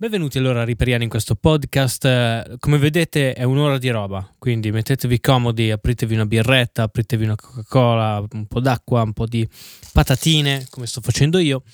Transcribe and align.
Benvenuti 0.00 0.38
allora 0.38 0.64
Riperiani 0.64 1.04
in 1.04 1.10
questo 1.10 1.34
podcast. 1.34 2.56
Come 2.58 2.78
vedete 2.78 3.34
è 3.34 3.42
un'ora 3.42 3.76
di 3.76 3.90
roba, 3.90 4.34
quindi 4.38 4.70
mettetevi 4.70 5.20
comodi, 5.20 5.70
apritevi 5.70 6.14
una 6.14 6.24
birretta, 6.24 6.84
apritevi 6.84 7.24
una 7.24 7.36
Coca-Cola, 7.36 8.24
un 8.30 8.46
po' 8.46 8.60
d'acqua, 8.60 9.02
un 9.02 9.12
po' 9.12 9.26
di 9.26 9.46
patatine, 9.92 10.66
come 10.70 10.86
sto 10.86 11.02
facendo 11.02 11.36
io, 11.36 11.64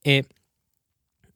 e 0.00 0.24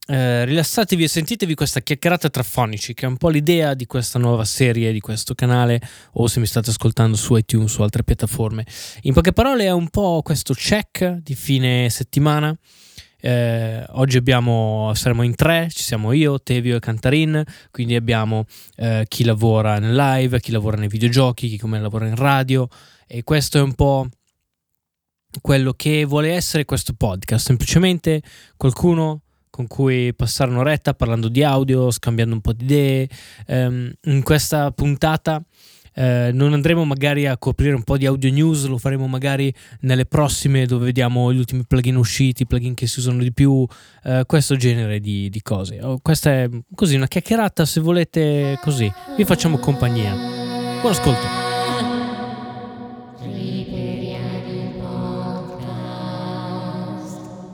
eh, 0.07 0.45
rilassatevi 0.45 1.03
e 1.03 1.09
sentitevi 1.09 1.57
questa 1.57 1.81
chiacchierata 1.81 2.31
tra 2.31 2.45
fonici, 2.45 2.95
che 2.95 3.07
è 3.07 3.09
un 3.09 3.17
po' 3.17 3.29
l'idea 3.29 3.75
di 3.75 3.87
questa 3.87 4.21
nuova 4.21 4.45
serie, 4.45 4.93
di 4.93 5.01
questo 5.01 5.35
canale, 5.35 5.81
o 6.13 6.29
se 6.29 6.39
mi 6.39 6.47
state 6.47 6.71
ascoltando 6.71 7.17
su 7.17 7.35
iTunes 7.35 7.77
o 7.79 7.83
altre 7.83 8.05
piattaforme. 8.05 8.65
In 9.01 9.15
poche 9.15 9.33
parole 9.33 9.65
è 9.65 9.73
un 9.73 9.89
po' 9.89 10.21
questo 10.23 10.55
check 10.55 11.23
di 11.25 11.35
fine 11.35 11.91
settimana 11.91 12.57
eh, 13.27 13.85
oggi 13.95 14.19
abbiamo, 14.19 14.93
saremo 14.95 15.25
in 15.25 15.35
tre, 15.35 15.67
ci 15.69 15.83
siamo 15.83 16.13
io, 16.13 16.41
Tevio 16.41 16.77
e 16.77 16.79
Cantarin, 16.79 17.43
quindi 17.73 17.97
abbiamo 17.97 18.45
eh, 18.77 19.05
chi 19.09 19.25
lavora 19.25 19.81
nel 19.81 19.97
live, 19.97 20.39
chi 20.39 20.53
lavora 20.53 20.77
nei 20.77 20.87
videogiochi, 20.87 21.49
chi 21.49 21.59
come 21.59 21.81
lavora 21.81 22.07
in 22.07 22.15
radio 22.15 22.69
e 23.05 23.25
questo 23.25 23.59
è 23.59 23.63
un 23.63 23.75
po' 23.75 24.07
quello 25.41 25.73
che 25.73 26.05
vuole 26.05 26.35
essere 26.35 26.65
questo 26.65 26.93
podcast, 26.93 27.47
semplicemente 27.47 28.23
qualcuno 28.57 29.23
con 29.51 29.67
cui 29.67 30.15
passare 30.15 30.53
un'oretta 30.53 30.95
parlando 30.95 31.27
di 31.27 31.43
audio, 31.43 31.91
scambiando 31.91 32.35
un 32.35 32.41
po' 32.41 32.53
di 32.53 32.65
idee. 32.65 33.09
Um, 33.49 33.91
in 34.05 34.23
questa 34.23 34.71
puntata 34.71 35.43
eh, 35.97 36.31
non 36.33 36.53
andremo 36.53 36.85
magari 36.85 37.27
a 37.27 37.39
coprire 37.39 37.75
un 37.75 37.83
po' 37.83 37.97
di 37.97 38.05
audio 38.05 38.31
news, 38.31 38.67
lo 38.67 38.77
faremo 38.77 39.07
magari 39.07 39.53
nelle 39.81 40.05
prossime 40.05 40.67
dove 40.67 40.85
vediamo 40.85 41.33
gli 41.33 41.39
ultimi 41.39 41.65
plugin 41.67 41.97
usciti, 41.97 42.47
plugin 42.47 42.75
che 42.75 42.87
si 42.87 42.99
usano 42.99 43.23
di 43.23 43.33
più, 43.33 43.67
eh, 44.05 44.25
questo 44.27 44.57
genere 44.57 45.01
di, 45.01 45.31
di 45.31 45.41
cose. 45.41 45.81
Oh, 45.81 45.99
questa 46.03 46.31
è 46.31 46.51
così 46.75 46.97
una 46.97 47.07
chiacchierata, 47.09 47.65
se 47.65 47.81
volete 47.81 48.59
così, 48.61 48.93
vi 49.17 49.25
facciamo 49.25 49.57
compagnia. 49.57 50.15
Buon 50.81 50.93
ascolto. 50.93 51.56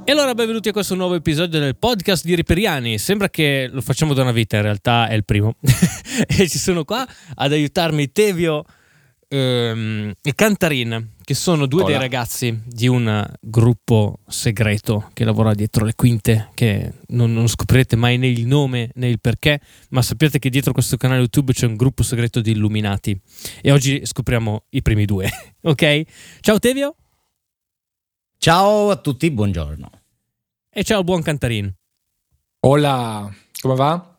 E 0.05 0.11
allora 0.11 0.35
benvenuti 0.35 0.69
a 0.69 0.73
questo 0.73 0.97
nuovo 0.97 1.15
episodio 1.15 1.61
del 1.61 1.77
podcast 1.77 2.25
di 2.25 2.35
Riperiani. 2.35 2.99
Sembra 2.99 3.29
che 3.31 3.69
lo 3.71 3.81
facciamo 3.81 4.15
da 4.15 4.23
una 4.23 4.33
vita, 4.33 4.57
in 4.57 4.63
realtà 4.63 5.07
è 5.07 5.15
il 5.15 5.25
primo. 5.25 5.55
e 6.27 6.49
ci 6.49 6.59
sono 6.59 6.85
qua 6.85 7.07
ad 7.37 7.53
aiutarmi 7.53 8.11
Tevio 8.11 8.65
ehm, 9.29 10.13
e 10.21 10.35
Cantarin, 10.35 11.11
che 11.23 11.35
sono 11.35 11.67
due 11.67 11.83
Hola. 11.83 11.91
dei 11.91 12.01
ragazzi 12.01 12.63
di 12.65 12.89
un 12.89 13.25
gruppo 13.41 14.19
segreto 14.27 15.09
che 15.13 15.23
lavora 15.23 15.55
dietro 15.55 15.85
le 15.85 15.95
quinte, 15.95 16.49
che 16.55 16.95
non, 17.09 17.33
non 17.33 17.47
scoprirete 17.47 17.95
mai 17.95 18.19
né 18.19 18.27
il 18.27 18.45
nome 18.45 18.91
né 18.95 19.09
il 19.09 19.21
perché, 19.21 19.61
ma 19.91 20.03
sappiate 20.03 20.41
che 20.41 20.51
dietro 20.51 20.73
questo 20.73 20.97
canale 20.97 21.21
YouTube 21.21 21.53
c'è 21.53 21.67
un 21.67 21.77
gruppo 21.77 22.03
segreto 22.03 22.41
di 22.41 22.51
illuminati. 22.51 23.17
E 23.61 23.71
oggi 23.71 24.05
scopriamo 24.05 24.65
i 24.71 24.83
primi 24.83 25.05
due, 25.05 25.31
ok? 25.63 26.03
Ciao 26.41 26.59
Tevio! 26.59 26.97
Ciao 28.45 28.91
a 28.91 28.97
tutti, 28.97 29.31
buongiorno. 29.31 29.89
E 30.69 30.83
ciao 30.83 31.05
buon 31.05 31.23
Cantarin. 31.23 31.73
Hola, 32.67 33.33
come 33.61 33.75
va? 33.77 34.19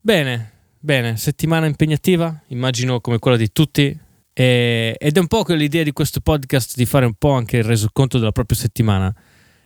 Bene, 0.00 0.52
bene, 0.78 1.16
settimana 1.16 1.66
impegnativa, 1.66 2.44
immagino 2.50 3.00
come 3.00 3.18
quella 3.18 3.36
di 3.36 3.50
tutti. 3.50 3.98
E, 4.32 4.94
ed 4.96 5.16
è 5.16 5.18
un 5.18 5.26
po' 5.26 5.44
l'idea 5.48 5.82
di 5.82 5.90
questo 5.90 6.20
podcast 6.20 6.76
di 6.76 6.86
fare 6.86 7.04
un 7.04 7.14
po' 7.14 7.32
anche 7.32 7.56
il 7.56 7.64
resoconto 7.64 8.16
della 8.16 8.30
propria 8.30 8.56
settimana. 8.56 9.12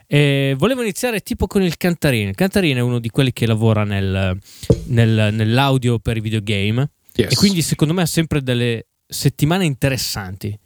E 0.07 0.55
volevo 0.57 0.81
iniziare 0.81 1.21
tipo 1.21 1.47
con 1.47 1.61
il 1.61 1.77
Cantarin. 1.77 2.29
Il 2.29 2.35
Cantarin 2.35 2.79
è 2.79 2.81
uno 2.81 2.99
di 2.99 3.11
quelli 3.11 3.35
che 3.35 3.47
lavora 3.47 3.85
nel, 3.85 4.39
nel, 4.87 5.35
nell'audio 5.35 5.99
per 5.99 6.17
i 6.17 6.21
videogame. 6.21 6.93
Yes. 7.15 7.33
E 7.33 7.35
quindi 7.35 7.61
secondo 7.61 7.93
me 7.93 8.01
ha 8.01 8.07
sempre 8.07 8.41
delle 8.41 8.87
settimane 9.07 9.67
interessanti. 9.67 10.59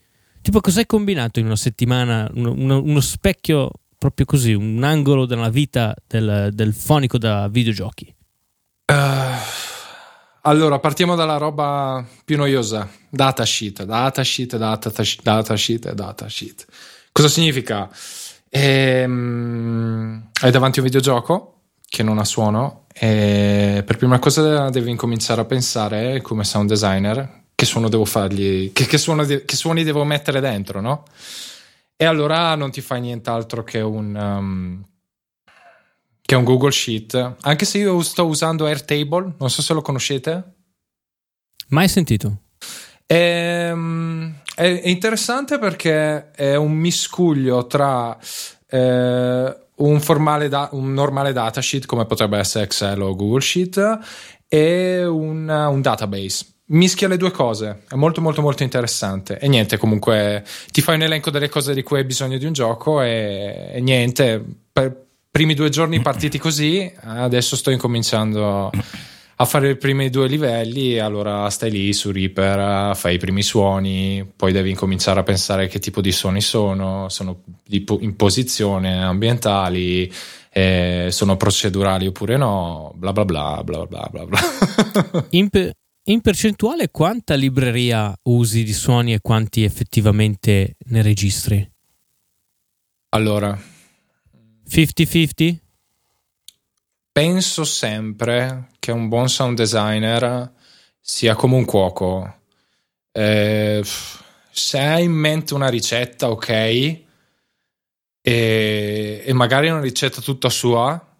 Tipo, 0.49 0.63
cos'hai 0.63 0.87
combinato 0.87 1.41
in 1.41 1.45
una 1.45 1.57
settimana? 1.57 2.27
Uno, 2.33 2.81
uno, 2.81 3.01
specchio 3.01 3.71
proprio 3.99 4.25
così, 4.25 4.55
un 4.55 4.83
angolo 4.83 5.27
della 5.27 5.51
vita 5.51 5.95
del, 6.07 6.49
del 6.55 6.73
fonico 6.73 7.19
da 7.19 7.49
videogiochi? 7.49 8.15
Uh, 8.87 8.95
allora, 10.45 10.79
partiamo 10.79 11.17
dalla 11.17 11.37
roba 11.37 12.03
più 12.25 12.39
noiosa: 12.39 12.89
datasheet, 13.11 13.85
datasheet, 13.85 14.57
datasheet, 14.57 15.23
datasheet, 15.23 15.93
datasheet. 15.93 16.67
Cosa 17.13 17.29
significa? 17.29 17.91
Ehm, 18.49 20.31
hai 20.41 20.51
davanti 20.51 20.79
un 20.79 20.87
videogioco 20.87 21.65
che 21.87 22.03
non 22.03 22.17
ha 22.17 22.25
suono 22.25 22.87
e 22.95 23.83
per 23.85 23.99
prima 23.99 24.19
cosa 24.19 24.71
devi 24.71 24.89
incominciare 24.89 25.43
a 25.43 25.45
pensare 25.45 26.23
come 26.23 26.45
sound 26.45 26.71
designer 26.71 27.38
che 27.59 27.65
suono 27.65 27.89
devo 27.89 28.05
fargli, 28.05 28.71
che, 28.73 28.87
che, 28.87 28.99
suono, 28.99 29.25
che 29.25 29.57
suoni 29.57 29.83
devo 29.83 30.05
mettere 30.05 30.39
dentro, 30.39 30.81
no? 30.81 31.03
E 31.97 32.05
allora 32.05 32.55
non 32.55 32.71
ti 32.71 32.81
fai 32.81 33.01
nient'altro 33.01 33.65
che 33.65 33.81
un, 33.81 34.15
um, 34.15 34.85
che 36.23 36.37
un 36.37 36.45
Google 36.45 36.71
Sheet. 36.71 37.35
Anche 37.41 37.65
se 37.65 37.79
io 37.79 38.01
sto 38.03 38.27
usando 38.27 38.67
Airtable, 38.67 39.35
non 39.41 39.51
so 39.51 39.61
se 39.63 39.75
lo 39.75 39.83
conoscete. 39.83 40.55
Mai 41.71 41.89
sentito. 41.89 42.43
È, 43.05 43.71
ehm, 43.71 44.43
è 44.55 44.83
interessante 44.85 45.59
perché 45.59 46.31
è 46.31 46.55
un 46.55 46.75
miscuglio 46.75 47.67
tra 47.67 48.17
eh, 48.69 49.57
un, 49.75 50.49
da, 50.49 50.69
un, 50.71 50.93
normale 50.93 51.33
datasheet 51.33 51.87
come 51.87 52.07
potrebbe 52.07 52.39
essere 52.39 52.67
Excel 52.67 53.03
o 53.03 53.17
Google 53.17 53.41
Sheet 53.41 53.99
e 54.47 55.05
un, 55.05 55.49
un 55.49 55.83
database 55.83 56.53
mischia 56.69 57.09
le 57.09 57.17
due 57.17 57.31
cose, 57.31 57.83
è 57.89 57.95
molto 57.95 58.21
molto 58.21 58.43
molto 58.43 58.63
interessante. 58.63 59.39
E 59.39 59.49
niente 59.49 59.77
comunque 59.77 60.45
ti 60.71 60.81
fai 60.81 60.97
un 60.97 61.03
elenco 61.03 61.31
delle 61.31 61.49
cose 61.49 61.75
di 61.75 61.83
cui 61.83 61.99
hai 61.99 62.05
bisogno 62.05 62.39
di 62.39 62.45
un 62.45 62.53
gioco 62.53 63.03
e, 63.03 63.71
e 63.73 63.81
niente, 63.81 64.45
per 64.73 65.07
primi 65.31 65.55
due 65.55 65.69
giorni 65.69 66.01
partiti 66.01 66.39
così, 66.39 66.91
adesso 67.03 67.55
sto 67.55 67.71
incominciando 67.71 68.71
a 69.41 69.45
fare 69.45 69.71
i 69.71 69.77
primi 69.77 70.11
due 70.11 70.27
livelli, 70.27 70.99
allora 70.99 71.49
stai 71.49 71.71
lì 71.71 71.93
su 71.93 72.11
Reaper, 72.11 72.97
fai 72.97 73.15
i 73.15 73.19
primi 73.19 73.43
suoni, 73.43 74.29
poi 74.35 74.51
devi 74.51 74.71
incominciare 74.71 75.21
a 75.21 75.23
pensare 75.23 75.69
che 75.69 75.79
tipo 75.79 76.01
di 76.01 76.11
suoni 76.11 76.41
sono, 76.41 77.09
sono 77.09 77.43
in 77.69 78.17
posizione, 78.17 79.01
ambientali, 79.01 80.13
eh, 80.51 81.09
sono 81.11 81.37
procedurali 81.37 82.09
oppure 82.09 82.37
no, 82.37 82.93
bla 82.97 83.13
bla 83.13 83.25
bla 83.25 83.63
bla 83.63 83.87
bla 83.87 84.09
bla 84.11 84.27
bla. 84.27 84.41
In, 85.31 85.49
in 86.09 86.21
percentuale 86.23 86.91
quanta 86.91 87.35
libreria 87.35 88.19
usi 88.25 88.65
di 88.65 88.73
suoni 88.73 89.13
e 89.13 89.21
quanti 89.21 89.63
effettivamente 89.63 90.77
ne 90.87 91.03
registri? 91.03 91.71
Allora, 93.11 93.59
50-50? 94.69 95.57
Penso 97.13 97.65
sempre 97.65 98.69
che 98.79 98.91
un 98.91 99.09
buon 99.09 99.29
sound 99.29 99.57
designer 99.57 100.53
sia 101.01 101.35
come 101.35 101.57
un 101.57 101.65
cuoco. 101.65 102.37
Eh, 103.13 103.83
se 104.51 104.79
hai 104.79 105.05
in 105.05 105.13
mente 105.13 105.53
una 105.53 105.69
ricetta, 105.69 106.31
ok, 106.31 106.49
e, 106.49 107.05
e 108.23 109.33
magari 109.33 109.69
una 109.69 109.81
ricetta 109.81 110.21
tutta 110.21 110.49
sua, 110.49 111.17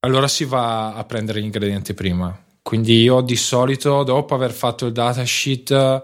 allora 0.00 0.28
si 0.28 0.44
va 0.44 0.94
a 0.94 1.04
prendere 1.04 1.40
gli 1.40 1.44
ingredienti 1.44 1.94
prima 1.94 2.44
quindi 2.66 3.00
io 3.00 3.20
di 3.20 3.36
solito, 3.36 4.02
dopo 4.02 4.34
aver 4.34 4.50
fatto 4.50 4.86
il 4.86 4.92
datasheet, 4.92 6.02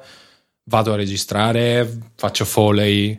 vado 0.62 0.92
a 0.92 0.94
registrare, 0.94 1.98
faccio 2.14 2.44
foley. 2.44 3.18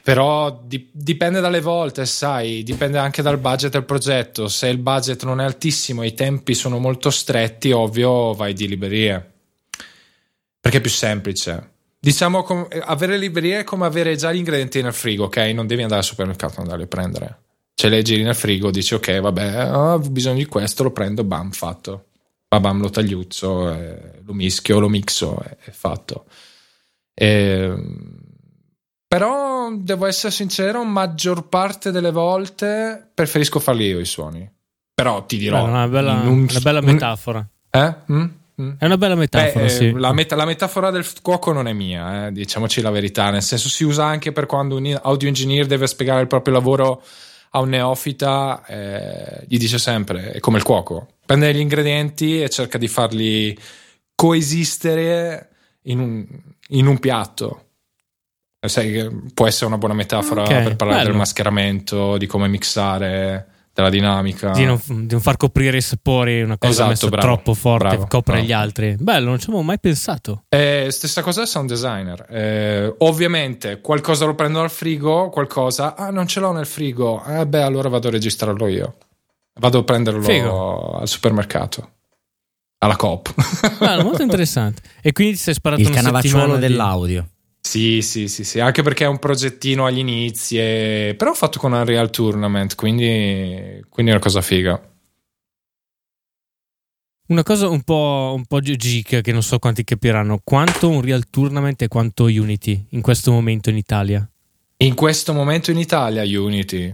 Però 0.00 0.62
di- 0.64 0.88
dipende 0.92 1.40
dalle 1.40 1.60
volte, 1.60 2.06
sai, 2.06 2.62
dipende 2.62 2.98
anche 2.98 3.20
dal 3.20 3.38
budget 3.38 3.72
del 3.72 3.84
progetto. 3.84 4.46
Se 4.46 4.68
il 4.68 4.78
budget 4.78 5.24
non 5.24 5.40
è 5.40 5.44
altissimo 5.44 6.02
e 6.02 6.06
i 6.06 6.14
tempi 6.14 6.54
sono 6.54 6.78
molto 6.78 7.10
stretti, 7.10 7.72
ovvio 7.72 8.32
vai 8.32 8.52
di 8.52 8.68
librerie. 8.68 9.32
Perché 10.60 10.78
è 10.78 10.80
più 10.80 10.90
semplice. 10.90 11.70
Diciamo, 11.98 12.44
com- 12.44 12.68
avere 12.82 13.18
librerie 13.18 13.58
è 13.58 13.64
come 13.64 13.86
avere 13.86 14.14
già 14.14 14.30
gli 14.30 14.36
ingredienti 14.36 14.80
nel 14.82 14.94
frigo, 14.94 15.24
ok? 15.24 15.36
Non 15.36 15.66
devi 15.66 15.82
andare 15.82 16.02
al 16.02 16.06
supermercato 16.06 16.58
e 16.58 16.62
andarli 16.62 16.84
a 16.84 16.86
prendere. 16.86 17.38
Ce 17.74 17.88
li 17.88 18.00
giri 18.04 18.22
nel 18.22 18.36
frigo, 18.36 18.70
dici 18.70 18.94
ok, 18.94 19.18
vabbè, 19.18 19.74
ho 19.74 19.98
bisogno 19.98 20.36
di 20.36 20.46
questo, 20.46 20.84
lo 20.84 20.92
prendo, 20.92 21.24
bam, 21.24 21.50
fatto 21.50 22.04
babam 22.50 22.80
lo 22.80 22.90
tagliuzzo, 22.90 23.72
eh, 23.72 24.20
lo 24.24 24.32
mischio, 24.32 24.80
lo 24.80 24.88
mixo, 24.88 25.40
è, 25.40 25.56
è 25.66 25.70
fatto. 25.70 26.24
E, 27.14 27.26
ehm, 27.26 28.18
però 29.06 29.72
devo 29.72 30.06
essere 30.06 30.32
sincero, 30.32 30.82
maggior 30.84 31.48
parte 31.48 31.92
delle 31.92 32.10
volte 32.10 33.10
preferisco 33.14 33.60
farli 33.60 33.86
io 33.86 34.00
i 34.00 34.04
suoni. 34.04 34.50
Però 34.92 35.24
ti 35.26 35.38
dirò... 35.38 35.62
Beh, 35.62 35.70
una, 35.70 35.88
bella, 35.88 36.12
un, 36.24 36.46
una 36.48 36.60
bella 36.60 36.80
metafora. 36.80 37.48
Eh? 37.70 37.94
Mm? 38.10 38.24
Mm. 38.60 38.70
È 38.78 38.84
una 38.84 38.98
bella 38.98 39.14
metafora, 39.14 39.64
Beh, 39.64 39.70
sì. 39.70 39.92
la, 39.92 40.12
met- 40.12 40.32
la, 40.32 40.44
metafora 40.44 40.90
del 40.90 41.06
cuoco 41.22 41.52
non 41.52 41.68
è 41.68 41.72
mia, 41.72 42.26
eh, 42.26 42.32
diciamoci 42.32 42.80
la 42.80 42.90
verità, 42.90 43.30
nel 43.30 43.42
senso 43.42 43.68
si 43.68 43.84
usa 43.84 44.04
anche 44.04 44.32
per 44.32 44.46
quando 44.46 44.76
un 44.76 44.98
audio 45.02 45.28
engineer 45.28 45.66
deve 45.66 45.86
spiegare 45.86 46.20
il 46.20 46.26
proprio 46.26 46.54
lavoro 46.54 47.02
a 47.50 47.60
un 47.60 47.68
neofita 47.70 48.64
eh, 48.66 49.44
gli 49.48 49.58
dice 49.58 49.78
sempre, 49.78 50.32
è 50.32 50.40
come 50.40 50.58
il 50.58 50.64
cuoco, 50.64 51.16
prende 51.24 51.52
gli 51.54 51.58
ingredienti 51.58 52.42
e 52.42 52.48
cerca 52.48 52.78
di 52.78 52.88
farli 52.88 53.58
coesistere 54.14 55.48
in 55.82 55.98
un, 55.98 56.26
in 56.68 56.86
un 56.86 56.98
piatto. 56.98 57.64
Sai, 58.60 59.30
può 59.32 59.46
essere 59.46 59.66
una 59.66 59.78
buona 59.78 59.94
metafora 59.94 60.42
okay, 60.42 60.62
per 60.62 60.76
parlare 60.76 61.00
bello. 61.00 61.10
del 61.10 61.18
mascheramento, 61.18 62.18
di 62.18 62.26
come 62.26 62.46
mixare 62.46 63.46
della 63.80 63.90
dinamica. 63.90 64.50
Di 64.50 64.64
non, 64.64 64.80
di 64.86 65.06
non, 65.10 65.20
far 65.20 65.36
coprire 65.36 65.78
i 65.78 65.80
sapori, 65.80 66.42
una 66.42 66.58
cosa 66.58 66.72
esatto, 66.72 66.88
messa 66.88 67.08
bravo, 67.08 67.26
troppo 67.26 67.54
forte, 67.54 67.88
bravo, 67.88 68.06
copre 68.06 68.32
bravo. 68.34 68.46
gli 68.46 68.52
altri. 68.52 68.96
Bello, 68.98 69.28
non 69.28 69.38
ci 69.38 69.46
avevo 69.48 69.62
mai 69.62 69.80
pensato. 69.80 70.44
Eh, 70.48 70.88
stessa 70.90 71.22
cosa 71.22 71.42
è 71.42 71.46
sound 71.46 71.68
designer. 71.68 72.26
Eh, 72.28 72.94
ovviamente 72.98 73.80
qualcosa 73.80 74.26
lo 74.26 74.34
prendo 74.34 74.60
dal 74.60 74.70
frigo, 74.70 75.30
qualcosa, 75.30 75.96
ah 75.96 76.10
non 76.10 76.26
ce 76.26 76.40
l'ho 76.40 76.52
nel 76.52 76.66
frigo, 76.66 77.24
eh 77.24 77.46
beh 77.46 77.62
allora 77.62 77.88
vado 77.88 78.08
a 78.08 78.10
registrarlo 78.10 78.66
io. 78.66 78.94
Vado 79.58 79.78
a 79.78 79.84
prenderlo 79.84 80.22
Figo. 80.22 80.98
al 80.98 81.08
supermercato. 81.08 81.90
Alla 82.78 82.96
Coop. 82.96 83.34
Bello, 83.78 84.04
molto 84.04 84.22
interessante. 84.22 84.80
E 85.02 85.12
quindi 85.12 85.34
ti 85.34 85.40
sei 85.40 85.54
sparato 85.54 85.82
Il 85.82 85.90
canavacciuolo 85.90 86.56
dell'audio. 86.56 87.26
Sì, 87.60 88.00
sì, 88.02 88.26
sì, 88.28 88.42
sì, 88.42 88.58
anche 88.58 88.82
perché 88.82 89.04
è 89.04 89.08
un 89.08 89.18
progettino 89.18 89.84
agli 89.86 89.98
inizi, 89.98 90.58
e... 90.58 91.14
però 91.16 91.34
fatto 91.34 91.58
con 91.58 91.72
Unreal 91.72 92.10
Tournament, 92.10 92.74
quindi, 92.74 93.84
quindi 93.88 94.10
è 94.10 94.14
una 94.14 94.22
cosa 94.22 94.40
figa. 94.40 94.80
Una 97.28 97.44
cosa 97.44 97.68
un 97.68 97.82
po', 97.82 98.32
un 98.34 98.44
po' 98.44 98.58
geek 98.58 99.20
che 99.20 99.32
non 99.32 99.42
so 99.42 99.60
quanti 99.60 99.84
capiranno, 99.84 100.40
quanto 100.42 100.88
un 100.88 101.00
Real 101.00 101.28
Tournament 101.30 101.80
e 101.82 101.86
quanto 101.86 102.24
Unity 102.24 102.86
in 102.90 103.02
questo 103.02 103.30
momento 103.30 103.70
in 103.70 103.76
Italia? 103.76 104.28
In 104.78 104.94
questo 104.94 105.32
momento 105.32 105.70
in 105.70 105.78
Italia 105.78 106.22
Unity. 106.22 106.92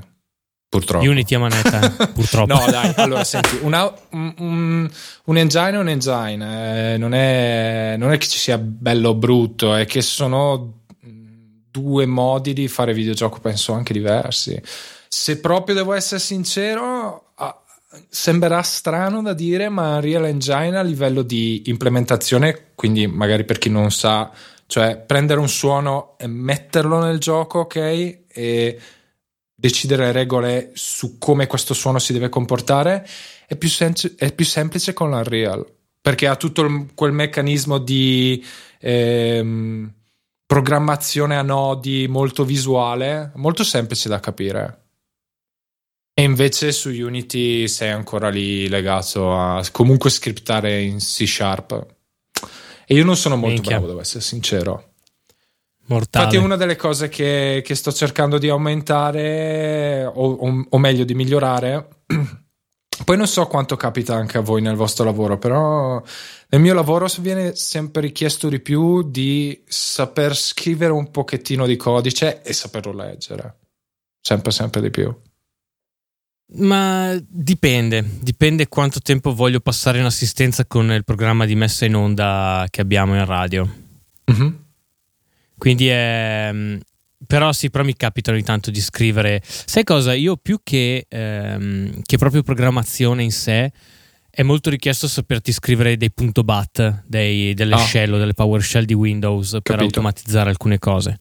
Purtroppo. 0.69 1.09
Unity 1.09 1.35
a 1.37 1.39
manetta, 1.39 1.91
purtroppo. 2.13 2.53
no, 2.53 2.65
dai, 2.69 2.93
allora 2.97 3.23
senti, 3.23 3.59
una, 3.63 3.91
un, 4.11 4.91
un, 5.25 5.37
engine 5.37 5.71
è 5.71 5.79
un 5.79 5.89
engine, 5.89 6.95
eh, 6.95 6.97
non, 6.99 7.15
è, 7.15 7.95
non, 7.97 8.13
è, 8.13 8.19
che 8.19 8.27
ci 8.27 8.39
sia 8.39 8.59
bello 8.59 9.11
o 9.11 9.15
brutto, 9.15 9.75
è 9.75 9.87
che 9.87 10.03
sono 10.03 10.81
due 11.81 12.07
modi 12.07 12.53
di 12.53 12.69
fare 12.69 12.95
videogioco, 12.95 13.39
penso 13.39 13.75
anche 13.75 13.93
diversi. 13.93 14.61
Se 15.09 15.39
proprio 15.39 15.77
devo 15.77 15.93
essere 15.93 16.21
sincero, 16.21 17.33
ah, 17.37 17.63
sembrerà 18.09 18.63
strano 18.63 19.23
da 19.23 19.35
dire, 19.35 19.69
ma 19.69 20.01
Real 20.01 20.27
Engine 20.27 20.77
a 20.77 20.83
livello 20.83 21.23
di 21.23 21.63
implementazione, 21.67 22.73
quindi 22.75 23.07
magari 23.07 23.45
per 23.45 23.59
chi 23.59 23.71
non 23.71 23.91
sa, 23.91 24.31
cioè 24.67 24.97
prendere 24.99 25.39
un 25.39 25.49
suono 25.49 26.17
e 26.19 26.27
metterlo 26.27 26.99
nel 26.99 27.19
gioco, 27.19 27.61
ok? 27.61 27.77
E 27.77 28.81
decidere 29.59 30.05
le 30.05 30.13
regole 30.13 30.71
su 30.75 31.19
come 31.19 31.47
questo 31.47 31.75
suono 31.75 31.99
si 31.99 32.13
deve 32.13 32.29
comportare 32.29 33.09
è 33.47 33.57
più, 33.57 33.69
sem- 33.69 34.15
è 34.17 34.33
più 34.33 34.45
semplice 34.45 34.93
con 34.93 35.11
l'Unreal 35.11 35.65
perché 36.07 36.29
ha 36.29 36.37
tutto 36.37 36.63
il, 36.63 36.91
quel 36.95 37.11
meccanismo 37.11 37.79
di 37.79 38.45
ehm, 38.79 39.93
programmazione 40.47 41.37
a 41.37 41.43
nodi 41.43 42.07
molto 42.07 42.45
visuale, 42.45 43.33
molto 43.35 43.65
semplice 43.65 44.09
da 44.09 44.21
capire. 44.21 44.83
E 46.15 46.23
invece 46.23 46.71
su 46.71 46.91
Unity 46.91 47.67
sei 47.67 47.91
ancora 47.91 48.29
lì 48.29 48.69
legato 48.69 49.37
a 49.37 49.61
comunque 49.73 50.11
scriptare 50.11 50.81
in 50.81 50.99
C 50.99 51.27
Sharp. 51.27 51.87
E 52.87 52.95
io 52.95 53.05
non 53.05 53.17
sono 53.17 53.35
molto 53.35 53.55
Minchia. 53.55 53.73
bravo, 53.73 53.89
devo 53.89 54.01
essere 54.01 54.23
sincero. 54.23 54.93
Mortale. 55.87 56.25
Infatti, 56.25 56.43
è 56.43 56.45
una 56.45 56.57
delle 56.57 56.77
cose 56.77 57.09
che, 57.09 57.63
che 57.65 57.75
sto 57.75 57.93
cercando 57.93 58.39
di 58.39 58.49
aumentare, 58.49 60.05
o, 60.05 60.33
o, 60.33 60.67
o, 60.69 60.79
meglio, 60.79 61.05
di 61.05 61.15
migliorare. 61.15 61.89
Poi 63.05 63.17
non 63.17 63.27
so 63.27 63.47
quanto 63.47 63.77
capita 63.77 64.15
anche 64.15 64.39
a 64.39 64.41
voi 64.41 64.63
nel 64.63 64.75
vostro 64.75 65.05
lavoro, 65.05 65.39
però 65.39 66.03
nel 66.49 66.61
mio 66.61 66.75
lavoro 66.75 67.07
viene 67.21 67.55
sempre 67.55 68.01
richiesto 68.01 68.49
di 68.49 68.59
più 68.59 69.03
di 69.03 69.63
saper 69.67 70.35
scrivere 70.35 70.93
un 70.93 71.11
pochettino 71.11 71.67
di 71.67 71.77
codice 71.77 72.43
e 72.43 72.53
saperlo 72.53 72.93
leggere. 72.93 73.59
Sempre, 74.21 74.51
sempre 74.51 74.81
di 74.81 74.91
più. 74.91 75.15
Ma 76.55 77.17
dipende, 77.29 78.05
dipende 78.21 78.69
quanto 78.69 79.01
tempo 79.01 79.35
voglio 79.35 79.61
passare 79.61 79.99
in 79.99 80.05
assistenza 80.05 80.65
con 80.65 80.91
il 80.91 81.05
programma 81.05 81.45
di 81.45 81.55
messa 81.55 81.85
in 81.85 81.97
onda 81.97 82.67
che 82.71 82.81
abbiamo 82.81 83.15
in 83.15 83.25
radio. 83.25 83.69
Mm-hmm. 84.31 84.66
Quindi 85.57 85.89
è... 85.89 86.49
Ehm, 86.49 86.81
però 87.27 87.53
sì, 87.53 87.71
però 87.71 87.83
mi 87.83 87.97
capita 87.97 88.31
ogni 88.31 88.43
tanto 88.43 88.71
di 88.71 88.81
scrivere. 88.81 89.41
Sai 89.43 89.85
cosa? 89.85 90.13
Io 90.13 90.37
più 90.37 90.61
che, 90.63 91.07
ehm, 91.09 92.03
che 92.03 92.19
proprio 92.19 92.43
programmazione 92.43 93.23
in 93.23 93.33
sé, 93.33 93.73
è 94.31 94.43
molto 94.43 94.69
richiesto 94.69 95.09
saperti 95.09 95.51
scrivere 95.51 95.97
dei 95.97 96.13
punto 96.13 96.43
bat, 96.43 97.05
dei, 97.07 97.55
delle 97.55 97.75
oh. 97.75 97.79
shell 97.79 98.13
o 98.13 98.19
delle 98.19 98.35
PowerShell 98.35 98.85
di 98.85 98.95
Windows 98.95 99.51
Capito. 99.51 99.73
per 99.73 99.81
automatizzare 99.81 100.51
alcune 100.51 100.79
cose. 100.79 101.19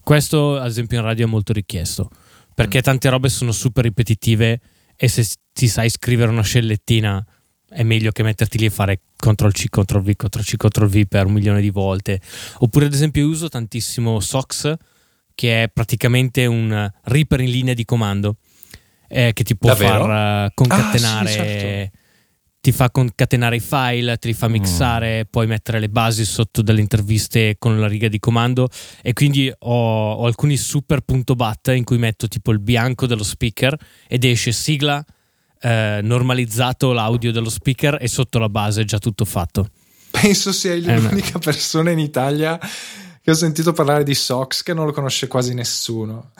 Questo, 0.00 0.56
ad 0.58 0.68
esempio, 0.68 0.98
in 0.98 1.04
radio 1.04 1.26
è 1.26 1.28
molto 1.28 1.52
richiesto 1.52 2.10
perché 2.56 2.78
mm. 2.78 2.82
tante 2.82 3.08
robe 3.10 3.28
sono 3.28 3.52
super 3.52 3.84
ripetitive 3.84 4.60
e 4.96 5.08
se 5.08 5.28
ti 5.52 5.68
sai 5.68 5.90
scrivere 5.90 6.30
una 6.30 6.42
scellettina 6.42 7.22
è 7.68 7.82
meglio 7.82 8.12
che 8.12 8.22
metterti 8.22 8.58
lì 8.58 8.66
e 8.66 8.70
fare 8.70 9.00
CTRL 9.16 9.50
C, 9.50 9.68
CTRL 9.68 10.02
V, 10.02 10.14
CTRL 10.14 10.42
C, 10.42 10.56
CTRL 10.56 10.86
V 10.86 11.06
per 11.06 11.26
un 11.26 11.32
milione 11.32 11.60
di 11.60 11.70
volte. 11.70 12.20
Oppure, 12.58 12.86
ad 12.86 12.92
esempio, 12.92 13.26
uso 13.26 13.48
tantissimo 13.48 14.20
SOX, 14.20 14.74
che 15.34 15.64
è 15.64 15.68
praticamente 15.68 16.46
un 16.46 16.90
Reaper 17.04 17.40
in 17.40 17.50
linea 17.50 17.74
di 17.74 17.84
comando, 17.84 18.36
eh, 19.08 19.32
che 19.32 19.42
ti 19.42 19.56
può 19.56 19.70
Davvero? 19.70 20.04
far 20.04 20.46
uh, 20.46 20.50
concatenare. 20.54 21.28
Ah, 21.28 21.30
sì, 21.30 21.36
certo. 21.36 21.98
Ti 22.66 22.72
fa 22.72 22.90
concatenare 22.90 23.56
i 23.56 23.60
file, 23.60 24.16
te 24.16 24.26
li 24.26 24.34
fa 24.34 24.48
mixare, 24.48 25.20
mm. 25.20 25.28
puoi 25.30 25.46
mettere 25.46 25.78
le 25.78 25.88
basi 25.88 26.24
sotto 26.24 26.62
delle 26.62 26.80
interviste 26.80 27.56
con 27.60 27.78
la 27.78 27.86
riga 27.86 28.08
di 28.08 28.18
comando. 28.18 28.68
E 29.02 29.12
quindi 29.12 29.52
ho, 29.56 30.12
ho 30.12 30.26
alcuni 30.26 30.56
super 30.56 31.02
punto 31.02 31.34
bat 31.34 31.68
in 31.68 31.84
cui 31.84 31.98
metto 31.98 32.26
tipo 32.26 32.50
il 32.50 32.58
bianco 32.58 33.06
dello 33.06 33.22
speaker 33.22 33.76
ed 34.08 34.24
esce 34.24 34.50
sigla 34.50 35.04
eh, 35.60 36.00
normalizzato 36.02 36.92
l'audio 36.92 37.32
dello 37.32 37.50
speaker 37.50 37.98
e 38.00 38.08
sotto 38.08 38.38
la 38.38 38.48
base 38.48 38.82
è 38.82 38.84
già 38.84 38.98
tutto 38.98 39.24
fatto. 39.24 39.70
Penso 40.10 40.52
sei 40.52 40.84
eh, 40.84 40.98
l'unica 40.98 41.38
persona 41.38 41.90
in 41.90 41.98
Italia 41.98 42.58
che 42.58 43.30
ho 43.30 43.34
sentito 43.34 43.72
parlare 43.72 44.04
di 44.04 44.14
SOX 44.14 44.62
che 44.62 44.72
non 44.72 44.86
lo 44.86 44.92
conosce 44.92 45.26
quasi 45.26 45.52
nessuno. 45.52 46.30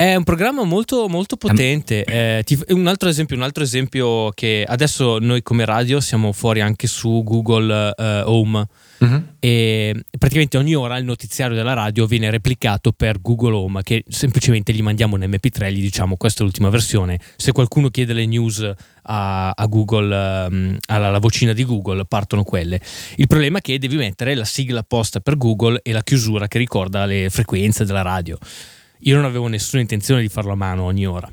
È 0.00 0.14
un 0.14 0.24
programma 0.24 0.64
molto, 0.64 1.08
molto 1.08 1.36
potente. 1.36 2.04
Eh, 2.04 2.42
ti, 2.42 2.58
un, 2.68 2.86
altro 2.86 3.10
esempio, 3.10 3.36
un 3.36 3.42
altro 3.42 3.62
esempio 3.62 4.30
che 4.30 4.64
adesso 4.66 5.18
noi 5.18 5.42
come 5.42 5.66
radio 5.66 6.00
siamo 6.00 6.32
fuori 6.32 6.62
anche 6.62 6.86
su 6.86 7.22
Google 7.22 7.92
uh, 7.94 8.02
Home 8.24 8.66
uh-huh. 8.96 9.22
e 9.38 10.02
praticamente 10.18 10.56
ogni 10.56 10.74
ora 10.74 10.96
il 10.96 11.04
notiziario 11.04 11.54
della 11.54 11.74
radio 11.74 12.06
viene 12.06 12.30
replicato 12.30 12.92
per 12.92 13.20
Google 13.20 13.52
Home 13.52 13.82
che 13.82 14.02
semplicemente 14.08 14.72
gli 14.72 14.80
mandiamo 14.80 15.16
un 15.16 15.20
MP3 15.20 15.64
e 15.64 15.72
gli 15.74 15.82
diciamo 15.82 16.16
questa 16.16 16.40
è 16.40 16.44
l'ultima 16.44 16.70
versione. 16.70 17.20
Se 17.36 17.52
qualcuno 17.52 17.90
chiede 17.90 18.14
le 18.14 18.24
news 18.24 18.72
a, 19.02 19.50
a 19.50 19.66
Google, 19.66 20.46
um, 20.48 20.78
alla 20.86 21.18
vocina 21.18 21.52
di 21.52 21.66
Google, 21.66 22.06
partono 22.06 22.42
quelle. 22.42 22.80
Il 23.16 23.26
problema 23.26 23.58
è 23.58 23.60
che 23.60 23.78
devi 23.78 23.96
mettere 23.96 24.34
la 24.34 24.46
sigla 24.46 24.80
apposta 24.80 25.20
per 25.20 25.36
Google 25.36 25.80
e 25.82 25.92
la 25.92 26.02
chiusura 26.02 26.48
che 26.48 26.56
ricorda 26.56 27.04
le 27.04 27.28
frequenze 27.28 27.84
della 27.84 28.00
radio. 28.00 28.38
Io 29.00 29.16
non 29.16 29.24
avevo 29.24 29.46
nessuna 29.46 29.80
intenzione 29.82 30.20
di 30.20 30.28
farlo 30.28 30.52
a 30.52 30.56
mano 30.56 30.84
ogni 30.84 31.06
ora. 31.06 31.30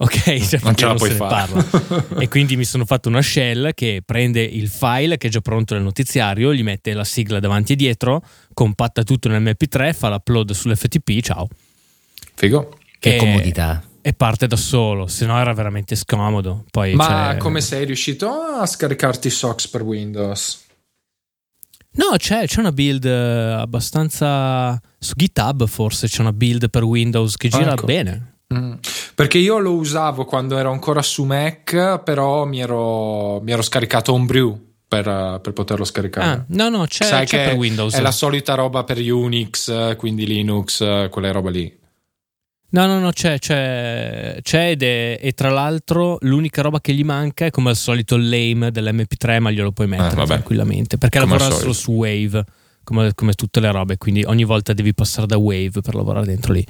Ok, 0.00 0.38
cioè, 0.46 0.60
non 0.62 0.76
ce 0.76 0.86
la 0.86 0.94
puoi 0.94 1.10
fare. 1.10 1.64
e 2.20 2.28
quindi 2.28 2.56
mi 2.56 2.64
sono 2.64 2.84
fatto 2.84 3.08
una 3.08 3.20
shell 3.20 3.72
che 3.74 4.00
prende 4.04 4.42
il 4.42 4.68
file 4.68 5.18
che 5.18 5.26
è 5.26 5.30
già 5.30 5.40
pronto 5.40 5.74
nel 5.74 5.82
notiziario, 5.82 6.54
gli 6.54 6.62
mette 6.62 6.92
la 6.92 7.02
sigla 7.02 7.40
davanti 7.40 7.72
e 7.72 7.76
dietro, 7.76 8.22
compatta 8.54 9.02
tutto 9.02 9.28
nel 9.28 9.42
MP3, 9.42 9.92
fa 9.94 10.08
l'upload 10.08 10.52
sull'FTP, 10.52 11.20
ciao. 11.20 11.48
Figo. 12.34 12.78
Che 13.00 13.16
e, 13.16 13.18
comodità. 13.18 13.82
E 14.00 14.12
parte 14.12 14.46
da 14.46 14.56
solo, 14.56 15.08
se 15.08 15.26
no 15.26 15.38
era 15.40 15.52
veramente 15.52 15.96
scomodo. 15.96 16.64
Poi 16.70 16.94
Ma 16.94 17.36
come 17.36 17.60
sei 17.60 17.84
riuscito 17.84 18.30
a 18.30 18.64
scaricarti 18.66 19.28
SOX 19.28 19.66
per 19.66 19.82
Windows? 19.82 20.66
No, 21.92 22.16
c'è, 22.16 22.46
c'è 22.46 22.60
una 22.60 22.72
build 22.72 23.04
eh, 23.04 23.52
abbastanza. 23.58 24.80
Su 24.98 25.14
GitHub 25.14 25.66
forse 25.66 26.06
c'è 26.06 26.20
una 26.20 26.32
build 26.32 26.70
per 26.70 26.84
Windows 26.84 27.36
che 27.36 27.48
gira 27.48 27.72
ecco. 27.72 27.86
bene. 27.86 28.34
Mm. 28.54 28.74
Perché 29.14 29.38
io 29.38 29.58
lo 29.58 29.74
usavo 29.74 30.24
quando 30.24 30.56
ero 30.56 30.70
ancora 30.70 31.02
su 31.02 31.24
Mac, 31.24 32.02
però 32.02 32.44
mi 32.44 32.60
ero, 32.60 33.40
mi 33.40 33.52
ero 33.52 33.62
scaricato 33.62 34.12
Homebrew 34.12 34.58
per, 34.88 35.40
per, 35.42 35.52
poterlo 35.52 35.84
scaricare. 35.84 36.30
Ah, 36.30 36.44
no, 36.48 36.68
no, 36.70 36.86
c'è, 36.86 37.04
Sai 37.04 37.26
c'è 37.26 37.48
per 37.48 37.56
Windows. 37.56 37.94
È 37.94 38.00
la 38.00 38.10
solita 38.10 38.54
roba 38.54 38.84
per 38.84 38.98
Unix, 38.98 39.96
quindi 39.96 40.26
Linux, 40.26 41.08
quelle 41.10 41.32
robe 41.32 41.50
lì. 41.50 41.77
No, 42.70 42.84
no, 42.84 42.98
no, 42.98 43.12
c'è, 43.12 43.38
c'è, 43.38 44.40
c'è 44.42 44.70
ed 44.70 44.82
è, 44.82 45.18
e 45.22 45.32
tra 45.32 45.48
l'altro 45.48 46.18
l'unica 46.20 46.60
roba 46.60 46.82
che 46.82 46.92
gli 46.92 47.02
manca 47.02 47.46
è 47.46 47.50
come 47.50 47.70
al 47.70 47.76
solito 47.76 48.16
il 48.16 48.28
lame 48.28 48.70
dell'MP3, 48.70 49.40
ma 49.40 49.50
glielo 49.50 49.72
puoi 49.72 49.86
mettere 49.86 50.20
ah, 50.20 50.26
tranquillamente, 50.26 50.98
perché 50.98 51.18
come 51.18 51.38
lavora 51.38 51.56
solo 51.56 51.72
su 51.72 51.92
Wave, 51.92 52.44
come, 52.84 53.14
come, 53.14 53.32
tutte 53.32 53.60
le 53.60 53.70
robe, 53.70 53.96
quindi 53.96 54.22
ogni 54.26 54.44
volta 54.44 54.74
devi 54.74 54.92
passare 54.92 55.26
da 55.26 55.38
Wave 55.38 55.80
per 55.80 55.94
lavorare 55.94 56.26
dentro 56.26 56.52
lì. 56.52 56.64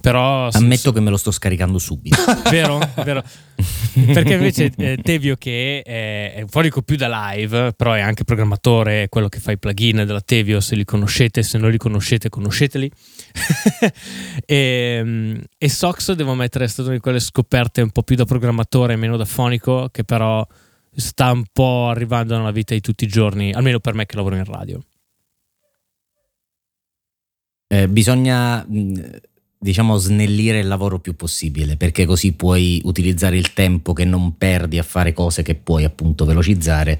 Però 0.00 0.48
ammetto 0.50 0.92
che 0.92 1.00
me 1.00 1.10
lo 1.10 1.18
sto 1.18 1.30
scaricando 1.30 1.78
subito. 1.78 2.16
vero? 2.50 2.78
vero? 3.04 3.22
Perché 4.12 4.34
invece 4.34 4.72
eh, 4.76 4.98
Tevio 5.02 5.36
che 5.36 5.82
è, 5.82 6.34
è 6.34 6.42
un 6.42 6.48
fonico 6.48 6.80
più 6.82 6.96
da 6.96 7.32
live, 7.32 7.72
però 7.72 7.92
è 7.92 8.00
anche 8.00 8.24
programmatore, 8.24 9.04
è 9.04 9.08
quello 9.08 9.28
che 9.28 9.40
fa 9.40 9.52
i 9.52 9.58
plugin 9.58 10.04
della 10.06 10.22
Tevio, 10.22 10.60
se 10.60 10.74
li 10.74 10.84
conoscete, 10.84 11.42
se 11.42 11.58
non 11.58 11.70
li 11.70 11.78
conoscete 11.78 12.28
conosceteli. 12.28 12.90
e, 14.46 15.40
e 15.56 15.68
Sox 15.68 16.12
devo 16.12 16.34
mettere 16.34 16.64
è 16.64 16.68
stata 16.68 16.88
una 16.88 16.96
di 16.96 17.02
quelle 17.02 17.20
scoperte 17.20 17.82
un 17.82 17.90
po' 17.90 18.02
più 18.02 18.16
da 18.16 18.24
programmatore, 18.24 18.96
meno 18.96 19.16
da 19.16 19.24
fonico, 19.24 19.88
che 19.90 20.04
però 20.04 20.46
sta 20.94 21.30
un 21.30 21.44
po' 21.52 21.88
arrivando 21.88 22.36
nella 22.36 22.50
vita 22.50 22.74
di 22.74 22.80
tutti 22.80 23.04
i 23.04 23.08
giorni, 23.08 23.52
almeno 23.52 23.78
per 23.80 23.94
me 23.94 24.06
che 24.06 24.16
lavoro 24.16 24.36
in 24.36 24.44
radio. 24.44 24.82
Eh, 27.72 27.88
bisogna 27.88 28.66
diciamo 29.62 29.96
snellire 29.96 30.58
il 30.58 30.66
lavoro 30.66 30.98
più 30.98 31.14
possibile 31.14 31.76
perché 31.76 32.06
così 32.06 32.32
puoi 32.32 32.80
utilizzare 32.84 33.36
il 33.36 33.52
tempo 33.52 33.92
che 33.92 34.04
non 34.04 34.38
perdi 34.38 34.78
a 34.78 34.82
fare 34.82 35.12
cose 35.12 35.42
che 35.42 35.54
puoi 35.54 35.84
appunto 35.84 36.24
velocizzare 36.24 36.98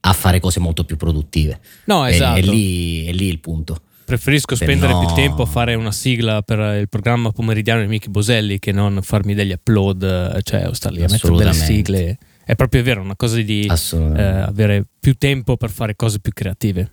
a 0.00 0.12
fare 0.14 0.40
cose 0.40 0.60
molto 0.60 0.84
più 0.84 0.96
produttive. 0.96 1.60
No, 1.84 2.06
esatto. 2.06 2.38
È, 2.38 2.42
è, 2.42 2.42
lì, 2.42 3.04
è 3.04 3.12
lì, 3.12 3.26
il 3.28 3.38
punto. 3.38 3.82
Preferisco 4.10 4.56
spendere 4.56 4.92
no... 4.92 5.06
più 5.06 5.14
tempo 5.14 5.42
a 5.42 5.46
fare 5.46 5.76
una 5.76 5.92
sigla 5.92 6.42
per 6.42 6.80
il 6.80 6.88
programma 6.88 7.30
pomeridiano 7.30 7.80
di 7.80 7.86
Michi 7.86 8.08
Boselli 8.08 8.58
che 8.58 8.72
non 8.72 9.02
farmi 9.02 9.34
degli 9.34 9.52
upload, 9.52 10.42
cioè 10.42 10.66
o 10.66 10.72
star 10.72 10.90
lì 10.90 11.04
a 11.04 11.06
mettere 11.08 11.36
delle 11.36 11.52
sigle. 11.52 12.18
È 12.44 12.56
proprio 12.56 12.82
vero, 12.82 13.02
una 13.02 13.14
cosa 13.14 13.40
di 13.40 13.66
eh, 13.66 14.22
avere 14.22 14.84
più 14.98 15.14
tempo 15.14 15.56
per 15.56 15.70
fare 15.70 15.94
cose 15.94 16.18
più 16.18 16.32
creative. 16.32 16.90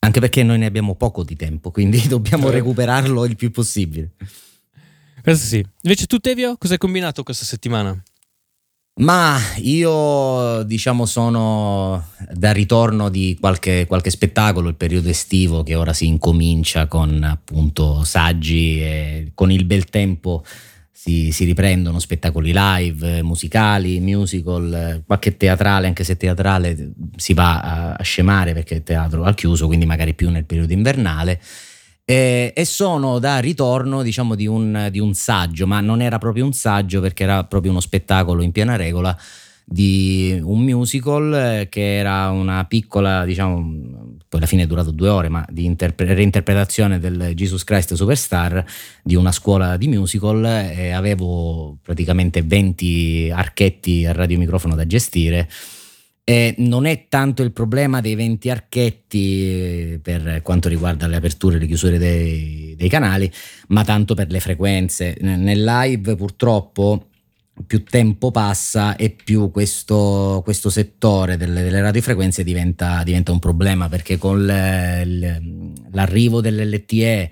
Anche 0.00 0.18
perché 0.18 0.42
noi 0.42 0.58
ne 0.58 0.66
abbiamo 0.66 0.96
poco 0.96 1.22
di 1.22 1.36
tempo, 1.36 1.70
quindi 1.70 2.06
dobbiamo 2.08 2.48
eh. 2.48 2.54
recuperarlo 2.54 3.24
il 3.24 3.36
più 3.36 3.52
possibile. 3.52 4.10
Questo 5.22 5.46
sì. 5.46 5.64
Invece 5.82 6.06
tu, 6.06 6.18
Tevio, 6.18 6.56
cosa 6.58 6.72
hai 6.72 6.80
combinato 6.80 7.22
questa 7.22 7.44
settimana? 7.44 8.02
Ma 8.94 9.38
io 9.56 10.62
diciamo 10.64 11.06
sono 11.06 12.10
da 12.30 12.52
ritorno 12.52 13.08
di 13.08 13.38
qualche, 13.40 13.86
qualche, 13.86 14.10
spettacolo, 14.10 14.68
il 14.68 14.74
periodo 14.74 15.08
estivo 15.08 15.62
che 15.62 15.74
ora 15.74 15.94
si 15.94 16.06
incomincia 16.06 16.86
con 16.86 17.22
appunto 17.24 18.04
saggi 18.04 18.82
e 18.82 19.32
con 19.34 19.50
il 19.50 19.64
bel 19.64 19.86
tempo 19.86 20.44
si, 20.90 21.32
si, 21.32 21.44
riprendono 21.44 21.98
spettacoli 21.98 22.52
live, 22.54 23.22
musicali, 23.22 23.98
musical, 23.98 25.02
qualche 25.06 25.38
teatrale, 25.38 25.86
anche 25.86 26.04
se 26.04 26.18
teatrale 26.18 26.92
si 27.16 27.32
va 27.32 27.60
a, 27.60 27.94
a 27.94 28.02
scemare 28.02 28.52
perché 28.52 28.74
il 28.74 28.82
teatro 28.82 29.24
al 29.24 29.34
chiuso, 29.34 29.66
quindi 29.68 29.86
magari 29.86 30.12
più 30.12 30.28
nel 30.28 30.44
periodo 30.44 30.74
invernale. 30.74 31.40
E, 32.04 32.52
e 32.54 32.64
sono 32.64 33.18
da 33.18 33.38
ritorno 33.38 34.02
diciamo 34.02 34.34
di 34.34 34.46
un, 34.46 34.88
di 34.90 34.98
un 34.98 35.14
saggio, 35.14 35.66
ma 35.66 35.80
non 35.80 36.00
era 36.00 36.18
proprio 36.18 36.44
un 36.44 36.52
saggio 36.52 37.00
perché 37.00 37.22
era 37.22 37.44
proprio 37.44 37.70
uno 37.70 37.80
spettacolo 37.80 38.42
in 38.42 38.52
piena 38.52 38.76
regola 38.76 39.16
di 39.64 40.38
un 40.42 40.60
musical 40.60 41.32
eh, 41.34 41.68
che 41.68 41.96
era 41.96 42.30
una 42.30 42.64
piccola, 42.64 43.24
diciamo, 43.24 44.16
poi 44.28 44.40
alla 44.40 44.46
fine 44.46 44.62
è 44.64 44.66
durato 44.66 44.90
due 44.90 45.08
ore, 45.08 45.28
ma 45.28 45.44
di 45.48 45.64
interpre- 45.64 46.14
reinterpretazione 46.14 46.98
del 46.98 47.32
Jesus 47.34 47.64
Christ 47.64 47.94
Superstar 47.94 48.64
di 49.02 49.14
una 49.14 49.32
scuola 49.32 49.76
di 49.76 49.88
musical 49.88 50.44
e 50.44 50.90
avevo 50.90 51.78
praticamente 51.82 52.42
20 52.42 53.30
archetti 53.32 54.04
a 54.04 54.12
radiomicrofono 54.12 54.74
da 54.74 54.86
gestire. 54.86 55.48
E 56.24 56.54
non 56.58 56.86
è 56.86 57.06
tanto 57.08 57.42
il 57.42 57.52
problema 57.52 58.00
dei 58.00 58.14
20 58.14 58.48
archetti 58.48 59.42
eh, 59.42 60.00
per 60.00 60.40
quanto 60.42 60.68
riguarda 60.68 61.08
le 61.08 61.16
aperture 61.16 61.56
e 61.56 61.58
le 61.58 61.66
chiusure 61.66 61.98
dei, 61.98 62.74
dei 62.76 62.88
canali, 62.88 63.30
ma 63.68 63.82
tanto 63.84 64.14
per 64.14 64.30
le 64.30 64.40
frequenze. 64.40 65.16
Nel 65.20 65.64
live 65.64 66.14
purtroppo 66.14 67.08
più 67.66 67.84
tempo 67.84 68.30
passa 68.30 68.96
e 68.96 69.10
più 69.10 69.50
questo, 69.50 70.40
questo 70.42 70.70
settore 70.70 71.36
delle, 71.36 71.62
delle 71.62 71.80
radiofrequenze 71.80 72.42
diventa, 72.44 73.02
diventa, 73.02 73.32
un 73.32 73.38
problema 73.38 73.88
perché 73.88 74.16
con 74.16 74.44
l'arrivo 75.90 76.40
dell'LTE, 76.40 77.30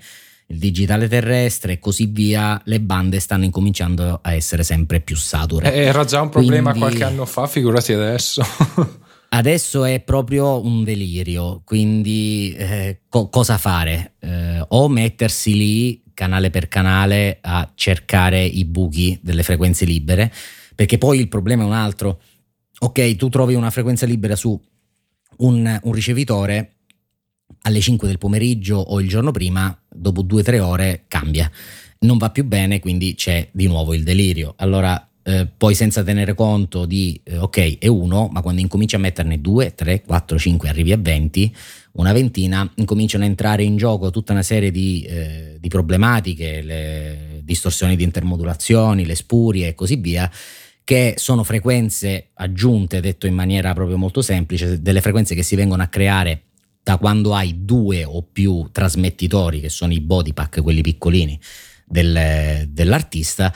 il 0.51 0.57
digitale 0.57 1.07
terrestre 1.07 1.73
e 1.73 1.79
così 1.79 2.05
via, 2.05 2.61
le 2.65 2.81
bande 2.81 3.19
stanno 3.19 3.45
incominciando 3.45 4.19
a 4.21 4.33
essere 4.33 4.63
sempre 4.63 4.99
più 4.99 5.15
sature. 5.15 5.73
Eh, 5.73 5.79
era 5.79 6.03
già 6.03 6.21
un 6.21 6.29
problema 6.29 6.71
quindi, 6.71 6.79
qualche 6.89 7.03
anno 7.05 7.25
fa, 7.25 7.47
figurati 7.47 7.93
adesso. 7.93 8.43
adesso 9.29 9.85
è 9.85 10.01
proprio 10.01 10.63
un 10.63 10.83
delirio, 10.83 11.61
quindi 11.63 12.53
eh, 12.57 13.01
co- 13.07 13.29
cosa 13.29 13.57
fare? 13.57 14.15
Eh, 14.19 14.63
o 14.67 14.89
mettersi 14.89 15.55
lì 15.55 16.03
canale 16.13 16.49
per 16.49 16.67
canale 16.67 17.39
a 17.41 17.71
cercare 17.73 18.43
i 18.43 18.65
buchi 18.65 19.17
delle 19.23 19.43
frequenze 19.43 19.85
libere, 19.85 20.31
perché 20.75 20.97
poi 20.97 21.17
il 21.19 21.29
problema 21.29 21.63
è 21.63 21.65
un 21.65 21.73
altro. 21.73 22.19
Ok, 22.79 23.15
tu 23.15 23.29
trovi 23.29 23.53
una 23.53 23.69
frequenza 23.69 24.05
libera 24.05 24.35
su 24.35 24.59
un, 25.37 25.79
un 25.81 25.93
ricevitore 25.93 26.75
alle 27.63 27.79
5 27.79 28.07
del 28.07 28.17
pomeriggio 28.17 28.77
o 28.77 28.99
il 28.99 29.07
giorno 29.07 29.31
prima, 29.31 29.80
dopo 29.93 30.23
2-3 30.23 30.59
ore 30.59 31.03
cambia. 31.07 31.49
Non 31.99 32.17
va 32.17 32.29
più 32.31 32.45
bene, 32.45 32.79
quindi 32.79 33.13
c'è 33.15 33.49
di 33.51 33.67
nuovo 33.67 33.93
il 33.93 34.03
delirio. 34.03 34.53
Allora, 34.57 35.07
eh, 35.23 35.47
poi 35.55 35.75
senza 35.75 36.03
tenere 36.03 36.33
conto 36.33 36.85
di, 36.85 37.19
eh, 37.23 37.37
ok, 37.37 37.77
è 37.77 37.87
uno, 37.87 38.27
ma 38.31 38.41
quando 38.41 38.61
incominci 38.61 38.95
a 38.95 38.99
metterne 38.99 39.39
2, 39.39 39.75
3, 39.75 40.01
4, 40.01 40.37
5, 40.37 40.69
arrivi 40.69 40.91
a 40.91 40.97
20, 40.97 41.55
una 41.93 42.11
ventina, 42.11 42.69
incominciano 42.75 43.23
a 43.23 43.27
entrare 43.27 43.63
in 43.63 43.77
gioco 43.77 44.09
tutta 44.09 44.31
una 44.31 44.41
serie 44.41 44.71
di, 44.71 45.03
eh, 45.03 45.57
di 45.59 45.67
problematiche, 45.69 46.61
le 46.61 47.41
distorsioni 47.43 47.95
di 47.95 48.03
intermodulazioni, 48.03 49.05
le 49.05 49.15
spurie 49.15 49.67
e 49.67 49.75
così 49.75 49.97
via, 49.97 50.29
che 50.83 51.13
sono 51.17 51.43
frequenze 51.43 52.29
aggiunte, 52.33 52.99
detto 52.99 53.27
in 53.27 53.35
maniera 53.35 53.73
proprio 53.73 53.97
molto 53.97 54.21
semplice, 54.21 54.81
delle 54.81 55.01
frequenze 55.01 55.35
che 55.35 55.43
si 55.43 55.55
vengono 55.55 55.83
a 55.83 55.87
creare 55.87 56.45
da 56.83 56.97
quando 56.97 57.35
hai 57.35 57.63
due 57.63 58.03
o 58.03 58.23
più 58.23 58.69
trasmettitori, 58.71 59.59
che 59.59 59.69
sono 59.69 59.93
i 59.93 60.01
body 60.01 60.33
pack, 60.33 60.61
quelli 60.61 60.81
piccolini 60.81 61.39
del, 61.85 62.67
dell'artista, 62.69 63.53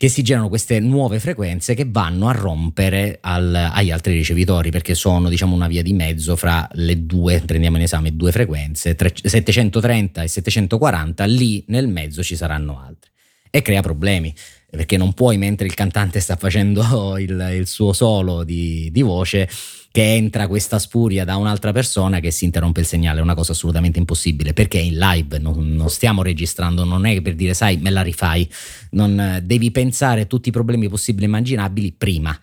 che 0.00 0.08
si 0.08 0.22
generano 0.22 0.48
queste 0.48 0.80
nuove 0.80 1.20
frequenze 1.20 1.74
che 1.74 1.84
vanno 1.86 2.28
a 2.28 2.32
rompere 2.32 3.18
al, 3.20 3.54
agli 3.54 3.90
altri 3.90 4.14
ricevitori 4.14 4.70
perché 4.70 4.94
sono 4.94 5.28
diciamo 5.28 5.54
una 5.54 5.68
via 5.68 5.82
di 5.82 5.92
mezzo 5.92 6.36
fra 6.36 6.66
le 6.72 7.04
due, 7.04 7.42
prendiamo 7.44 7.76
in 7.76 7.82
esame 7.82 8.16
due 8.16 8.32
frequenze, 8.32 8.96
730 8.96 10.22
e 10.22 10.26
740, 10.26 11.24
lì 11.26 11.62
nel 11.66 11.86
mezzo 11.88 12.22
ci 12.22 12.34
saranno 12.34 12.80
altre. 12.80 13.10
E 13.50 13.60
crea 13.60 13.82
problemi 13.82 14.34
perché 14.70 14.96
non 14.96 15.12
puoi 15.12 15.36
mentre 15.36 15.66
il 15.66 15.74
cantante 15.74 16.20
sta 16.20 16.36
facendo 16.36 17.16
il, 17.18 17.54
il 17.56 17.66
suo 17.66 17.92
solo 17.92 18.44
di, 18.44 18.88
di 18.92 19.02
voce 19.02 19.48
che 19.92 20.14
entra 20.14 20.46
questa 20.46 20.78
spuria 20.78 21.24
da 21.24 21.36
un'altra 21.36 21.72
persona 21.72 22.20
che 22.20 22.30
si 22.30 22.44
interrompe 22.44 22.80
il 22.80 22.86
segnale, 22.86 23.18
è 23.18 23.22
una 23.22 23.34
cosa 23.34 23.52
assolutamente 23.52 23.98
impossibile 23.98 24.52
perché 24.52 24.78
è 24.78 24.82
in 24.82 24.96
live, 24.96 25.38
non, 25.38 25.74
non 25.74 25.90
stiamo 25.90 26.22
registrando, 26.22 26.84
non 26.84 27.06
è 27.06 27.20
per 27.20 27.34
dire 27.34 27.54
sai 27.54 27.76
me 27.78 27.90
la 27.90 28.02
rifai, 28.02 28.48
non, 28.90 29.40
devi 29.42 29.72
pensare 29.72 30.22
a 30.22 30.26
tutti 30.26 30.50
i 30.50 30.52
problemi 30.52 30.88
possibili 30.88 31.24
e 31.24 31.28
immaginabili 31.28 31.92
prima. 31.92 32.38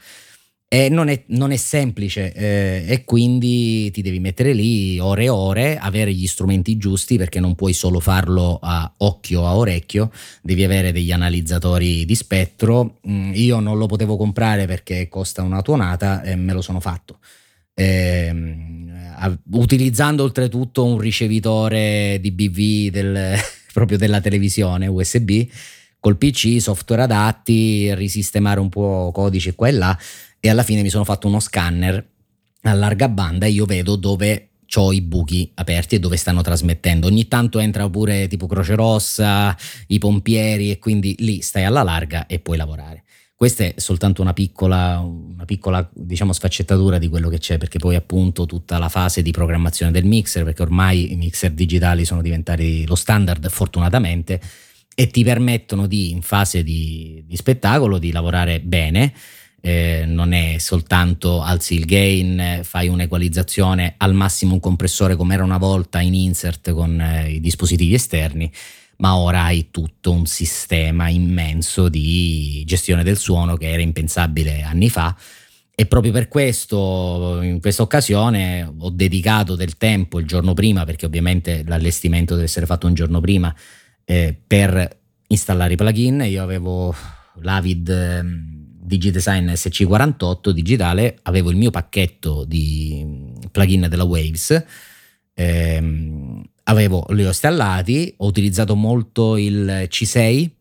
E 0.69 0.89
non 0.89 1.07
è, 1.07 1.23
non 1.27 1.51
è 1.51 1.55
semplice 1.55 2.33
eh, 2.33 2.83
e 2.89 3.05
quindi 3.05 3.89
ti 3.91 4.01
devi 4.01 4.19
mettere 4.19 4.51
lì 4.51 4.99
ore 4.99 5.23
e 5.23 5.29
ore, 5.29 5.77
avere 5.77 6.11
gli 6.11 6.27
strumenti 6.27 6.75
giusti 6.75 7.15
perché 7.15 7.39
non 7.39 7.55
puoi 7.55 7.71
solo 7.71 8.01
farlo 8.01 8.59
a 8.61 8.91
occhio 8.97 9.45
a 9.45 9.55
orecchio, 9.55 10.11
devi 10.41 10.65
avere 10.65 10.91
degli 10.91 11.13
analizzatori 11.13 12.03
di 12.03 12.15
spettro. 12.15 12.99
Mm, 13.07 13.31
io 13.33 13.61
non 13.61 13.77
lo 13.77 13.85
potevo 13.85 14.17
comprare 14.17 14.65
perché 14.65 15.07
costa 15.07 15.41
una 15.41 15.61
tuonata 15.61 16.21
e 16.23 16.35
me 16.35 16.51
lo 16.51 16.61
sono 16.61 16.81
fatto. 16.81 17.19
Eh, 17.73 18.35
utilizzando 19.51 20.23
oltretutto 20.23 20.83
un 20.83 20.97
ricevitore 20.99 22.17
di 22.19 22.31
BV 22.31 22.91
del, 22.91 23.37
proprio 23.71 23.97
della 23.97 24.19
televisione 24.19 24.87
USB 24.87 25.47
col 25.99 26.17
PC, 26.17 26.59
software 26.59 27.03
adatti, 27.03 27.93
risistemare 27.95 28.59
un 28.59 28.69
po' 28.69 29.11
codice 29.13 29.55
qua 29.55 29.67
e 29.67 29.71
là 29.71 29.97
e 30.47 30.49
alla 30.49 30.63
fine 30.63 30.81
mi 30.81 30.89
sono 30.89 31.03
fatto 31.03 31.27
uno 31.27 31.39
scanner 31.39 32.05
a 32.61 32.73
larga 32.73 33.09
banda 33.09 33.45
e 33.45 33.49
io 33.49 33.65
vedo 33.65 33.95
dove 33.95 34.49
ho 34.75 34.91
i 34.91 35.01
buchi 35.01 35.51
aperti 35.55 35.95
e 35.95 35.99
dove 35.99 36.17
stanno 36.17 36.41
trasmettendo. 36.41 37.07
Ogni 37.07 37.27
tanto 37.27 37.59
entra 37.59 37.89
pure 37.89 38.27
tipo 38.27 38.47
Croce 38.47 38.75
Rossa, 38.75 39.55
i 39.87 39.97
pompieri 39.97 40.71
e 40.71 40.79
quindi 40.79 41.15
lì 41.19 41.41
stai 41.41 41.63
alla 41.63 41.83
larga 41.83 42.25
e 42.27 42.39
puoi 42.39 42.57
lavorare. 42.57 43.03
Questa 43.35 43.65
è 43.65 43.73
soltanto 43.77 44.21
una 44.21 44.33
piccola, 44.33 44.99
una 44.99 45.45
piccola 45.45 45.87
diciamo, 45.93 46.33
sfaccettatura 46.33 46.97
di 46.97 47.07
quello 47.07 47.29
che 47.29 47.37
c'è, 47.37 47.57
perché 47.57 47.77
poi 47.77 47.95
appunto 47.95 48.45
tutta 48.45 48.77
la 48.79 48.89
fase 48.89 49.21
di 49.21 49.31
programmazione 49.31 49.91
del 49.91 50.05
mixer, 50.05 50.43
perché 50.43 50.63
ormai 50.63 51.11
i 51.11 51.15
mixer 51.15 51.51
digitali 51.51 52.03
sono 52.03 52.21
diventati 52.21 52.85
lo 52.87 52.95
standard 52.95 53.47
fortunatamente 53.49 54.41
e 54.95 55.07
ti 55.07 55.23
permettono 55.23 55.85
di, 55.85 56.09
in 56.09 56.23
fase 56.23 56.63
di, 56.63 57.23
di 57.27 57.35
spettacolo, 57.35 57.99
di 57.99 58.11
lavorare 58.11 58.59
bene 58.59 59.13
eh, 59.61 60.03
non 60.05 60.33
è 60.33 60.57
soltanto 60.59 61.41
alzi 61.41 61.75
il 61.75 61.85
gain, 61.85 62.61
fai 62.63 62.87
un'equalizzazione, 62.87 63.95
al 63.97 64.13
massimo 64.13 64.53
un 64.53 64.59
compressore 64.59 65.15
come 65.15 65.33
era 65.33 65.43
una 65.43 65.57
volta 65.57 65.99
in 65.99 66.13
insert 66.13 66.71
con 66.71 66.99
eh, 67.01 67.31
i 67.31 67.39
dispositivi 67.39 67.93
esterni, 67.93 68.51
ma 68.97 69.17
ora 69.17 69.43
hai 69.43 69.69
tutto 69.71 70.11
un 70.11 70.25
sistema 70.25 71.09
immenso 71.09 71.89
di 71.89 72.63
gestione 72.65 73.03
del 73.03 73.17
suono 73.17 73.55
che 73.55 73.71
era 73.71 73.81
impensabile 73.81 74.61
anni 74.61 74.89
fa. 74.89 75.15
E 75.79 75.85
proprio 75.85 76.11
per 76.11 76.27
questo, 76.27 77.39
in 77.43 77.59
questa 77.59 77.83
occasione, 77.83 78.63
ho 78.79 78.89
dedicato 78.89 79.55
del 79.55 79.77
tempo 79.77 80.17
il 80.17 80.25
giorno 80.25 80.53
prima, 80.53 80.85
perché 80.85 81.05
ovviamente 81.05 81.63
l'allestimento 81.67 82.33
deve 82.33 82.47
essere 82.47 82.65
fatto 82.65 82.87
un 82.87 82.95
giorno 82.95 83.19
prima, 83.21 83.53
eh, 84.03 84.35
per 84.47 84.97
installare 85.27 85.73
i 85.73 85.75
plugin. 85.75 86.23
Io 86.27 86.41
avevo 86.41 86.95
l'Avid 87.41 87.89
ehm, 87.89 88.56
DigiDesign 88.87 89.49
SC48 89.49 90.49
digitale, 90.49 91.19
avevo 91.23 91.51
il 91.51 91.57
mio 91.57 91.69
pacchetto 91.69 92.45
di 92.45 93.05
plugin 93.51 93.87
della 93.89 94.05
Waves. 94.05 94.63
Ehm, 95.33 96.41
avevo, 96.63 97.05
li 97.09 97.23
ho 97.23 97.27
installati, 97.27 98.13
ho 98.17 98.25
utilizzato 98.25 98.75
molto 98.75 99.35
il 99.35 99.87
C6 99.89 100.55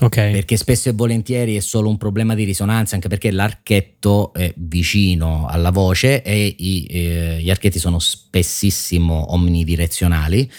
Okay. 0.00 0.30
Perché 0.30 0.56
spesso 0.56 0.88
e 0.88 0.92
volentieri 0.92 1.56
è 1.56 1.60
solo 1.60 1.88
un 1.88 1.96
problema 1.96 2.34
di 2.34 2.44
risonanza, 2.44 2.94
anche 2.94 3.08
perché 3.08 3.32
l'archetto 3.32 4.32
è 4.32 4.52
vicino 4.56 5.46
alla 5.48 5.70
voce 5.70 6.22
e 6.22 6.54
i, 6.56 6.86
eh, 6.88 7.38
gli 7.40 7.50
archetti 7.50 7.78
sono 7.80 7.98
spessissimo 7.98 9.32
omnidirezionali. 9.32 10.50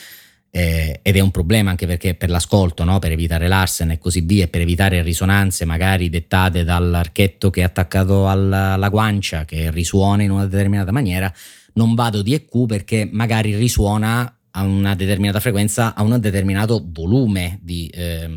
Eh, 0.51 1.00
ed 1.03 1.15
è 1.15 1.20
un 1.20 1.29
problema 1.29 1.70
anche 1.70 1.86
perché 1.86 2.15
per 2.15 2.29
l'ascolto, 2.29 2.84
no? 2.84 2.98
per 2.98 3.12
evitare 3.12 3.48
l'arsen 3.48 3.91
e 3.91 4.00
così 4.00 4.22
via, 4.22 4.46
e 4.46 4.48
per 4.48 4.62
evitare 4.62 5.01
risonanze 5.03 5.63
magari 5.65 6.10
dettate 6.10 6.63
dall'archetto 6.63 7.50
che 7.50 7.62
è 7.62 7.63
attaccato 7.63 8.27
alla, 8.27 8.74
alla 8.74 8.89
guancia, 8.89 9.46
che 9.46 9.70
risuona 9.70 10.24
in 10.24 10.32
una 10.32 10.48
determinata 10.48 10.91
maniera, 10.91 11.32
non 11.74 11.94
vado 11.94 12.22
di 12.22 12.34
EQ 12.34 12.65
perché 12.65 13.08
magari 13.12 13.56
risuona 13.56 14.34
a 14.51 14.63
una 14.63 14.96
determinata 14.96 15.39
frequenza, 15.39 15.94
a 15.94 16.01
un 16.01 16.20
determinato 16.20 16.84
volume 16.84 17.60
di, 17.62 17.88
eh, 17.88 18.29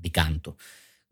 di 0.00 0.10
canto. 0.10 0.56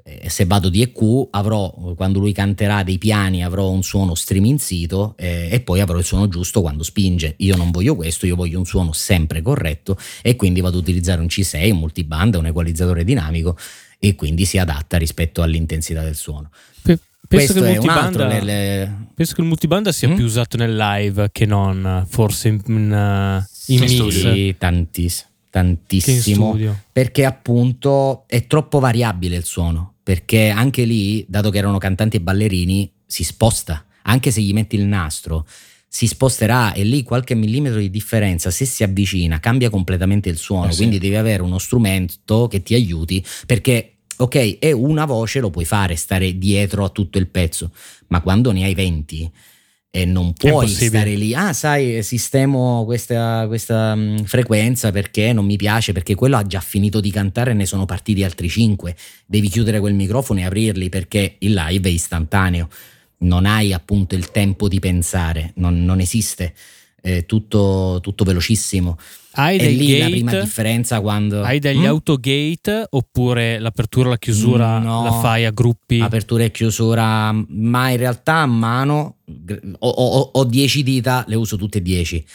E 0.08 0.30
se 0.30 0.44
vado 0.44 0.68
di 0.68 0.82
EQ 0.82 1.28
avrò, 1.30 1.68
quando 1.96 2.20
lui 2.20 2.32
canterà 2.32 2.84
dei 2.84 2.96
piani, 2.96 3.42
avrò 3.42 3.70
un 3.70 3.82
suono 3.82 4.14
striminzito 4.14 5.14
eh, 5.18 5.48
e 5.50 5.60
poi 5.60 5.80
avrò 5.80 5.98
il 5.98 6.04
suono 6.04 6.28
giusto 6.28 6.60
quando 6.60 6.84
spinge. 6.84 7.34
Io 7.38 7.56
non 7.56 7.72
voglio 7.72 7.96
questo, 7.96 8.25
io 8.25 8.36
voglio 8.36 8.58
un 8.58 8.66
suono 8.66 8.92
sempre 8.92 9.42
corretto 9.42 9.98
e 10.22 10.36
quindi 10.36 10.60
vado 10.60 10.76
ad 10.76 10.82
utilizzare 10.84 11.20
un 11.20 11.26
C6, 11.26 11.72
un 11.72 11.78
multibanda, 11.78 12.38
un 12.38 12.46
equalizzatore 12.46 13.02
dinamico 13.02 13.56
e 13.98 14.14
quindi 14.14 14.44
si 14.44 14.58
adatta 14.58 14.96
rispetto 14.96 15.42
all'intensità 15.42 16.04
del 16.04 16.14
suono. 16.14 16.50
Penso 17.28 17.54
che, 17.54 17.78
nelle... 18.25 19.08
penso 19.12 19.34
che, 19.34 19.40
il 19.40 19.46
multibanda 19.48 19.90
sia 19.90 20.08
mm? 20.08 20.14
più 20.14 20.25
usato 20.25 20.56
nel 20.56 20.76
live 20.76 21.30
che 21.32 21.44
non 21.44 22.06
forse 22.08 22.48
in, 22.48 22.60
in, 22.66 23.44
in 23.66 23.80
mix. 23.80 24.08
Sì, 24.08 24.54
tantis, 24.56 25.26
tantissimo. 25.50 26.56
Perché 26.92 27.25
appunto 27.25 28.22
è 28.28 28.46
troppo 28.46 28.78
variabile 28.78 29.34
il 29.34 29.44
suono. 29.44 29.94
Perché 30.06 30.50
anche 30.50 30.84
lì, 30.84 31.26
dato 31.28 31.50
che 31.50 31.58
erano 31.58 31.78
cantanti 31.78 32.18
e 32.18 32.20
ballerini, 32.20 32.88
si 33.04 33.25
sposta. 33.25 33.86
Anche 34.02 34.30
se 34.30 34.40
gli 34.40 34.52
metti 34.52 34.76
il 34.76 34.84
nastro, 34.84 35.44
si 35.88 36.06
sposterà 36.06 36.75
e 36.75 36.84
lì 36.84 37.02
qualche 37.02 37.34
millimetro 37.34 37.80
di 37.80 37.90
differenza, 37.90 38.52
se 38.52 38.66
si 38.66 38.84
avvicina, 38.84 39.40
cambia 39.40 39.68
completamente 39.68 40.28
il 40.28 40.36
suono. 40.36 40.68
Eh 40.68 40.70
sì. 40.70 40.76
Quindi 40.76 41.00
devi 41.00 41.16
avere 41.16 41.42
uno 41.42 41.58
strumento 41.58 42.46
che 42.46 42.62
ti 42.62 42.75
aiuti 42.75 43.25
perché 43.46 43.96
ok, 44.16 44.58
è 44.60 44.70
una 44.70 45.06
voce, 45.06 45.40
lo 45.40 45.50
puoi 45.50 45.64
fare, 45.64 45.96
stare 45.96 46.38
dietro 46.38 46.84
a 46.84 46.88
tutto 46.90 47.18
il 47.18 47.26
pezzo, 47.26 47.72
ma 48.06 48.20
quando 48.20 48.52
ne 48.52 48.62
hai 48.62 48.75
20 48.75 49.32
e 49.90 50.04
non 50.04 50.34
puoi 50.34 50.68
stare 50.68 51.14
lì, 51.14 51.34
ah 51.34 51.52
sai, 51.54 52.02
sistemo 52.02 52.84
questa, 52.84 53.46
questa 53.46 53.92
um, 53.94 54.22
frequenza 54.24 54.90
perché 54.90 55.32
non 55.32 55.46
mi 55.46 55.56
piace, 55.56 55.92
perché 55.92 56.14
quello 56.14 56.36
ha 56.36 56.42
già 56.42 56.60
finito 56.60 57.00
di 57.00 57.10
cantare 57.10 57.52
e 57.52 57.54
ne 57.54 57.64
sono 57.64 57.86
partiti 57.86 58.22
altri 58.22 58.48
5, 58.48 58.94
devi 59.24 59.48
chiudere 59.48 59.80
quel 59.80 59.94
microfono 59.94 60.40
e 60.40 60.44
aprirli 60.44 60.90
perché 60.90 61.36
il 61.38 61.54
live 61.54 61.88
è 61.88 61.92
istantaneo, 61.92 62.68
non 63.18 63.46
hai 63.46 63.72
appunto 63.72 64.14
il 64.14 64.30
tempo 64.30 64.68
di 64.68 64.80
pensare, 64.80 65.52
non, 65.56 65.82
non 65.84 66.00
esiste, 66.00 66.52
è 67.00 67.24
tutto, 67.24 67.98
tutto 68.02 68.24
velocissimo. 68.24 68.99
Hai 69.38 69.58
è 69.58 69.68
lì 69.68 69.86
gate, 69.86 69.99
la 69.99 70.08
prima 70.08 70.40
differenza 70.40 71.00
quando... 71.00 71.42
Hai 71.42 71.58
degli 71.58 71.82
mm? 71.82 71.86
autogate 71.86 72.86
oppure 72.90 73.58
l'apertura 73.58 74.06
e 74.06 74.10
la 74.10 74.18
chiusura 74.18 74.78
no, 74.78 75.04
la 75.04 75.12
fai 75.12 75.44
a 75.44 75.50
gruppi? 75.50 76.00
Apertura 76.00 76.44
e 76.44 76.50
chiusura, 76.50 77.32
ma 77.32 77.90
in 77.90 77.96
realtà 77.99 78.36
a 78.36 78.46
mano 78.46 79.16
ho, 79.78 79.88
ho, 79.88 80.30
ho 80.32 80.44
10 80.44 80.82
dita, 80.82 81.25
le 81.28 81.34
uso 81.34 81.56
tutte 81.56 81.78
e 81.78 81.82
10. 81.82 82.26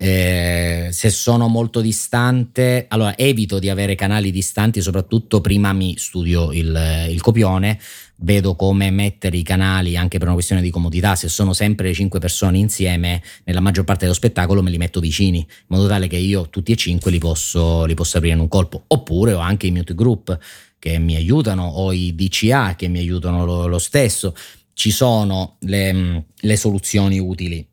Eh, 0.00 0.90
se 0.92 1.10
sono 1.10 1.48
molto 1.48 1.80
distante, 1.80 2.86
allora 2.88 3.16
evito 3.16 3.58
di 3.58 3.68
avere 3.68 3.96
canali 3.96 4.30
distanti, 4.30 4.80
soprattutto 4.80 5.40
prima 5.40 5.72
mi 5.72 5.96
studio 5.96 6.52
il, 6.52 7.08
il 7.10 7.20
copione, 7.20 7.80
vedo 8.20 8.54
come 8.56 8.90
mettere 8.90 9.36
i 9.36 9.42
canali 9.42 9.96
anche 9.96 10.18
per 10.18 10.26
una 10.26 10.34
questione 10.34 10.62
di 10.62 10.70
comodità. 10.70 11.14
Se 11.14 11.28
sono 11.28 11.52
sempre 11.52 11.92
cinque 11.92 12.18
persone 12.18 12.58
insieme, 12.58 13.22
nella 13.44 13.60
maggior 13.60 13.84
parte 13.84 14.02
dello 14.02 14.14
spettacolo 14.14 14.62
me 14.62 14.70
li 14.70 14.78
metto 14.78 15.00
vicini, 15.00 15.38
in 15.38 15.46
modo 15.66 15.86
tale 15.86 16.06
che 16.06 16.16
io 16.16 16.48
tutti 16.48 16.72
e 16.72 16.76
cinque 16.76 17.10
li 17.10 17.18
posso, 17.18 17.84
li 17.84 17.94
posso 17.94 18.18
aprire 18.18 18.34
in 18.34 18.40
un 18.40 18.48
colpo. 18.48 18.84
Oppure 18.88 19.32
ho 19.32 19.38
anche 19.38 19.66
i 19.66 19.70
mute 19.70 19.94
group 19.94 20.36
che 20.78 20.98
mi 20.98 21.16
aiutano, 21.16 21.66
o 21.66 21.92
i 21.92 22.14
DCA 22.14 22.74
che 22.76 22.88
mi 22.88 22.98
aiutano 22.98 23.44
lo, 23.44 23.66
lo 23.66 23.78
stesso. 23.78 24.34
Ci 24.72 24.90
sono 24.90 25.56
le, 25.60 26.24
le 26.34 26.56
soluzioni 26.56 27.18
utili, 27.18 27.66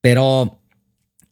però 0.00 0.62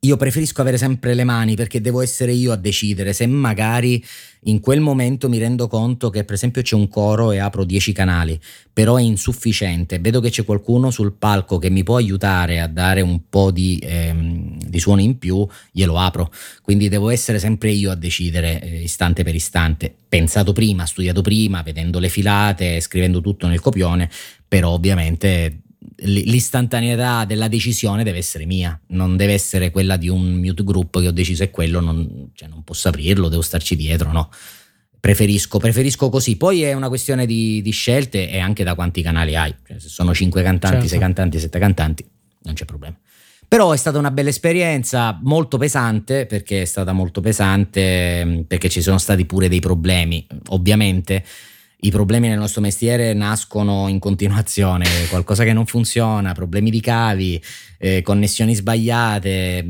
io 0.05 0.17
preferisco 0.17 0.61
avere 0.61 0.79
sempre 0.79 1.15
le 1.15 1.23
mani 1.23 1.55
perché 1.55 1.81
devo 1.81 2.01
essere 2.01 2.33
io 2.33 2.51
a 2.51 2.57
decidere. 2.57 3.13
Se 3.13 3.25
magari 3.27 4.05
in 4.47 4.59
quel 4.59 4.81
momento 4.81 5.29
mi 5.29 5.39
rendo 5.39 5.69
conto 5.69 6.11
che 6.11 6.25
per 6.25 6.35
esempio 6.35 6.61
c'è 6.61 6.75
un 6.75 6.89
coro 6.89 7.31
e 7.31 7.39
apro 7.39 7.63
10 7.63 7.93
canali, 7.93 8.41
però 8.73 8.97
è 8.97 9.03
insufficiente, 9.03 10.01
vedo 10.01 10.19
che 10.21 10.31
c'è 10.31 10.45
qualcuno 10.45 10.91
sul 10.91 11.13
palco 11.13 11.59
che 11.59 11.71
mi 11.71 11.85
può 11.85 11.99
aiutare 11.99 12.61
a 12.61 12.67
dare 12.67 13.01
un 13.01 13.29
po' 13.29 13.53
di, 13.53 13.79
ehm, 13.81 14.59
di 14.59 14.81
suono 14.81 15.03
in 15.03 15.19
più, 15.19 15.47
glielo 15.71 15.97
apro, 15.97 16.33
quindi 16.63 16.89
devo 16.89 17.09
essere 17.09 17.39
sempre 17.39 17.71
io 17.71 17.93
a 17.93 17.95
decidere 17.95 18.61
eh, 18.61 18.83
istante 18.83 19.23
per 19.23 19.37
istante, 19.37 19.95
pensato 20.09 20.53
prima, 20.53 20.85
studiato 20.85 21.23
prima, 21.23 21.63
vedendo 21.63 22.01
le 22.01 22.09
filate, 22.09 22.81
scrivendo 22.81 23.21
tutto 23.21 23.47
nel 23.47 23.61
copione, 23.61 24.11
però 24.49 24.71
ovviamente 24.71 25.61
l'istantaneità 26.05 27.25
della 27.25 27.49
decisione 27.49 28.05
deve 28.05 28.19
essere 28.19 28.47
mia, 28.47 28.79
non 28.89 29.17
deve 29.17 29.33
essere 29.33 29.71
quella 29.71 29.97
di 29.97 30.09
un 30.09 30.35
mute 30.35 30.65
group 30.65 31.01
che 31.01 31.09
ho 31.09 31.13
deciso 31.13 31.43
è 31.43 31.51
quello, 31.51 31.81
non, 31.81 32.31
cioè 32.35 32.49
non 32.49 32.63
posso 32.65 32.89
aprirlo, 32.89 33.29
devo 33.29 33.43
starci 33.43 33.77
dietro, 33.77 34.13
no. 34.13 34.31
Preferisco, 34.99 35.59
preferisco 35.59 36.09
così. 36.09 36.37
Poi 36.37 36.63
è 36.63 36.75
una 36.75 36.87
questione 36.87 37.27
di, 37.27 37.61
di 37.61 37.71
scelte 37.73 38.31
e 38.31 38.39
anche 38.39 38.63
da 38.63 38.77
quanti 38.77 39.03
canali 39.03 39.35
hai. 39.35 39.53
Cioè, 39.67 39.81
se 39.81 39.89
sono 39.89 40.15
5 40.15 40.43
cantanti, 40.43 40.81
6 40.81 40.89
certo. 40.89 41.05
cantanti, 41.05 41.39
7 41.41 41.59
cantanti, 41.59 42.09
non 42.43 42.55
c'è 42.55 42.65
problema. 42.65 42.97
Però 43.49 43.73
è 43.73 43.77
stata 43.77 43.99
una 43.99 44.13
bella 44.13 44.29
esperienza, 44.29 45.19
molto 45.23 45.59
pesante, 45.59 46.27
perché 46.27 46.63
è 46.63 46.65
stata 46.65 46.93
molto 46.93 47.21
pesante, 47.21 48.45
perché 48.47 48.69
ci 48.69 48.81
sono 48.81 48.99
stati 48.99 49.27
pure 49.27 49.49
dei 49.49 49.61
problemi, 49.61 50.25
ovviamente 50.51 51.25
i 51.85 51.91
problemi 51.91 52.29
nel 52.29 52.39
nostro 52.39 52.61
mestiere 52.61 53.13
nascono 53.13 53.89
in 53.89 53.99
continuazione, 53.99 54.87
qualcosa 55.11 55.43
che 55.43 55.53
non 55.53 55.67
funziona, 55.67 56.33
problemi 56.33 56.71
di 56.71 56.81
cavi, 56.81 57.43
eh, 57.79 58.03
connessioni 58.03 58.55
sbagliate, 58.55 59.65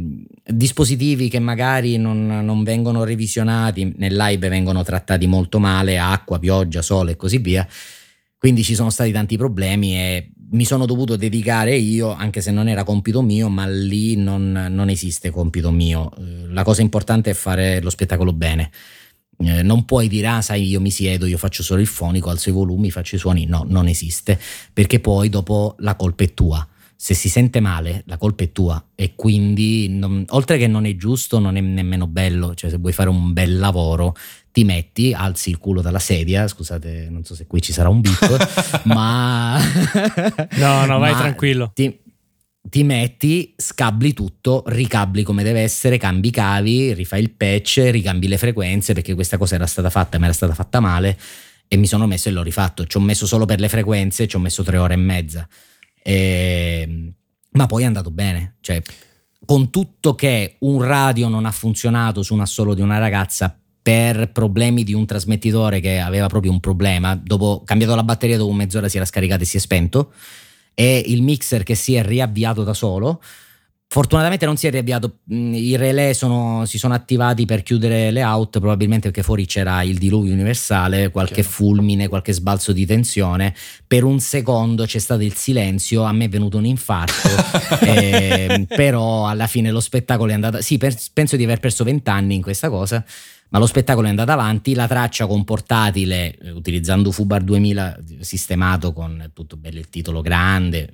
dispositivi 0.44 1.28
che 1.30 1.38
magari 1.38 1.96
non, 1.96 2.26
non, 2.26 2.62
vengono 2.64 3.04
revisionati, 3.04 3.94
nel 3.96 4.14
live 4.14 4.48
vengono 4.48 4.82
trattati 4.82 5.26
molto 5.26 5.58
male, 5.58 5.98
acqua, 5.98 6.38
pioggia, 6.38 6.82
sole 6.82 7.12
e 7.12 7.16
così 7.16 7.38
via. 7.38 7.66
Quindi 8.36 8.62
ci 8.62 8.74
sono 8.74 8.90
stati 8.90 9.10
tanti 9.10 9.38
problemi 9.38 9.96
e 9.96 10.32
mi 10.50 10.66
sono 10.66 10.84
dovuto 10.84 11.16
dedicare 11.16 11.76
io, 11.76 12.12
anche 12.12 12.42
se 12.42 12.50
non 12.50 12.68
era 12.68 12.84
compito 12.84 13.22
mio, 13.22 13.48
ma 13.48 13.66
lì 13.66 14.16
non, 14.16 14.66
non 14.68 14.90
esiste 14.90 15.30
compito 15.30 15.70
mio. 15.70 16.12
Eh, 16.18 16.52
la 16.52 16.62
cosa 16.62 16.82
importante 16.82 17.30
è 17.30 17.34
fare 17.34 17.80
lo 17.80 17.88
spettacolo 17.88 18.34
bene 18.34 18.70
eh, 19.46 19.62
non 19.62 19.84
puoi 19.84 20.08
dire, 20.08 20.26
ah, 20.26 20.40
sai, 20.42 20.66
io 20.68 20.80
mi 20.80 20.90
siedo, 20.90 21.26
io 21.26 21.38
faccio 21.38 21.62
solo 21.62 21.80
il 21.80 21.86
fonico, 21.86 22.30
alzo 22.30 22.48
i 22.48 22.52
volumi, 22.52 22.90
faccio 22.90 23.16
i 23.16 23.18
suoni. 23.18 23.46
No, 23.46 23.64
non 23.66 23.88
esiste, 23.88 24.38
perché 24.72 25.00
poi 25.00 25.28
dopo 25.28 25.76
la 25.78 25.94
colpa 25.96 26.24
è 26.24 26.34
tua. 26.34 26.66
Se 26.94 27.14
si 27.14 27.28
sente 27.28 27.58
male, 27.58 28.04
la 28.06 28.16
colpa 28.16 28.44
è 28.44 28.52
tua 28.52 28.82
e 28.94 29.14
quindi, 29.16 29.88
non, 29.88 30.24
oltre 30.28 30.56
che 30.56 30.68
non 30.68 30.86
è 30.86 30.94
giusto, 30.94 31.40
non 31.40 31.56
è 31.56 31.60
nemmeno 31.60 32.06
bello. 32.06 32.54
Cioè, 32.54 32.70
se 32.70 32.76
vuoi 32.76 32.92
fare 32.92 33.08
un 33.08 33.32
bel 33.32 33.58
lavoro, 33.58 34.14
ti 34.52 34.64
metti, 34.64 35.12
alzi 35.12 35.50
il 35.50 35.58
culo 35.58 35.80
dalla 35.80 35.98
sedia. 35.98 36.46
Scusate, 36.46 37.08
non 37.10 37.24
so 37.24 37.34
se 37.34 37.46
qui 37.46 37.60
ci 37.60 37.72
sarà 37.72 37.88
un 37.88 38.00
beep, 38.02 38.84
ma. 38.84 39.58
no, 40.58 40.86
no, 40.86 40.98
vai 40.98 41.14
tranquillo. 41.14 41.72
Ti, 41.74 42.01
ti 42.62 42.84
metti, 42.84 43.54
scabli 43.56 44.12
tutto, 44.14 44.62
ricabli 44.66 45.22
come 45.22 45.42
deve 45.42 45.60
essere, 45.60 45.98
cambi 45.98 46.28
i 46.28 46.30
cavi, 46.30 46.94
rifai 46.94 47.20
il 47.20 47.32
patch, 47.32 47.88
ricambi 47.90 48.28
le 48.28 48.38
frequenze 48.38 48.94
perché 48.94 49.14
questa 49.14 49.36
cosa 49.36 49.56
era 49.56 49.66
stata 49.66 49.90
fatta, 49.90 50.18
ma 50.18 50.26
era 50.26 50.34
stata 50.34 50.54
fatta 50.54 50.80
male 50.80 51.18
e 51.68 51.76
mi 51.76 51.86
sono 51.86 52.06
messo 52.06 52.28
e 52.28 52.32
l'ho 52.32 52.42
rifatto. 52.42 52.86
Ci 52.86 52.96
ho 52.96 53.00
messo 53.00 53.26
solo 53.26 53.46
per 53.46 53.58
le 53.58 53.68
frequenze, 53.68 54.28
ci 54.28 54.36
ho 54.36 54.38
messo 54.38 54.62
tre 54.62 54.76
ore 54.76 54.94
e 54.94 54.98
mezza. 54.98 55.48
E... 56.02 56.80
Ehm, 56.82 57.12
ma 57.52 57.66
poi 57.66 57.82
è 57.82 57.86
andato 57.86 58.10
bene. 58.10 58.56
Cioè, 58.60 58.80
con 59.44 59.70
tutto 59.70 60.14
che 60.14 60.56
un 60.60 60.82
radio 60.82 61.28
non 61.28 61.44
ha 61.44 61.50
funzionato 61.50 62.22
su 62.22 62.34
un 62.34 62.40
assolo 62.40 62.74
di 62.74 62.80
una 62.80 62.98
ragazza 62.98 63.58
per 63.82 64.30
problemi 64.30 64.84
di 64.84 64.94
un 64.94 65.04
trasmettitore 65.06 65.80
che 65.80 65.98
aveva 65.98 66.28
proprio 66.28 66.52
un 66.52 66.60
problema. 66.60 67.14
Dopo 67.16 67.62
cambiato 67.64 67.94
la 67.94 68.04
batteria, 68.04 68.36
dopo 68.36 68.52
mezz'ora 68.52 68.88
si 68.88 68.96
era 68.96 69.04
scaricato 69.04 69.42
e 69.42 69.46
si 69.46 69.56
è 69.56 69.60
spento. 69.60 70.12
E 70.74 71.02
il 71.06 71.22
mixer 71.22 71.62
che 71.62 71.74
si 71.74 71.94
è 71.94 72.02
riavviato 72.02 72.62
da 72.64 72.74
solo. 72.74 73.20
Fortunatamente 73.92 74.46
non 74.46 74.56
si 74.56 74.66
è 74.66 74.70
riavviato, 74.70 75.18
mm, 75.30 75.52
i 75.52 75.76
relè 75.76 76.14
sono, 76.14 76.64
si 76.64 76.78
sono 76.78 76.94
attivati 76.94 77.44
per 77.44 77.62
chiudere 77.62 78.10
le 78.10 78.24
out, 78.24 78.58
probabilmente 78.58 79.10
perché 79.10 79.22
fuori 79.22 79.44
c'era 79.44 79.82
il 79.82 79.98
diluvio 79.98 80.32
universale, 80.32 81.10
qualche 81.10 81.42
Chiaro. 81.42 81.50
fulmine, 81.50 82.08
qualche 82.08 82.32
sbalzo 82.32 82.72
di 82.72 82.86
tensione. 82.86 83.54
Per 83.86 84.02
un 84.04 84.18
secondo 84.18 84.86
c'è 84.86 84.98
stato 84.98 85.20
il 85.20 85.34
silenzio, 85.34 86.04
a 86.04 86.12
me 86.12 86.24
è 86.24 86.28
venuto 86.30 86.56
un 86.56 86.64
infarto, 86.64 87.28
eh, 87.84 88.64
però 88.66 89.26
alla 89.26 89.46
fine 89.46 89.70
lo 89.70 89.80
spettacolo 89.80 90.30
è 90.30 90.34
andato... 90.34 90.62
Sì, 90.62 90.78
per, 90.78 90.96
penso 91.12 91.36
di 91.36 91.44
aver 91.44 91.60
perso 91.60 91.84
vent'anni 91.84 92.34
in 92.34 92.40
questa 92.40 92.70
cosa, 92.70 93.04
ma 93.52 93.58
lo 93.58 93.66
spettacolo 93.66 94.06
è 94.06 94.10
andato 94.10 94.30
avanti, 94.30 94.74
la 94.74 94.88
traccia 94.88 95.26
con 95.26 95.44
portatile 95.44 96.34
eh, 96.38 96.50
utilizzando 96.52 97.12
Fubar 97.12 97.42
2000 97.42 97.98
sistemato 98.20 98.94
con 98.94 99.30
tutto 99.34 99.58
bello 99.58 99.78
il 99.78 99.90
titolo 99.90 100.22
grande, 100.22 100.88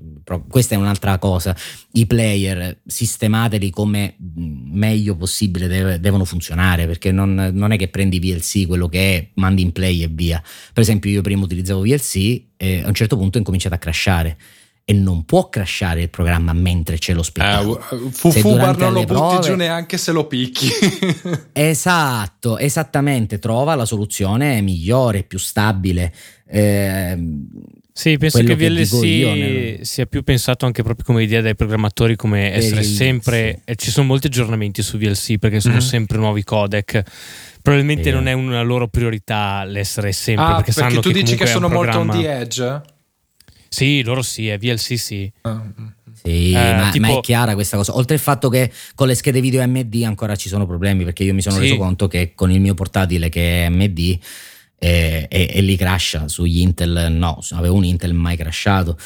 questa 0.49 0.75
è 0.75 0.79
un'altra 0.79 1.19
cosa, 1.19 1.57
i 1.93 2.07
player 2.07 2.81
sistemateli 2.85 3.71
come 3.71 4.17
mm, 4.21 4.77
meglio 4.77 5.15
possibile 5.15 5.69
deve, 5.69 6.01
devono 6.01 6.25
funzionare 6.25 6.87
perché 6.87 7.13
non, 7.13 7.51
non, 7.53 7.71
è 7.71 7.79
che 7.79 7.89
prendi 7.89 8.19
VLC 8.19 8.67
quello 8.67 8.89
che 8.89 9.17
è, 9.17 9.29
mandi 9.35 9.63
in 9.63 9.71
play 9.71 10.03
e 10.03 10.09
via, 10.09 10.43
per 10.73 10.83
esempio 10.83 11.11
io 11.11 11.23
prima 11.23 11.45
utilizzavo 11.45 11.83
VLC 11.83 12.43
e 12.57 12.83
a 12.83 12.89
un 12.89 12.95
certo 12.95 13.17
punto 13.17 13.37
ho 13.37 13.41
incominciato 13.41 13.77
a 13.77 13.79
crashare 13.79 14.37
e 14.91 14.95
non 14.95 15.27
può 15.27 15.51
crashare 15.51 16.01
il 16.01 16.09
programma 16.09 16.55
mentre 16.55 16.97
c'è 16.97 17.13
lo 17.13 17.23
spettacolo. 17.23 17.79
Eh, 17.79 18.11
Fufubar 18.11 18.75
non 18.79 18.95
lo 18.95 19.01
butti 19.01 19.13
prove... 19.13 19.41
giù 19.41 19.55
neanche 19.55 19.99
se 19.99 20.13
lo 20.13 20.27
picchi. 20.27 20.67
esatto, 21.53 22.57
esattamente, 22.57 23.39
trova 23.39 23.75
la 23.75 23.85
soluzione 23.85 24.63
migliore, 24.63 25.25
più 25.25 25.39
stabile. 25.39 26.11
Eh, 26.49 27.19
sì, 27.93 28.17
penso 28.17 28.43
che 28.43 28.57
VLC 28.57 29.03
nel... 29.03 29.79
sia 29.83 30.07
più 30.07 30.23
pensato 30.23 30.65
anche 30.65 30.83
proprio 30.83 31.05
come 31.05 31.23
idea 31.23 31.43
dai 31.43 31.55
programmatori 31.55 32.17
come 32.17 32.55
essere 32.55 32.83
sempre 32.83 33.61
e 33.67 33.75
ci 33.75 33.91
sono 33.91 34.07
molti 34.07 34.29
aggiornamenti 34.29 34.81
su 34.81 34.97
VLC 34.97 35.37
perché 35.37 35.61
sono 35.61 35.75
mm-hmm. 35.75 35.87
sempre 35.87 36.17
nuovi 36.17 36.43
codec. 36.45 37.03
Probabilmente 37.61 38.11
non 38.11 38.27
è 38.27 38.33
una 38.33 38.63
loro 38.63 38.89
priorità 38.89 39.65
l'essere 39.65 40.13
sempre 40.13 40.47
ah, 40.47 40.55
perché, 40.55 40.73
perché 40.73 41.01
tu 41.01 41.11
che 41.11 41.23
dici 41.23 41.37
che 41.37 41.45
sono 41.45 41.69
molto 41.69 41.99
on 41.99 42.09
the 42.09 42.39
edge? 42.41 42.97
Sì, 43.69 44.03
loro 44.03 44.23
sì, 44.23 44.49
è 44.49 44.59
VLC 44.59 44.99
sì. 44.99 45.31
Ah, 45.43 45.63
sì, 46.23 46.51
eh, 46.51 46.75
ma, 46.75 46.91
tipo... 46.91 47.07
ma, 47.07 47.19
è 47.19 47.21
chiara 47.21 47.55
questa 47.55 47.77
cosa. 47.77 47.95
Oltre 47.97 48.15
al 48.15 48.21
fatto 48.21 48.49
che 48.49 48.71
con 48.95 49.07
le 49.07 49.15
schede 49.15 49.41
video 49.41 49.63
AMD 49.63 50.03
ancora 50.05 50.37
ci 50.37 50.49
sono 50.49 50.67
problemi, 50.67 51.05
perché 51.05 51.25
io 51.25 51.35
mi 51.35 51.43
sono 51.43 51.57
sì. 51.57 51.63
reso 51.63 51.77
conto 51.77 52.09
che 52.09 52.33
con 52.35 52.51
il 52.51 52.61
mio 52.61 52.75
portatile 52.75 53.29
che 53.29 53.63
è 53.63 53.65
AMD 53.67 53.99
e, 53.99 54.19
e, 54.79 55.51
e 55.53 55.61
li 55.61 55.77
crasha 55.77 56.29
sugli 56.29 56.61
Intel, 56.61 57.13
no, 57.13 57.39
avevo 57.51 57.77
un 57.77 57.85
Intel 57.85 58.15
mai 58.15 58.37
crashato. 58.37 58.97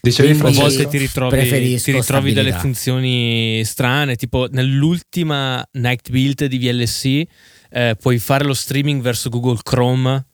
Dicevi 0.00 0.38
a 0.38 0.50
volte 0.50 0.86
ti 0.86 0.98
ritrovi, 0.98 1.80
ti 1.80 1.92
ritrovi 1.92 2.32
delle 2.32 2.52
funzioni 2.52 3.62
strane, 3.64 4.14
tipo 4.14 4.46
nell'ultima 4.48 5.66
Night 5.72 6.10
Build 6.10 6.44
di 6.44 6.58
VLC 6.58 7.26
eh, 7.70 7.96
puoi 8.00 8.18
fare 8.18 8.44
lo 8.44 8.54
streaming 8.54 9.02
verso 9.02 9.28
Google 9.28 9.58
Chrome 9.62 10.24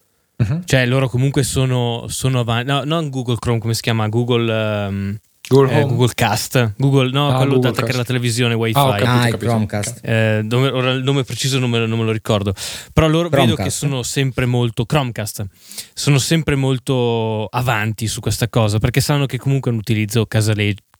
Uh-huh. 0.48 0.62
Cioè 0.64 0.86
loro 0.86 1.08
comunque 1.08 1.42
sono, 1.42 2.06
sono 2.08 2.40
avanti, 2.40 2.70
no, 2.70 2.82
non 2.84 3.10
Google 3.10 3.36
Chrome, 3.38 3.58
come 3.58 3.74
si 3.74 3.82
chiama? 3.82 4.08
Google... 4.08 4.86
Um, 4.88 5.18
Google, 5.48 5.80
eh, 5.80 5.82
Google, 5.82 6.12
Cast, 6.14 6.74
Google, 6.78 7.10
no, 7.10 7.28
ah, 7.28 7.36
quello 7.36 7.54
Google 7.54 7.60
da 7.60 7.68
attaccare 7.70 7.98
la 7.98 8.04
televisione 8.04 8.54
WiFi. 8.54 8.78
Ah, 8.78 8.94
capito, 8.94 9.34
ah 9.34 9.38
Chromecast. 9.38 10.00
Eh, 10.02 10.42
dove, 10.44 10.68
ora 10.68 10.92
il 10.92 11.02
nome 11.02 11.24
preciso 11.24 11.58
non 11.58 11.68
me, 11.68 11.84
non 11.84 11.98
me 11.98 12.04
lo 12.04 12.12
ricordo, 12.12 12.54
però 12.92 13.06
loro 13.08 13.28
Chromecast. 13.28 13.56
vedo 13.56 13.68
che 13.68 13.70
sono 13.74 14.02
sempre 14.02 14.46
molto 14.46 14.86
Chromecast, 14.86 15.44
sono 15.92 16.18
sempre 16.18 16.54
molto 16.54 17.46
avanti 17.46 18.06
su 18.06 18.20
questa 18.20 18.48
cosa 18.48 18.78
perché 18.78 19.00
sanno 19.00 19.26
che 19.26 19.36
comunque 19.36 19.70
è 19.70 19.74
un 19.74 19.80
utilizzo 19.80 20.24
casaleggiare 20.26 20.90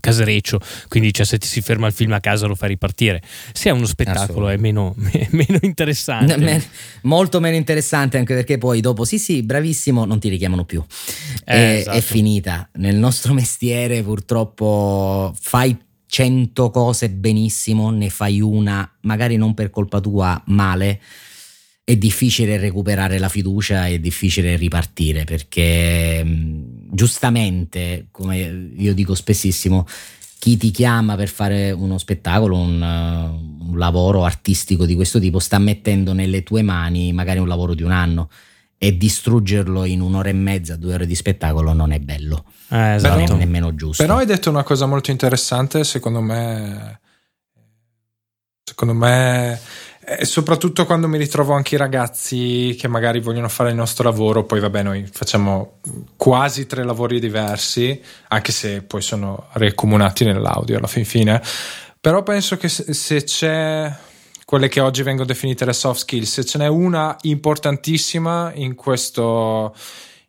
casereccio, 0.00 0.60
quindi 0.88 1.12
cioè, 1.12 1.24
se 1.24 1.38
ti 1.38 1.46
si 1.46 1.60
ferma 1.60 1.86
il 1.86 1.92
film 1.92 2.12
a 2.12 2.20
casa 2.20 2.46
lo 2.46 2.54
fa 2.54 2.66
ripartire. 2.66 3.22
Se 3.52 3.70
è 3.70 3.72
uno 3.72 3.86
spettacolo 3.86 4.48
è 4.48 4.56
meno, 4.56 4.94
meno 5.30 5.58
interessante. 5.62 6.36
Men- 6.36 6.62
molto 7.02 7.40
meno 7.40 7.56
interessante 7.56 8.18
anche 8.18 8.34
perché 8.34 8.58
poi 8.58 8.80
dopo 8.80 9.04
sì 9.04 9.18
sì 9.18 9.42
bravissimo 9.42 10.04
non 10.04 10.18
ti 10.18 10.28
richiamano 10.28 10.64
più. 10.64 10.84
Eh, 11.44 11.54
è, 11.54 11.78
esatto. 11.78 11.96
è 11.96 12.00
finita. 12.00 12.68
Nel 12.74 12.96
nostro 12.96 13.32
mestiere 13.34 14.02
purtroppo 14.02 15.34
fai 15.38 15.76
cento 16.06 16.70
cose 16.70 17.10
benissimo, 17.10 17.90
ne 17.90 18.08
fai 18.08 18.40
una 18.40 18.90
magari 19.02 19.36
non 19.36 19.54
per 19.54 19.70
colpa 19.70 20.00
tua 20.00 20.40
male 20.46 21.00
è 21.88 21.96
difficile 21.96 22.58
recuperare 22.58 23.18
la 23.18 23.30
fiducia, 23.30 23.86
è 23.86 23.98
difficile 23.98 24.56
ripartire 24.56 25.24
perché 25.24 26.22
giustamente, 26.90 28.08
come 28.10 28.72
io 28.76 28.94
dico 28.94 29.14
spessissimo, 29.14 29.86
chi 30.38 30.56
ti 30.56 30.70
chiama 30.70 31.16
per 31.16 31.28
fare 31.28 31.70
uno 31.72 31.98
spettacolo, 31.98 32.56
un, 32.56 32.80
un, 32.80 33.78
lavoro 33.78 34.24
artistico 34.24 34.86
di 34.86 34.94
questo 34.94 35.18
tipo, 35.18 35.38
sta 35.38 35.58
mettendo 35.58 36.12
nelle 36.12 36.42
tue 36.42 36.62
mani 36.62 37.12
magari 37.12 37.38
un 37.38 37.48
lavoro 37.48 37.74
di 37.74 37.82
un 37.82 37.90
anno 37.90 38.30
e 38.78 38.96
distruggerlo 38.96 39.84
in 39.84 40.00
un'ora 40.00 40.28
e 40.28 40.32
mezza, 40.32 40.76
due 40.76 40.94
ore 40.94 41.06
di 41.06 41.16
spettacolo 41.16 41.72
non 41.72 41.90
è 41.90 41.98
bello. 41.98 42.44
Eh, 42.68 42.94
esatto. 42.94 43.18
Non 43.18 43.36
è 43.36 43.38
nemmeno 43.38 43.74
giusto. 43.74 44.04
Però 44.04 44.18
hai 44.18 44.26
detto 44.26 44.50
una 44.50 44.62
cosa 44.62 44.86
molto 44.86 45.10
interessante, 45.10 45.82
secondo 45.82 46.20
me. 46.20 47.00
Secondo 48.62 48.94
me 48.94 49.58
e 50.16 50.24
soprattutto 50.24 50.86
quando 50.86 51.06
mi 51.08 51.18
ritrovo 51.18 51.52
anche 51.52 51.74
i 51.74 51.78
ragazzi 51.78 52.74
che 52.78 52.88
magari 52.88 53.20
vogliono 53.20 53.48
fare 53.48 53.70
il 53.70 53.76
nostro 53.76 54.04
lavoro, 54.04 54.44
poi 54.44 54.60
vabbè 54.60 54.82
noi 54.82 55.06
facciamo 55.10 55.80
quasi 56.16 56.66
tre 56.66 56.84
lavori 56.84 57.20
diversi, 57.20 58.00
anche 58.28 58.52
se 58.52 58.82
poi 58.82 59.02
sono 59.02 59.48
ricomunati 59.52 60.24
nell'audio 60.24 60.78
alla 60.78 60.86
fin 60.86 61.04
fine, 61.04 61.42
però 62.00 62.22
penso 62.22 62.56
che 62.56 62.68
se 62.68 63.24
c'è 63.24 63.94
quelle 64.44 64.68
che 64.68 64.80
oggi 64.80 65.02
vengono 65.02 65.26
definite 65.26 65.66
le 65.66 65.74
soft 65.74 66.00
skills, 66.00 66.32
se 66.32 66.44
ce 66.44 66.56
n'è 66.56 66.68
una 66.68 67.14
importantissima 67.22 68.50
in 68.54 68.74
questo, 68.74 69.74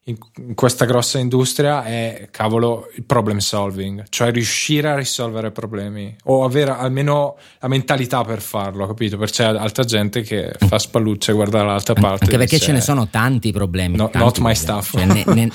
in 0.10 0.56
questa 0.56 0.86
grossa 0.86 1.19
industria 1.19 1.84
è 1.84 2.30
cavolo 2.32 2.89
il 2.95 3.04
problem 3.04 3.38
solving, 3.38 4.06
cioè 4.10 4.32
riuscire 4.32 4.89
a 4.89 4.95
risolvere 4.95 5.52
problemi 5.52 6.15
o 6.26 6.43
avere 6.43 6.72
almeno 6.72 7.38
la 7.60 7.67
mentalità 7.67 8.24
per 8.24 8.41
farlo, 8.41 8.88
capito? 8.88 9.17
Perché 9.17 9.34
c'è 9.34 9.43
altra 9.45 9.84
gente 9.84 10.22
che 10.22 10.54
fa 10.58 10.80
spallucce 10.80 11.32
e 11.32 11.34
guarda 11.36 11.60
dall'altra 11.60 11.93
parte. 11.93 12.26
Anche 12.26 12.38
perché 12.38 12.56
dice, 12.56 12.67
ce 12.67 12.72
ne 12.72 12.82
sono 12.82 13.08
tanti 13.08 13.52
problemi. 13.52 13.95
No, 13.95 14.10
tanti 14.10 14.17
not 14.17 14.34
problemi. 14.34 14.58
my 14.58 14.62
stuff. 14.62 14.91
Cioè, 14.91 15.06
ne, 15.06 15.24
ne, 15.26 15.50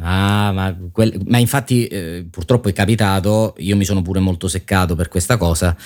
ah, 0.00 0.52
ma, 0.52 0.76
quel, 0.90 1.20
ma 1.26 1.38
infatti 1.38 1.86
eh, 1.86 2.26
purtroppo 2.28 2.68
è 2.68 2.72
capitato, 2.72 3.54
io 3.58 3.76
mi 3.76 3.84
sono 3.84 4.02
pure 4.02 4.18
molto 4.18 4.48
seccato 4.48 4.96
per 4.96 5.08
questa 5.08 5.36
cosa, 5.36 5.76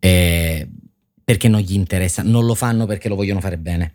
eh, 0.00 0.68
perché 1.22 1.48
non 1.48 1.60
gli 1.60 1.74
interessa, 1.74 2.22
non 2.22 2.44
lo 2.44 2.54
fanno 2.54 2.86
perché 2.86 3.08
lo 3.08 3.14
vogliono 3.14 3.40
fare 3.40 3.58
bene 3.58 3.92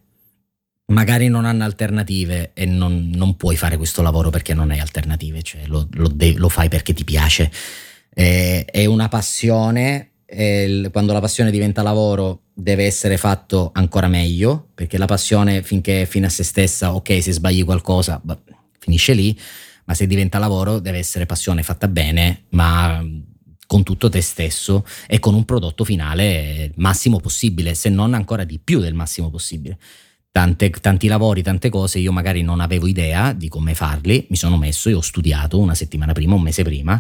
magari 0.87 1.27
non 1.27 1.45
hanno 1.45 1.63
alternative 1.63 2.51
e 2.53 2.65
non, 2.65 3.09
non, 3.13 3.37
puoi 3.37 3.55
fare 3.55 3.77
questo 3.77 4.01
lavoro 4.01 4.29
perché 4.29 4.53
non 4.53 4.71
hai 4.71 4.79
alternative, 4.79 5.41
cioè 5.41 5.65
lo, 5.65 5.87
lo, 5.91 6.07
de- 6.07 6.35
lo 6.35 6.49
fai 6.49 6.67
perché 6.67 6.93
ti 6.93 7.03
piace. 7.03 7.51
Eh, 8.13 8.65
è 8.65 8.85
una 8.85 9.07
passione, 9.07 10.11
eh, 10.25 10.89
quando 10.91 11.13
la 11.13 11.21
passione 11.21 11.51
diventa 11.51 11.81
lavoro 11.81 12.41
deve 12.53 12.85
essere 12.85 13.17
fatto 13.17 13.71
ancora 13.73 14.07
meglio, 14.07 14.69
perché 14.75 14.97
la 14.97 15.05
passione 15.05 15.63
finché 15.63 16.01
è 16.01 16.05
fine 16.05 16.25
a 16.25 16.29
se 16.29 16.43
stessa, 16.43 16.93
ok, 16.93 17.21
se 17.23 17.31
sbagli 17.31 17.63
qualcosa, 17.63 18.19
bah, 18.21 18.39
finisce 18.77 19.13
lì, 19.13 19.37
ma 19.85 19.93
se 19.93 20.05
diventa 20.05 20.37
lavoro 20.37 20.79
deve 20.79 20.97
essere 20.97 21.25
passione 21.25 21.63
fatta 21.63 21.87
bene, 21.87 22.43
ma 22.49 23.03
con 23.65 23.83
tutto 23.83 24.09
te 24.09 24.21
stesso 24.21 24.85
e 25.07 25.19
con 25.19 25.33
un 25.33 25.45
prodotto 25.45 25.83
finale 25.83 26.71
massimo 26.75 27.19
possibile, 27.19 27.73
se 27.73 27.89
non 27.89 28.13
ancora 28.13 28.43
di 28.43 28.59
più 28.59 28.79
del 28.79 28.93
massimo 28.93 29.29
possibile 29.29 29.77
tante, 30.33 30.71
tanti 30.71 31.07
lavori, 31.07 31.43
tante 31.43 31.69
cose, 31.69 31.99
io 31.99 32.11
magari 32.11 32.41
non 32.41 32.59
avevo 32.59 32.87
idea 32.87 33.33
di 33.33 33.49
come 33.49 33.75
farli, 33.75 34.25
mi 34.31 34.35
sono 34.35 34.57
messo 34.57 34.89
e 34.89 34.95
ho 34.95 35.01
studiato 35.01 35.59
una 35.59 35.75
settimana 35.75 36.11
prima, 36.11 36.33
un 36.33 36.41
mese 36.41 36.63
prima, 36.63 36.99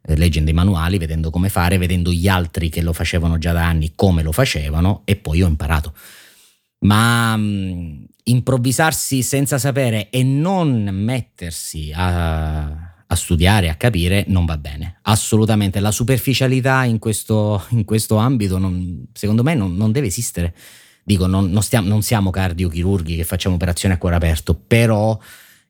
eh, 0.00 0.16
leggendo 0.16 0.48
i 0.48 0.54
manuali, 0.54 0.96
vedendo 0.96 1.28
come 1.28 1.50
fare, 1.50 1.76
vedendo 1.76 2.10
gli 2.10 2.26
altri 2.26 2.70
che 2.70 2.80
lo 2.80 2.94
facevano 2.94 3.36
già 3.36 3.52
da 3.52 3.66
anni, 3.66 3.92
come 3.94 4.22
lo 4.22 4.32
facevano 4.32 5.02
e 5.04 5.16
poi 5.16 5.42
ho 5.42 5.46
imparato. 5.46 5.92
Ma 6.86 7.36
mh, 7.36 7.42
mm, 7.42 8.04
improvvisarsi 8.24 9.22
senza 9.22 9.58
sapere 9.58 10.08
e 10.08 10.22
non 10.22 10.88
mettersi 10.90 11.92
a, 11.94 12.62
a, 13.06 13.14
studiare, 13.14 13.68
a 13.68 13.74
capire, 13.74 14.24
non 14.28 14.46
va 14.46 14.56
bene. 14.56 15.00
Assolutamente. 15.02 15.80
La 15.80 15.90
superficialità 15.90 16.84
in 16.84 16.98
questo, 16.98 17.62
in 17.72 17.84
questo 17.84 18.16
ambito, 18.16 18.56
non, 18.56 19.06
secondo 19.12 19.42
me, 19.42 19.54
non, 19.54 19.76
non 19.76 19.92
deve 19.92 20.06
esistere 20.06 20.54
dico, 21.10 21.26
non, 21.26 21.50
non, 21.50 21.62
stiamo, 21.62 21.88
non 21.88 22.02
siamo 22.02 22.30
cardiochirurghi 22.30 23.16
che 23.16 23.24
facciamo 23.24 23.56
operazioni 23.56 23.94
a 23.94 23.98
cuore 23.98 24.16
aperto, 24.16 24.54
però 24.54 25.18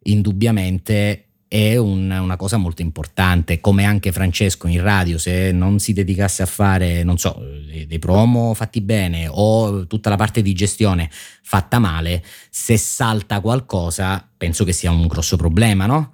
indubbiamente 0.03 1.24
è 1.48 1.76
un, 1.76 2.11
una 2.11 2.37
cosa 2.37 2.59
molto 2.59 2.83
importante, 2.83 3.61
come 3.61 3.85
anche 3.85 4.12
Francesco 4.12 4.68
in 4.68 4.83
radio, 4.83 5.18
se 5.18 5.50
non 5.50 5.79
si 5.79 5.92
dedicasse 5.92 6.42
a 6.42 6.46
fare, 6.46 7.03
non 7.03 7.18
so, 7.18 7.42
dei 7.87 7.98
promo 7.98 8.55
fatti 8.55 8.81
bene 8.81 9.26
o 9.29 9.87
tutta 9.87 10.11
la 10.11 10.16
parte 10.16 10.42
di 10.42 10.53
gestione 10.53 11.11
fatta 11.11 11.79
male, 11.79 12.22
se 12.50 12.76
salta 12.76 13.40
qualcosa, 13.40 14.29
penso 14.37 14.64
che 14.64 14.72
sia 14.72 14.90
un 14.90 15.07
grosso 15.07 15.37
problema, 15.37 15.87
no? 15.87 16.12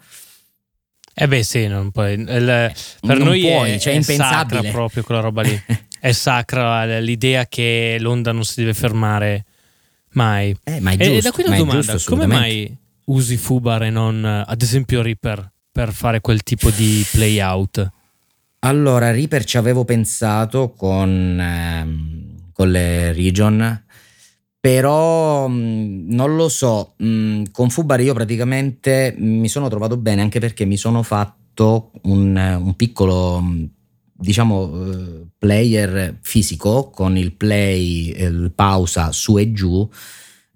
Eh 1.19 1.29
beh 1.29 1.43
sì, 1.43 1.67
non 1.67 1.91
puoi, 1.91 2.13
il, 2.13 2.27
per 2.27 3.17
non 3.17 3.29
noi 3.29 3.41
puoi, 3.41 3.73
è, 3.73 3.79
cioè, 3.79 3.95
è 3.95 3.97
impensabile. 3.97 4.71
proprio 4.71 5.03
quella 5.03 5.23
roba 5.23 5.41
lì. 5.41 5.63
è 5.99 6.13
sacra 6.13 6.99
l'idea 6.99 7.47
che 7.47 7.97
l'onda 8.01 8.33
non 8.33 8.45
si 8.45 8.61
deve 8.61 8.75
fermare 8.75 9.45
mai. 10.13 10.57
Eh, 10.65 10.81
ma 10.81 10.93
E- 10.93 10.97
giusto, 10.97 11.17
e 11.19 11.21
da 11.21 11.31
qui 11.33 11.43
la 11.45 11.57
domanda, 11.57 11.93
giusto, 11.93 12.11
come 12.15 12.27
mai 12.27 12.77
usi 13.07 13.37
Fubar 13.37 13.85
e 13.85 13.91
non 13.91 14.25
ad 14.25 14.61
esempio 14.63 15.03
Reaper 15.03 15.53
per 15.71 15.93
fare 15.93 16.21
quel 16.21 16.43
tipo 16.43 16.71
di 16.71 17.05
play 17.13 17.41
out? 17.41 17.91
Allora, 18.61 19.11
Reaper 19.11 19.45
ci 19.45 19.59
avevo 19.59 19.85
pensato 19.85 20.73
con, 20.73 21.39
ehm, 21.39 22.51
con 22.53 22.71
le 22.71 23.13
region, 23.13 23.85
però 24.59 25.47
mh, 25.47 26.07
non 26.09 26.35
lo 26.35 26.49
so, 26.49 26.95
mh, 26.97 27.45
con 27.53 27.71
Fubar 27.71 28.01
io 28.01 28.15
praticamente 28.15 29.15
mi 29.19 29.49
sono 29.49 29.69
trovato 29.69 29.97
bene 29.97 30.23
anche 30.23 30.41
perché 30.41 30.65
mi 30.65 30.77
sono 30.77 31.03
fatto 31.03 31.93
un, 32.05 32.35
un 32.37 32.75
piccolo, 32.75 33.41
mh, 33.41 33.71
diciamo, 34.19 34.91
eh, 34.91 35.27
player 35.39 36.19
fisico 36.23 36.91
con 36.91 37.17
il 37.17 37.33
play, 37.33 38.15
il 38.17 38.53
pausa 38.55 39.13
su 39.13 39.39
e 39.39 39.53
giù, 39.53 39.89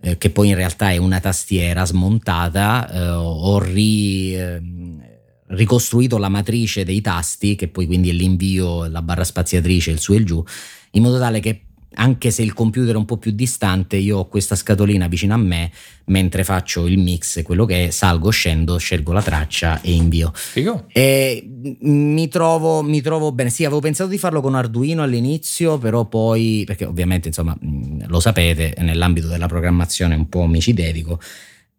eh, 0.02 0.16
che 0.16 0.30
poi 0.30 0.48
in 0.48 0.54
realtà 0.54 0.90
è 0.90 0.96
una 0.96 1.20
tastiera 1.20 1.84
smontata, 1.84 2.90
eh, 2.90 3.08
ho 3.10 3.58
ri, 3.58 4.34
ehm, 4.34 5.02
ricostruito 5.48 6.16
la 6.18 6.28
matrice 6.28 6.84
dei 6.84 7.00
tasti, 7.00 7.56
che 7.56 7.68
poi 7.68 7.86
quindi 7.86 8.10
è 8.10 8.12
l'invio, 8.12 8.86
la 8.86 9.02
barra 9.02 9.24
spaziatrice, 9.24 9.90
il 9.90 9.98
su 9.98 10.12
e 10.12 10.16
il 10.16 10.24
giù, 10.24 10.42
in 10.92 11.02
modo 11.02 11.18
tale 11.18 11.40
che 11.40 11.66
anche 11.94 12.30
se 12.30 12.42
il 12.42 12.52
computer 12.52 12.94
è 12.94 12.96
un 12.96 13.04
po' 13.04 13.16
più 13.16 13.32
distante, 13.32 13.96
io 13.96 14.18
ho 14.18 14.28
questa 14.28 14.54
scatolina 14.54 15.08
vicino 15.08 15.34
a 15.34 15.38
me 15.38 15.70
mentre 16.06 16.44
faccio 16.44 16.86
il 16.86 16.98
mix, 16.98 17.42
quello 17.42 17.64
che 17.64 17.86
è, 17.86 17.90
salgo, 17.90 18.30
scendo, 18.30 18.78
scelgo 18.78 19.12
la 19.12 19.22
traccia 19.22 19.80
e 19.80 19.92
invio. 19.92 20.32
Figo. 20.34 20.86
E 20.92 21.48
mi 21.80 22.28
trovo, 22.28 22.82
mi 22.82 23.00
trovo 23.00 23.32
bene. 23.32 23.50
Sì, 23.50 23.64
avevo 23.64 23.80
pensato 23.80 24.10
di 24.10 24.18
farlo 24.18 24.40
con 24.40 24.54
Arduino 24.54 25.02
all'inizio, 25.02 25.78
però 25.78 26.06
poi, 26.06 26.64
perché 26.66 26.84
ovviamente, 26.84 27.28
insomma, 27.28 27.56
lo 28.06 28.20
sapete, 28.20 28.74
nell'ambito 28.78 29.28
della 29.28 29.46
programmazione 29.46 30.14
un 30.14 30.28
po' 30.28 30.46
mi 30.46 30.60
ci 30.60 30.72
dedico. 30.74 31.20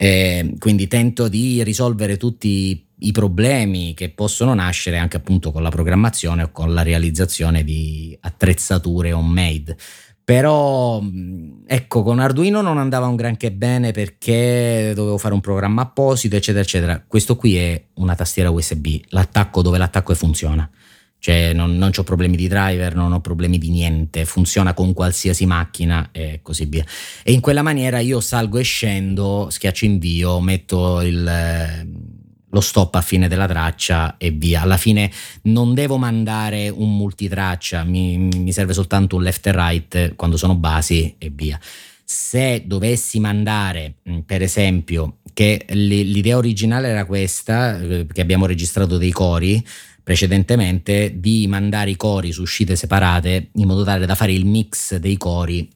eh, 0.03 0.55
quindi 0.57 0.87
tento 0.87 1.27
di 1.27 1.61
risolvere 1.63 2.17
tutti 2.17 2.47
i 2.47 2.85
problemi 3.11 3.95
che 3.95 4.09
possono 4.09 4.53
nascere 4.53 4.99
anche 4.99 5.17
appunto 5.17 5.51
con 5.51 5.63
la 5.63 5.69
programmazione 5.69 6.43
o 6.43 6.51
con 6.51 6.71
la 6.75 6.83
realizzazione 6.83 7.63
di 7.63 8.15
attrezzature 8.21 9.11
homemade. 9.11 9.75
Però 10.23 11.01
mh, 11.01 11.63
ecco, 11.65 12.03
con 12.03 12.19
Arduino 12.19 12.61
non 12.61 12.77
andava 12.77 13.07
un 13.07 13.15
granché 13.15 13.51
bene 13.51 13.91
perché 13.91 14.91
dovevo 14.93 15.17
fare 15.17 15.33
un 15.33 15.41
programma 15.41 15.81
apposito, 15.81 16.35
eccetera, 16.35 16.63
eccetera. 16.63 17.03
Questo 17.05 17.35
qui 17.35 17.57
è 17.57 17.83
una 17.95 18.15
tastiera 18.15 18.51
USB, 18.51 18.87
l'attacco 19.09 19.63
dove 19.63 19.79
l'attacco 19.79 20.13
funziona. 20.13 20.69
Cioè 21.21 21.53
non, 21.53 21.77
non 21.77 21.91
ho 21.95 22.03
problemi 22.03 22.35
di 22.35 22.47
driver, 22.47 22.95
non 22.95 23.13
ho 23.13 23.21
problemi 23.21 23.59
di 23.59 23.69
niente, 23.69 24.25
funziona 24.25 24.73
con 24.73 24.91
qualsiasi 24.93 25.45
macchina 25.45 26.09
e 26.11 26.39
così 26.41 26.65
via. 26.65 26.83
E 27.23 27.31
in 27.31 27.41
quella 27.41 27.61
maniera 27.61 27.99
io 27.99 28.19
salgo 28.21 28.57
e 28.57 28.63
scendo, 28.63 29.47
schiaccio 29.51 29.85
invio, 29.85 30.39
metto 30.39 30.99
il, 31.01 31.27
eh, 31.27 31.87
lo 32.51 32.61
stop 32.61 32.95
a 32.95 33.01
fine 33.01 33.27
della 33.27 33.47
traccia 33.47 34.17
e 34.17 34.31
via. 34.31 34.61
Alla 34.61 34.77
fine 34.77 35.11
non 35.43 35.73
devo 35.73 35.97
mandare 35.97 36.69
un 36.69 36.95
multitraccia, 36.95 37.83
mi, 37.83 38.17
mi 38.17 38.51
serve 38.51 38.73
soltanto 38.73 39.15
un 39.15 39.23
left 39.23 39.47
e 39.47 39.51
right 39.51 40.15
quando 40.15 40.37
sono 40.37 40.55
basi 40.55 41.15
e 41.17 41.31
via. 41.33 41.59
Se 42.03 42.63
dovessi 42.65 43.19
mandare, 43.19 43.95
mh, 44.03 44.19
per 44.19 44.41
esempio, 44.41 45.17
che 45.33 45.65
l'idea 45.69 46.37
originale 46.37 46.89
era 46.89 47.05
questa, 47.05 47.79
eh, 47.79 48.05
che 48.11 48.21
abbiamo 48.21 48.45
registrato 48.45 48.97
dei 48.97 49.11
cori 49.11 49.65
precedentemente, 50.03 51.19
di 51.19 51.47
mandare 51.47 51.91
i 51.91 51.95
cori 51.95 52.31
su 52.31 52.41
uscite 52.41 52.75
separate 52.75 53.49
in 53.53 53.67
modo 53.67 53.83
tale 53.83 54.05
da 54.05 54.15
fare 54.15 54.33
il 54.33 54.45
mix 54.45 54.95
dei 54.97 55.15
cori 55.15 55.69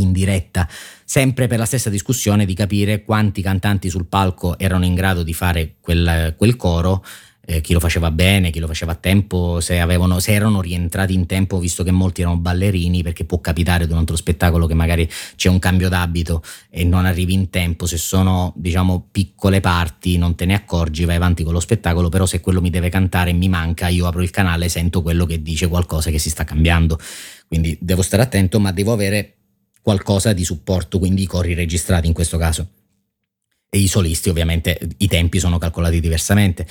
in 0.00 0.12
diretta, 0.12 0.68
sempre 1.04 1.46
per 1.46 1.58
la 1.58 1.64
stessa 1.64 1.90
discussione 1.90 2.44
di 2.44 2.54
capire 2.54 3.02
quanti 3.02 3.42
cantanti 3.42 3.88
sul 3.88 4.06
palco 4.06 4.58
erano 4.58 4.84
in 4.84 4.94
grado 4.94 5.22
di 5.22 5.34
fare 5.34 5.74
quel, 5.80 6.34
quel 6.36 6.56
coro, 6.56 7.04
eh, 7.50 7.60
chi 7.60 7.72
lo 7.72 7.80
faceva 7.80 8.12
bene, 8.12 8.50
chi 8.50 8.60
lo 8.60 8.68
faceva 8.68 8.92
a 8.92 8.94
tempo, 8.94 9.58
se, 9.58 9.80
avevano, 9.80 10.20
se 10.20 10.32
erano 10.32 10.60
rientrati 10.60 11.14
in 11.14 11.26
tempo, 11.26 11.58
visto 11.58 11.82
che 11.82 11.90
molti 11.90 12.20
erano 12.20 12.36
ballerini, 12.36 13.02
perché 13.02 13.24
può 13.24 13.40
capitare 13.40 13.88
durante 13.88 14.12
lo 14.12 14.18
spettacolo 14.18 14.66
che 14.66 14.74
magari 14.74 15.08
c'è 15.34 15.48
un 15.48 15.58
cambio 15.58 15.88
d'abito 15.88 16.44
e 16.70 16.84
non 16.84 17.06
arrivi 17.06 17.32
in 17.32 17.50
tempo, 17.50 17.86
se 17.86 17.96
sono 17.96 18.52
diciamo 18.56 19.08
piccole 19.10 19.60
parti 19.60 20.16
non 20.16 20.36
te 20.36 20.44
ne 20.44 20.54
accorgi, 20.54 21.04
vai 21.04 21.16
avanti 21.16 21.42
con 21.42 21.52
lo 21.52 21.60
spettacolo, 21.60 22.08
però 22.08 22.24
se 22.24 22.40
quello 22.40 22.60
mi 22.60 22.70
deve 22.70 22.88
cantare 22.88 23.30
e 23.30 23.34
mi 23.34 23.48
manca, 23.48 23.88
io 23.88 24.06
apro 24.06 24.22
il 24.22 24.30
canale, 24.30 24.68
sento 24.68 25.02
quello 25.02 25.26
che 25.26 25.42
dice 25.42 25.66
qualcosa 25.66 26.10
che 26.10 26.18
si 26.18 26.30
sta 26.30 26.44
cambiando, 26.44 27.00
quindi 27.48 27.76
devo 27.80 28.02
stare 28.02 28.22
attento, 28.22 28.60
ma 28.60 28.70
devo 28.70 28.92
avere 28.92 29.39
qualcosa 29.90 30.32
di 30.32 30.44
supporto, 30.44 31.00
quindi 31.00 31.22
i 31.22 31.26
cori 31.26 31.52
registrati 31.54 32.06
in 32.06 32.12
questo 32.12 32.38
caso. 32.38 32.68
E 33.68 33.78
i 33.78 33.88
solisti 33.88 34.28
ovviamente 34.28 34.78
i 34.98 35.08
tempi 35.08 35.40
sono 35.40 35.58
calcolati 35.58 35.98
diversamente. 36.00 36.66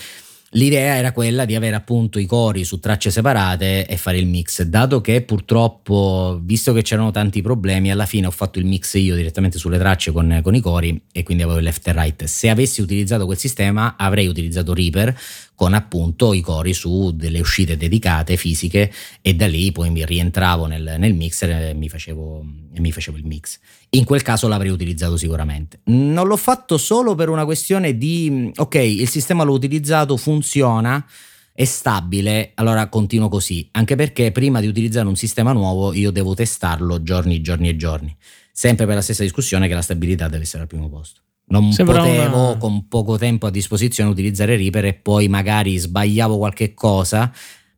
L'idea 0.53 0.95
era 0.95 1.11
quella 1.11 1.45
di 1.45 1.53
avere 1.53 1.75
appunto 1.75 2.17
i 2.17 2.25
cori 2.25 2.63
su 2.63 2.79
tracce 2.79 3.11
separate 3.11 3.85
e 3.85 3.97
fare 3.97 4.17
il 4.17 4.25
mix, 4.25 4.63
dato 4.63 4.99
che 4.99 5.21
purtroppo, 5.21 6.39
visto 6.41 6.73
che 6.73 6.81
c'erano 6.81 7.11
tanti 7.11 7.41
problemi, 7.41 7.91
alla 7.91 8.07
fine 8.07 8.25
ho 8.25 8.31
fatto 8.31 8.57
il 8.57 8.65
mix 8.65 8.95
io 8.95 9.15
direttamente 9.15 9.59
sulle 9.59 9.77
tracce 9.77 10.11
con, 10.11 10.39
con 10.41 10.55
i 10.55 10.61
cori 10.61 10.99
e 11.11 11.21
quindi 11.23 11.43
avevo 11.43 11.59
il 11.59 11.65
left 11.65 11.87
e 11.87 11.91
right. 11.91 12.23
Se 12.23 12.49
avessi 12.49 12.81
utilizzato 12.81 13.25
quel 13.25 13.37
sistema 13.37 13.95
avrei 13.95 14.27
utilizzato 14.27 14.73
Reaper 14.73 15.15
con 15.59 15.73
appunto 15.73 16.33
i 16.33 16.39
cori 16.39 16.73
su 16.73 17.11
delle 17.13 17.41
uscite 17.41 17.75
dedicate 17.75 18.37
fisiche 18.37 18.89
e 19.19 19.33
da 19.33 19.45
lì 19.45 19.73
poi 19.73 19.89
mi 19.89 20.05
rientravo 20.05 20.67
nel, 20.67 20.95
nel 20.97 21.13
mixer 21.13 21.49
e 21.49 21.73
mi, 21.73 21.89
facevo, 21.89 22.45
e 22.75 22.79
mi 22.79 22.93
facevo 22.93 23.17
il 23.17 23.25
mix. 23.25 23.59
In 23.89 24.05
quel 24.05 24.21
caso 24.21 24.47
l'avrei 24.47 24.71
utilizzato 24.71 25.17
sicuramente. 25.17 25.81
Non 25.87 26.27
l'ho 26.27 26.37
fatto 26.37 26.77
solo 26.77 27.13
per 27.13 27.27
una 27.27 27.43
questione 27.43 27.97
di 27.97 28.49
ok, 28.55 28.75
il 28.75 29.09
sistema 29.09 29.43
l'ho 29.43 29.51
utilizzato, 29.51 30.15
funziona, 30.15 31.05
è 31.51 31.65
stabile, 31.65 32.51
allora 32.55 32.87
continuo 32.87 33.27
così. 33.27 33.67
Anche 33.71 33.97
perché 33.97 34.31
prima 34.31 34.61
di 34.61 34.67
utilizzare 34.67 35.09
un 35.09 35.17
sistema 35.17 35.51
nuovo 35.51 35.91
io 35.91 36.11
devo 36.11 36.35
testarlo 36.35 37.03
giorni, 37.03 37.41
giorni 37.41 37.67
e 37.67 37.75
giorni. 37.75 38.15
Sempre 38.53 38.85
per 38.85 38.95
la 38.95 39.01
stessa 39.01 39.23
discussione 39.23 39.67
che 39.67 39.73
la 39.73 39.81
stabilità 39.81 40.29
deve 40.29 40.43
essere 40.43 40.61
al 40.61 40.69
primo 40.69 40.87
posto. 40.87 41.19
Non 41.49 41.71
Sembra 41.71 41.99
potevo 41.99 42.49
una- 42.49 42.57
con 42.57 42.87
poco 42.87 43.17
tempo 43.17 43.47
a 43.47 43.51
disposizione 43.51 44.09
utilizzare 44.09 44.55
Reaper 44.55 44.85
e 44.85 44.93
poi 44.93 45.27
magari 45.27 45.77
sbagliavo 45.77 46.37
qualche 46.37 46.73
cosa, 46.73 47.31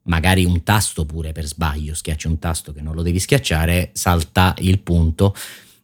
magari 0.03 0.43
un 0.45 0.63
tasto 0.63 1.05
pure 1.05 1.31
per 1.31 1.45
sbaglio, 1.45 1.93
schiacci 1.93 2.27
un 2.27 2.38
tasto 2.38 2.73
che 2.73 2.81
non 2.81 2.95
lo 2.95 3.01
devi 3.01 3.19
schiacciare, 3.19 3.91
salta 3.93 4.53
il 4.60 4.79
punto 4.79 5.34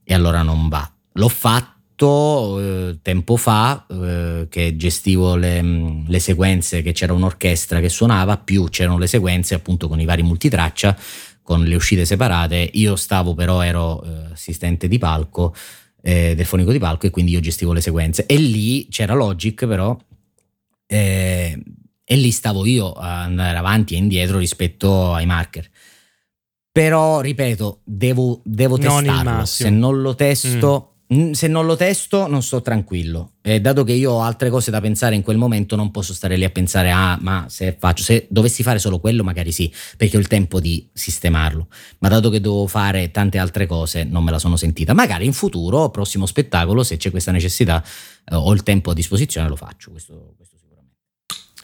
e 0.03 0.13
allora 0.13 0.41
non 0.41 0.67
va. 0.67 0.89
L'ho 1.13 1.29
fatto 1.29 2.59
eh, 2.59 2.99
tempo 3.01 3.37
fa 3.37 3.85
eh, 3.89 4.47
che 4.49 4.75
gestivo 4.75 5.35
le, 5.35 5.61
mh, 5.61 6.05
le 6.09 6.19
sequenze, 6.19 6.81
che 6.81 6.91
c'era 6.91 7.13
un'orchestra 7.13 7.79
che 7.79 7.89
suonava, 7.89 8.37
più 8.37 8.65
c'erano 8.69 8.97
le 8.97 9.07
sequenze 9.07 9.55
appunto 9.55 9.87
con 9.87 9.99
i 9.99 10.05
vari 10.05 10.23
multitraccia, 10.23 10.95
con 11.41 11.63
le 11.63 11.75
uscite 11.75 12.03
separate. 12.05 12.69
Io 12.73 12.97
stavo 12.97 13.33
però, 13.33 13.61
ero 13.61 14.03
eh, 14.03 14.31
assistente 14.33 14.87
di 14.87 14.97
palco, 14.97 15.55
eh, 16.07 16.35
del 16.35 16.45
fonico 16.45 16.71
di 16.71 16.79
palco 16.79 17.05
e 17.05 17.09
quindi 17.09 17.33
io 17.33 17.41
gestivo 17.41 17.73
le 17.73 17.81
sequenze. 17.81 18.25
E 18.27 18.37
lì 18.37 18.87
c'era 18.87 19.13
Logic 19.13 19.65
però 19.65 19.97
eh, 20.85 21.61
e 22.05 22.15
lì 22.15 22.31
stavo 22.31 22.65
io 22.65 22.93
a 22.93 23.23
andare 23.23 23.57
avanti 23.57 23.93
e 23.93 23.97
indietro 23.97 24.37
rispetto 24.37 25.13
ai 25.13 25.25
marker. 25.25 25.69
Però, 26.71 27.19
ripeto, 27.19 27.81
devo, 27.83 28.39
devo 28.45 28.77
Non 28.77 29.03
testarlo. 29.03 29.45
Se 29.45 29.69
non 29.69 30.01
lo 30.01 30.15
testo, 30.15 30.93
mm, 30.93 30.96
se 31.31 31.47
non 31.47 31.65
lo 31.65 31.75
testo, 31.77 32.27
non 32.27 32.43
sto 32.43 32.61
tranquillo. 32.61 33.31
E 33.41 33.61
dato 33.61 33.83
che 33.85 33.93
io 33.93 34.11
ho 34.11 34.21
altre 34.21 34.49
cose 34.49 34.71
da 34.71 34.81
pensare 34.81 35.15
in 35.15 35.21
quel 35.21 35.37
momento, 35.37 35.77
non 35.77 35.89
posso 35.89 36.13
stare 36.13 36.35
lì 36.35 36.43
a 36.43 36.49
pensare, 36.49 36.91
ah, 36.91 37.17
ma 37.21 37.45
se 37.47 37.75
faccio, 37.79 38.03
se 38.03 38.27
dovessi 38.29 38.61
fare 38.61 38.77
solo 38.77 38.99
quello, 38.99 39.23
magari 39.23 39.51
sì, 39.53 39.73
perché 39.95 40.17
ho 40.17 40.19
il 40.19 40.27
tempo 40.27 40.59
di 40.59 40.89
sistemarlo. 40.91 41.67
Ma 41.99 42.09
dato 42.09 42.29
che 42.29 42.41
devo 42.41 42.67
fare 42.67 43.09
tante 43.11 43.37
altre 43.37 43.65
cose, 43.65 44.03
non 44.03 44.23
me 44.23 44.31
la 44.31 44.39
sono 44.39 44.57
sentita. 44.57 44.93
Magari 44.93 45.25
in 45.25 45.33
futuro, 45.33 45.89
prossimo 45.89 46.25
spettacolo, 46.25 46.83
se 46.83 46.97
c'è 46.97 47.09
questa 47.09 47.31
necessità, 47.31 47.81
eh, 48.25 48.35
ho 48.35 48.51
il 48.53 48.63
tempo 48.63 48.91
a 48.91 48.93
disposizione, 48.93 49.47
lo 49.47 49.55
faccio. 49.55 49.91
Questo, 49.91 50.33
questo 50.35 50.57
sicuramente. 50.59 50.95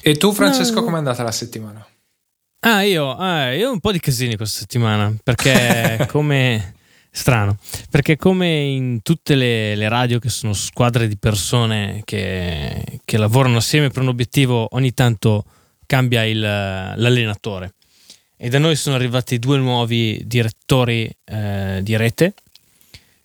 E 0.01 0.15
tu, 0.15 0.31
Francesco, 0.31 0.75
No. 0.75 0.83
com'è 0.85 0.97
andata 0.97 1.21
la 1.21 1.31
settimana? 1.31 1.85
Ah, 2.65 2.83
io, 2.83 3.13
ah, 3.13 3.53
io 3.53 3.67
ho 3.67 3.73
un 3.73 3.81
po' 3.81 3.91
di 3.91 3.99
casini 3.99 4.37
questa 4.37 4.59
settimana 4.59 5.13
perché 5.21 6.07
come 6.09 6.75
strano, 7.15 7.57
perché 7.91 8.17
come 8.17 8.49
in 8.49 9.03
tutte 9.03 9.35
le, 9.35 9.75
le, 9.75 9.87
radio 9.87 10.17
che 10.17 10.29
sono 10.29 10.53
squadre 10.53 11.07
di 11.07 11.15
persone 11.15 12.01
che, 12.05 12.99
che, 13.05 13.17
lavorano 13.17 13.57
assieme 13.57 13.89
per 13.89 14.01
un 14.01 14.07
obiettivo, 14.07 14.67
ogni 14.71 14.95
tanto 14.95 15.45
cambia 15.85 16.25
il, 16.25 16.39
l'allenatore. 16.39 17.75
E 18.35 18.49
da 18.49 18.57
noi 18.57 18.75
sono 18.75 18.95
arrivati 18.95 19.37
due 19.37 19.59
nuovi 19.59 20.23
direttori 20.25 21.09
eh, 21.25 21.81
di 21.83 21.95
rete 21.95 22.33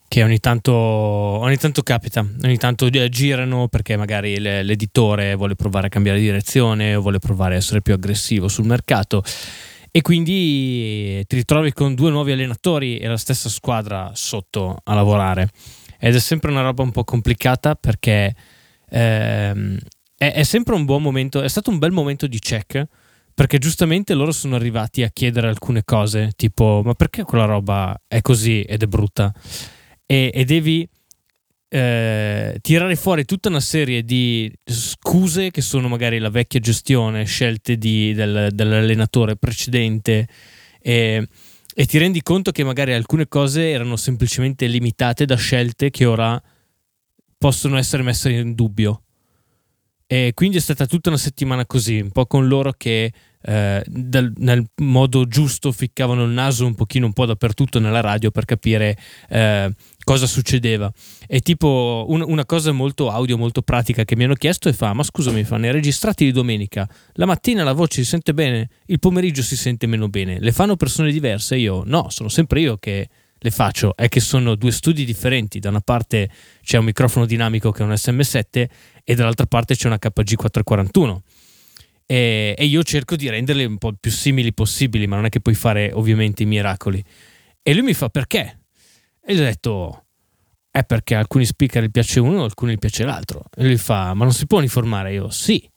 che 0.06 0.22
ogni 0.22 0.38
tanto, 0.38 0.72
ogni 0.72 1.56
tanto, 1.56 1.82
capita, 1.82 2.26
ogni 2.44 2.58
tanto 2.58 2.88
girano 2.90 3.68
perché 3.68 3.96
magari 3.96 4.38
l'editore 4.38 5.34
vuole 5.34 5.54
provare 5.54 5.86
a 5.86 5.90
cambiare 5.90 6.20
direzione 6.20 6.94
o 6.94 7.00
vuole 7.00 7.18
provare 7.18 7.54
a 7.54 7.58
essere 7.58 7.80
più 7.80 7.94
aggressivo 7.94 8.48
sul 8.48 8.66
mercato 8.66 9.22
e 9.90 10.00
quindi 10.02 11.24
ti 11.26 11.36
ritrovi 11.36 11.72
con 11.72 11.94
due 11.94 12.10
nuovi 12.10 12.32
allenatori 12.32 12.98
e 12.98 13.06
la 13.06 13.16
stessa 13.16 13.48
squadra 13.48 14.12
sotto 14.14 14.76
a 14.82 14.94
lavorare. 14.94 15.50
Ed 15.98 16.14
è 16.14 16.20
sempre 16.20 16.50
una 16.50 16.62
roba 16.62 16.82
un 16.82 16.90
po' 16.90 17.04
complicata 17.04 17.74
perché 17.74 18.34
ehm, 18.88 19.78
è, 20.16 20.32
è 20.32 20.42
sempre 20.42 20.74
un 20.74 20.84
buon 20.84 21.02
momento, 21.02 21.42
è 21.42 21.48
stato 21.48 21.70
un 21.70 21.78
bel 21.78 21.92
momento 21.92 22.26
di 22.26 22.38
check 22.38 22.86
perché 23.34 23.58
giustamente 23.58 24.14
loro 24.14 24.32
sono 24.32 24.56
arrivati 24.56 25.02
a 25.02 25.10
chiedere 25.10 25.46
alcune 25.46 25.84
cose 25.84 26.32
tipo 26.34 26.82
ma 26.84 26.94
perché 26.94 27.22
quella 27.22 27.44
roba 27.44 27.96
è 28.08 28.20
così 28.20 28.62
ed 28.62 28.82
è 28.82 28.86
brutta? 28.86 29.32
E, 30.06 30.30
e 30.34 30.44
devi 30.44 30.88
eh, 31.70 32.58
tirare 32.62 32.96
fuori 32.96 33.24
tutta 33.24 33.48
una 33.48 33.60
serie 33.60 34.02
di 34.02 34.50
scuse 34.64 35.50
che 35.50 35.60
sono 35.60 35.88
magari 35.88 36.18
la 36.18 36.30
vecchia 36.30 36.60
gestione, 36.60 37.24
scelte 37.24 37.76
di, 37.76 38.14
del, 38.14 38.48
dell'allenatore 38.52 39.36
precedente 39.36 40.26
e, 40.80 41.28
e, 41.74 41.86
ti 41.86 41.98
rendi 41.98 42.22
conto 42.22 42.52
che 42.52 42.64
magari 42.64 42.94
alcune 42.94 43.28
cose 43.28 43.70
erano 43.70 43.96
semplicemente 43.96 44.66
limitate 44.66 45.26
da 45.26 45.36
scelte 45.36 45.90
che 45.90 46.06
ora 46.06 46.40
possono 47.36 47.76
essere 47.76 48.02
messe 48.02 48.30
in 48.30 48.54
dubbio. 48.54 49.02
E 50.10 50.32
quindi 50.34 50.56
è 50.56 50.60
stata 50.60 50.86
tutta 50.86 51.10
una 51.10 51.18
settimana 51.18 51.66
così, 51.66 52.00
un 52.00 52.10
po' 52.10 52.24
con 52.24 52.48
loro 52.48 52.72
che 52.74 53.12
eh, 53.40 53.84
dal, 53.86 54.32
nel 54.38 54.66
modo 54.76 55.26
giusto 55.26 55.70
ficcavano 55.70 56.24
il 56.24 56.30
naso 56.30 56.66
un 56.66 56.74
pochino 56.74 57.06
un 57.06 57.12
po' 57.12 57.26
dappertutto 57.26 57.78
nella 57.78 58.00
radio 58.00 58.30
per 58.30 58.44
capire 58.44 58.96
eh, 59.28 59.70
cosa 60.08 60.26
succedeva. 60.26 60.90
E 61.26 61.40
tipo 61.40 62.06
un, 62.08 62.24
una 62.26 62.46
cosa 62.46 62.72
molto 62.72 63.10
audio, 63.10 63.36
molto 63.36 63.60
pratica 63.60 64.06
che 64.06 64.16
mi 64.16 64.24
hanno 64.24 64.36
chiesto 64.36 64.70
e 64.70 64.72
fa, 64.72 64.94
ma 64.94 65.02
scusami, 65.02 65.44
fa, 65.44 65.58
ne 65.58 65.70
registrati 65.70 66.24
di 66.24 66.32
domenica, 66.32 66.88
la 67.12 67.26
mattina 67.26 67.62
la 67.62 67.74
voce 67.74 68.02
si 68.02 68.08
sente 68.08 68.32
bene, 68.32 68.70
il 68.86 69.00
pomeriggio 69.00 69.42
si 69.42 69.54
sente 69.54 69.86
meno 69.86 70.08
bene, 70.08 70.40
le 70.40 70.52
fanno 70.52 70.76
persone 70.76 71.12
diverse? 71.12 71.56
Io 71.56 71.82
no, 71.84 72.08
sono 72.08 72.30
sempre 72.30 72.60
io 72.60 72.78
che 72.78 73.06
le 73.38 73.50
faccio, 73.50 73.94
è 73.94 74.08
che 74.08 74.20
sono 74.20 74.54
due 74.54 74.72
studi 74.72 75.04
differenti, 75.04 75.58
da 75.58 75.68
una 75.68 75.80
parte 75.80 76.30
c'è 76.62 76.78
un 76.78 76.86
microfono 76.86 77.26
dinamico 77.26 77.70
che 77.70 77.82
è 77.82 77.84
un 77.84 77.92
SM7 77.92 78.66
e 79.04 79.14
dall'altra 79.14 79.44
parte 79.44 79.76
c'è 79.76 79.88
una 79.88 79.98
KG 79.98 80.36
441 80.36 81.22
e, 82.06 82.54
e, 82.56 82.64
io 82.64 82.82
cerco 82.82 83.14
di 83.14 83.28
renderle 83.28 83.66
un 83.66 83.76
po' 83.76 83.92
più 83.92 84.10
simili 84.10 84.54
possibili, 84.54 85.06
ma 85.06 85.16
non 85.16 85.26
è 85.26 85.28
che 85.28 85.40
puoi 85.40 85.54
fare 85.54 85.90
ovviamente 85.92 86.44
i 86.44 86.46
miracoli. 86.46 87.04
E 87.62 87.74
lui 87.74 87.82
mi 87.82 87.92
fa 87.92 88.08
perché? 88.08 88.57
E 89.30 89.34
gli 89.34 89.40
ho 89.40 89.44
detto 89.44 90.04
è 90.70 90.84
perché 90.84 91.14
a 91.14 91.18
alcuni 91.18 91.44
speaker 91.44 91.82
gli 91.82 91.90
piace 91.90 92.18
uno, 92.18 92.40
a 92.40 92.44
alcuni 92.44 92.72
gli 92.72 92.78
piace 92.78 93.04
l'altro. 93.04 93.44
E 93.54 93.62
lui 93.64 93.76
fa 93.76 94.14
ma 94.14 94.24
non 94.24 94.32
si 94.32 94.46
può 94.46 94.56
uniformare? 94.56 95.12
Io 95.12 95.28
sì, 95.28 95.68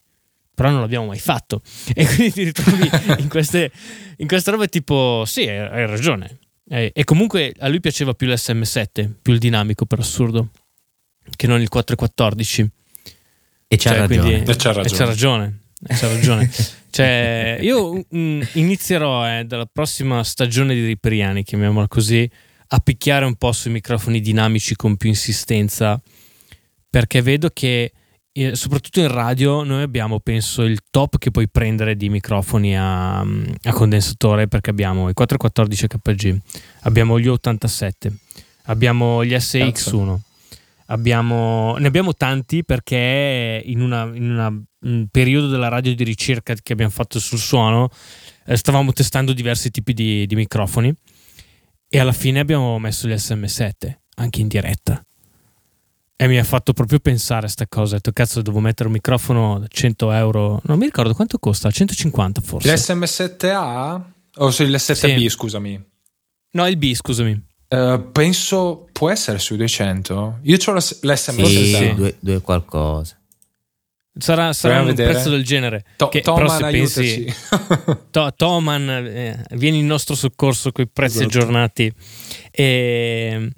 però 0.54 0.70
non 0.70 0.80
l'abbiamo 0.80 1.08
mai 1.08 1.20
fatto. 1.20 1.62
E 1.94 2.06
quindi 2.06 2.32
ti 2.32 2.44
ritrovi 2.46 2.90
in 3.20 3.28
queste, 3.28 3.70
in 4.16 4.28
queste 4.28 4.52
robe 4.52 4.68
tipo 4.68 5.24
sì, 5.26 5.50
hai, 5.50 5.86
ragione. 5.86 6.38
E, 6.66 6.92
e, 6.96 7.04
comunque 7.04 7.54
a 7.60 7.68
lui 7.68 7.82
piaceva 7.82 8.14
più 8.14 8.28
l'SM7, 8.28 9.12
più 9.22 9.34
il 9.34 9.40
dinamico 9.40 9.86
per 9.86 10.00
assurdo, 10.00 10.48
che 11.36 11.46
non 11.46 11.60
il 11.60 11.68
414. 11.68 12.70
E 13.68 13.76
c'ha, 13.76 13.90
cioè, 13.90 13.98
ragione. 13.98 14.22
Quindi, 14.22 14.50
e 14.50 14.56
c'ha 14.56 14.72
ragione. 14.72 14.88
E 14.88 14.98
c'ha 14.98 15.06
ragione. 15.06 15.60
C'ha 15.88 16.08
ragione. 16.08 16.52
cioè, 16.90 17.58
io 17.60 17.96
mh, 17.96 18.18
mm, 18.18 18.42
inizierò 18.54 19.28
eh, 19.28 19.44
dalla 19.44 19.68
prossima 19.70 20.24
stagione 20.24 20.74
di 20.74 20.86
Riperiani, 20.86 21.44
chiamiamola 21.44 21.90
così, 21.90 22.32
a 22.74 22.80
picchiare 22.80 23.26
un 23.26 23.36
po' 23.36 23.52
sui 23.52 23.72
microfoni 23.72 24.22
dinamici 24.22 24.76
con 24.76 24.96
più 24.98 25.10
insistenza, 25.10 26.02
perché 26.90 27.22
vedo 27.22 27.50
che 27.52 27.92
eh, 28.34 28.56
soprattutto 28.56 29.02
in 29.02 29.10
radio 29.10 29.64
noi 29.64 29.82
abbiamo 29.82 30.20
penso 30.22 30.64
il 30.64 30.80
top 30.90 31.18
che 31.18 31.32
puoi 31.32 31.50
prendere 31.50 31.98
di 31.98 32.08
microfoni 32.10 32.78
a, 32.78 33.24
mm, 33.24 33.44
a 33.64 33.74
condensatore 33.74 34.48
perché 34.48 34.70
abbiamo 34.70 35.10
i 35.10 35.14
414 35.14 35.88
KG 35.88 36.38
abbiamo 36.84 37.20
gli 37.20 37.28
87 37.28 38.14
abbiamo 38.68 39.26
gli 39.26 39.34
SX1 39.34 40.18
abbiamo, 40.86 41.76
ne 41.78 41.88
abbiamo 41.88 42.14
tanti 42.14 42.64
perché 42.64 43.62
in, 43.66 43.82
una, 43.82 44.10
in 44.14 44.30
una, 44.30 44.48
un 44.48 45.08
periodo 45.12 45.48
della 45.48 45.68
radio 45.68 45.94
di 45.94 46.04
ricerca 46.04 46.54
che 46.54 46.74
abbiamo 46.74 46.92
fatto 46.92 47.20
sul 47.20 47.40
suono 47.40 47.90
eh, 48.46 48.56
stavamo 48.56 48.94
testando 48.94 49.34
diversi 49.34 49.72
tipi 49.72 49.94
di, 49.94 50.26
di, 50.26 50.36
microfoni 50.36 50.94
e 51.94 52.00
alla 52.00 52.14
fine 52.14 52.40
abbiamo 52.40 52.80
messo 52.80 53.06
gli 53.06 53.12
SM7 53.12 53.94
anche 54.16 54.40
in 54.40 54.48
diretta 54.48 55.06
e 56.16 56.28
mi 56.28 56.38
ha 56.38 56.44
fatto 56.46 56.72
proprio 56.72 57.00
pensare 57.00 57.40
a 57.40 57.42
questa 57.42 57.68
cosa 57.68 57.94
ho 57.94 57.96
detto 57.98 58.14
cazzo 58.14 58.42
devo 58.42 58.62
mettere 58.62 58.88
un 58.88 58.94
microfono 58.94 59.60
da 59.60 59.68
100 59.68 60.12
euro 60.14 60.62
non 60.64 60.78
mi 60.78 60.86
ricordo 60.86 61.14
quanto 61.14 61.38
costa 61.38 61.70
150 61.70 62.40
forse 62.40 62.74
l'SM7A 62.74 64.02
o 64.36 64.46
oh, 64.46 64.52
sì, 64.52 64.66
l'S7B 64.68 65.18
sì. 65.18 65.30
scusami 65.30 65.86
no 66.52 66.68
il 66.68 66.78
B 66.78 66.94
scusami 66.94 67.50
Uh, 67.72 68.12
penso 68.12 68.90
può 68.92 69.10
essere 69.10 69.40
sui 69.40 69.56
200. 69.56 70.40
Io 70.42 70.58
ho 70.66 70.74
l'SMS. 70.74 71.46
Sì, 71.46 71.74
sì. 71.74 71.96
Due, 71.96 72.18
due 72.20 72.42
qualcosa. 72.42 73.21
Sarà, 74.18 74.52
sarà 74.52 74.82
un 74.82 74.88
vedere. 74.88 75.12
prezzo 75.12 75.30
del 75.30 75.44
genere. 75.44 75.86
To- 75.96 76.10
che, 76.10 76.20
Toman, 76.22 76.70
pensi, 76.70 77.34
to- 78.12 78.34
Toman, 78.36 78.90
eh, 78.90 79.46
vieni 79.52 79.80
in 79.80 79.86
nostro 79.86 80.16
soccorso 80.16 80.72
con 80.72 80.84
i 80.84 80.90
prezzi 80.92 81.20
esatto. 81.20 81.38
aggiornati. 81.38 81.94
E, 82.52 83.52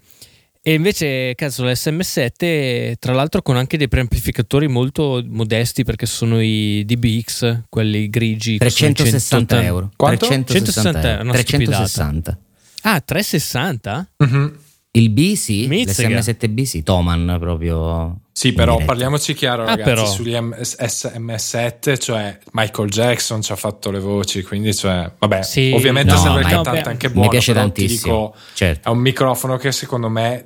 e 0.62 0.74
invece, 0.74 1.34
cazzo, 1.36 1.66
l'SM7, 1.66 2.94
tra 3.00 3.13
l'altro, 3.13 3.42
con 3.42 3.58
anche 3.58 3.78
dei 3.78 3.88
preamplificatori 3.88 4.68
molto 4.68 5.24
modesti 5.28 5.84
perché 5.84 6.06
sono 6.06 6.39
i 6.39 6.84
DBX, 6.86 7.63
quelli 7.68 8.08
grigi. 8.10 8.58
360 8.58 9.63
euro. 9.63 9.92
Quanto? 9.96 10.28
360 10.28 11.18
euro. 11.20 11.32
360. 11.32 12.38
Ah, 12.84 13.02
360? 13.02 14.12
Mm-hmm. 14.24 14.48
Il 14.95 15.10
B 15.10 15.34
sì, 15.34 15.67
l'SM7B 15.67 16.63
sì, 16.63 16.84
Toman 16.84 17.38
proprio. 17.39 18.19
Sì, 18.32 18.53
però 18.53 18.77
parliamoci 18.86 19.34
chiaro, 19.34 19.63
ah, 19.63 19.67
ragazzi, 19.67 19.89
però. 19.89 20.06
sugli 20.06 20.34
SM7, 20.34 21.97
cioè 21.99 22.38
Michael 22.51 22.89
Jackson 22.89 23.41
ci 23.41 23.51
ha 23.51 23.56
fatto 23.56 23.89
le 23.89 23.99
voci, 23.99 24.43
quindi 24.43 24.71
cioè, 24.75 25.12
vabbè, 25.17 25.41
sì, 25.41 25.71
ovviamente 25.73 26.12
no, 26.12 26.19
sembra 26.19 26.41
il 26.41 26.47
cantante 26.47 26.89
anche 26.89 27.10
buono, 27.10 27.23
mi 27.23 27.29
piace 27.29 27.53
tantissimo. 27.53 28.13
Dico, 28.13 28.36
certo. 28.53 28.89
È 28.89 28.91
un 28.91 28.99
microfono 28.99 29.58
che 29.58 29.71
secondo 29.71 30.10
me, 30.10 30.45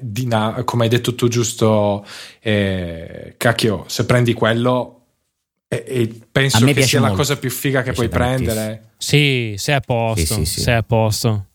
come 0.63 0.83
hai 0.83 0.89
detto 0.89 1.13
tu 1.13 1.27
giusto, 1.27 2.05
eh, 2.39 3.33
cacchio, 3.35 3.83
se 3.87 4.05
prendi 4.05 4.31
quello 4.31 5.01
e, 5.67 5.83
e 5.85 6.19
penso 6.31 6.63
che 6.65 6.83
sia 6.83 6.99
molto. 6.99 7.13
la 7.13 7.19
cosa 7.19 7.37
più 7.37 7.49
figa 7.49 7.81
che 7.81 7.91
puoi 7.91 8.07
tantissimo. 8.07 8.53
prendere. 8.53 8.91
Sì, 8.97 9.55
sei 9.57 9.75
a 9.75 9.81
posto, 9.81 10.35
sì, 10.35 10.45
sì, 10.45 10.45
sì. 10.45 10.61
sei 10.61 10.75
a 10.75 10.83
posto. 10.83 11.46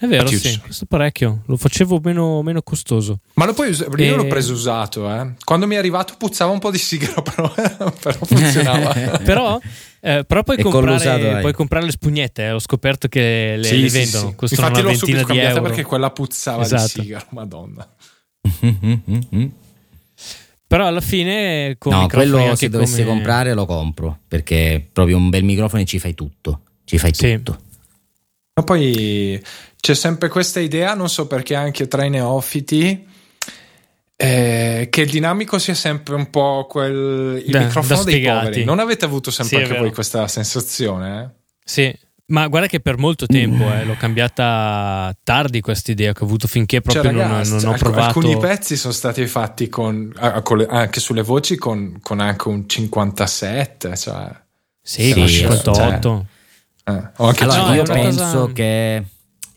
È 0.00 0.06
vero, 0.06 0.28
sì, 0.28 0.60
questo 0.60 0.86
parecchio. 0.86 1.42
Lo 1.46 1.56
facevo 1.56 1.98
meno, 2.04 2.40
meno 2.42 2.62
costoso. 2.62 3.18
Ma 3.34 3.46
lo 3.46 3.52
puoi 3.52 3.70
usare? 3.70 3.90
E... 4.00 4.06
Io 4.06 4.14
l'ho 4.14 4.28
preso 4.28 4.52
usato, 4.52 5.12
eh. 5.12 5.32
Quando 5.42 5.66
mi 5.66 5.74
è 5.74 5.78
arrivato 5.78 6.14
puzzava 6.16 6.52
un 6.52 6.60
po' 6.60 6.70
di 6.70 6.78
sigaro, 6.78 7.20
però, 7.22 7.52
però 8.00 8.18
funzionava. 8.24 9.18
però, 9.24 9.58
eh, 9.98 10.24
però 10.24 10.44
puoi, 10.44 10.62
comprare, 10.62 11.40
puoi 11.40 11.52
comprare, 11.52 11.84
le 11.84 11.90
spugnette, 11.90 12.44
eh. 12.44 12.52
ho 12.52 12.60
scoperto 12.60 13.08
che 13.08 13.56
le, 13.56 13.64
sì, 13.64 13.80
le 13.80 13.88
vendono. 13.88 14.22
Sì, 14.22 14.28
sì. 14.28 14.34
Costano 14.36 14.68
Infatti 14.68 14.86
l'ho 14.86 14.94
subito 14.94 15.24
cambiata 15.24 15.60
perché 15.60 15.82
quella 15.82 16.10
puzzava 16.10 16.62
esatto. 16.62 16.82
di 16.82 16.88
sigaro, 17.02 17.26
madonna. 17.30 17.88
Però 20.68 20.86
alla 20.86 21.00
fine 21.00 21.74
con 21.78 21.92
No, 21.92 22.06
quello 22.06 22.54
se 22.54 22.68
dovessi 22.68 23.02
come... 23.02 23.14
comprare 23.14 23.52
lo 23.52 23.66
compro, 23.66 24.20
perché 24.28 24.86
proprio 24.92 25.16
un 25.16 25.28
bel 25.28 25.42
microfono 25.42 25.82
e 25.82 25.86
ci 25.86 25.98
fai 25.98 26.14
tutto. 26.14 26.60
Ci 26.84 26.98
fai 26.98 27.10
tutto. 27.10 27.58
Ma 28.58 28.64
poi 28.64 29.40
c'è 29.80 29.94
sempre 29.94 30.28
questa 30.28 30.60
idea, 30.60 30.94
non 30.94 31.08
so 31.08 31.26
perché 31.26 31.54
anche 31.54 31.88
tra 31.88 32.04
i 32.04 32.10
neofiti, 32.10 33.06
eh, 34.16 34.88
che 34.90 35.00
il 35.00 35.10
dinamico 35.10 35.58
sia 35.58 35.74
sempre 35.74 36.16
un 36.16 36.28
po' 36.30 36.66
quel, 36.68 37.42
il 37.44 37.50
da, 37.50 37.60
microfono 37.60 38.02
da 38.02 38.10
dei 38.10 38.22
poveri. 38.22 38.64
Non 38.64 38.80
avete 38.80 39.04
avuto 39.04 39.30
sempre 39.30 39.58
sì, 39.58 39.62
anche 39.62 39.78
voi 39.78 39.92
questa 39.92 40.26
sensazione? 40.26 41.22
Eh? 41.22 41.28
Sì, 41.64 41.96
ma 42.26 42.46
guarda 42.48 42.66
che 42.66 42.80
per 42.80 42.98
molto 42.98 43.26
tempo 43.26 43.64
eh, 43.72 43.84
l'ho 43.84 43.96
cambiata 43.96 45.16
tardi 45.22 45.60
questa 45.60 45.92
idea 45.92 46.12
che 46.12 46.22
ho 46.22 46.26
avuto 46.26 46.48
finché 46.48 46.80
proprio 46.80 47.04
cioè, 47.04 47.12
ragazzi, 47.12 47.50
non, 47.52 47.62
non, 47.62 47.74
ho 47.74 47.76
provato. 47.76 48.18
Alcuni 48.18 48.36
pezzi 48.36 48.76
sono 48.76 48.92
stati 48.92 49.26
fatti 49.26 49.68
con, 49.68 50.12
anche 50.18 51.00
sulle 51.00 51.22
voci 51.22 51.56
con, 51.56 52.00
con 52.02 52.20
anche 52.20 52.48
un 52.48 52.68
57, 52.68 53.96
cioè. 53.96 54.30
Sì, 54.82 55.12
sì 55.12 55.28
58. 55.28 56.26
Cioè, 56.84 56.94
eh, 56.94 57.34
allora, 57.38 57.74
io 57.74 57.82
penso 57.84 58.22
cosa... 58.22 58.52
che 58.52 59.04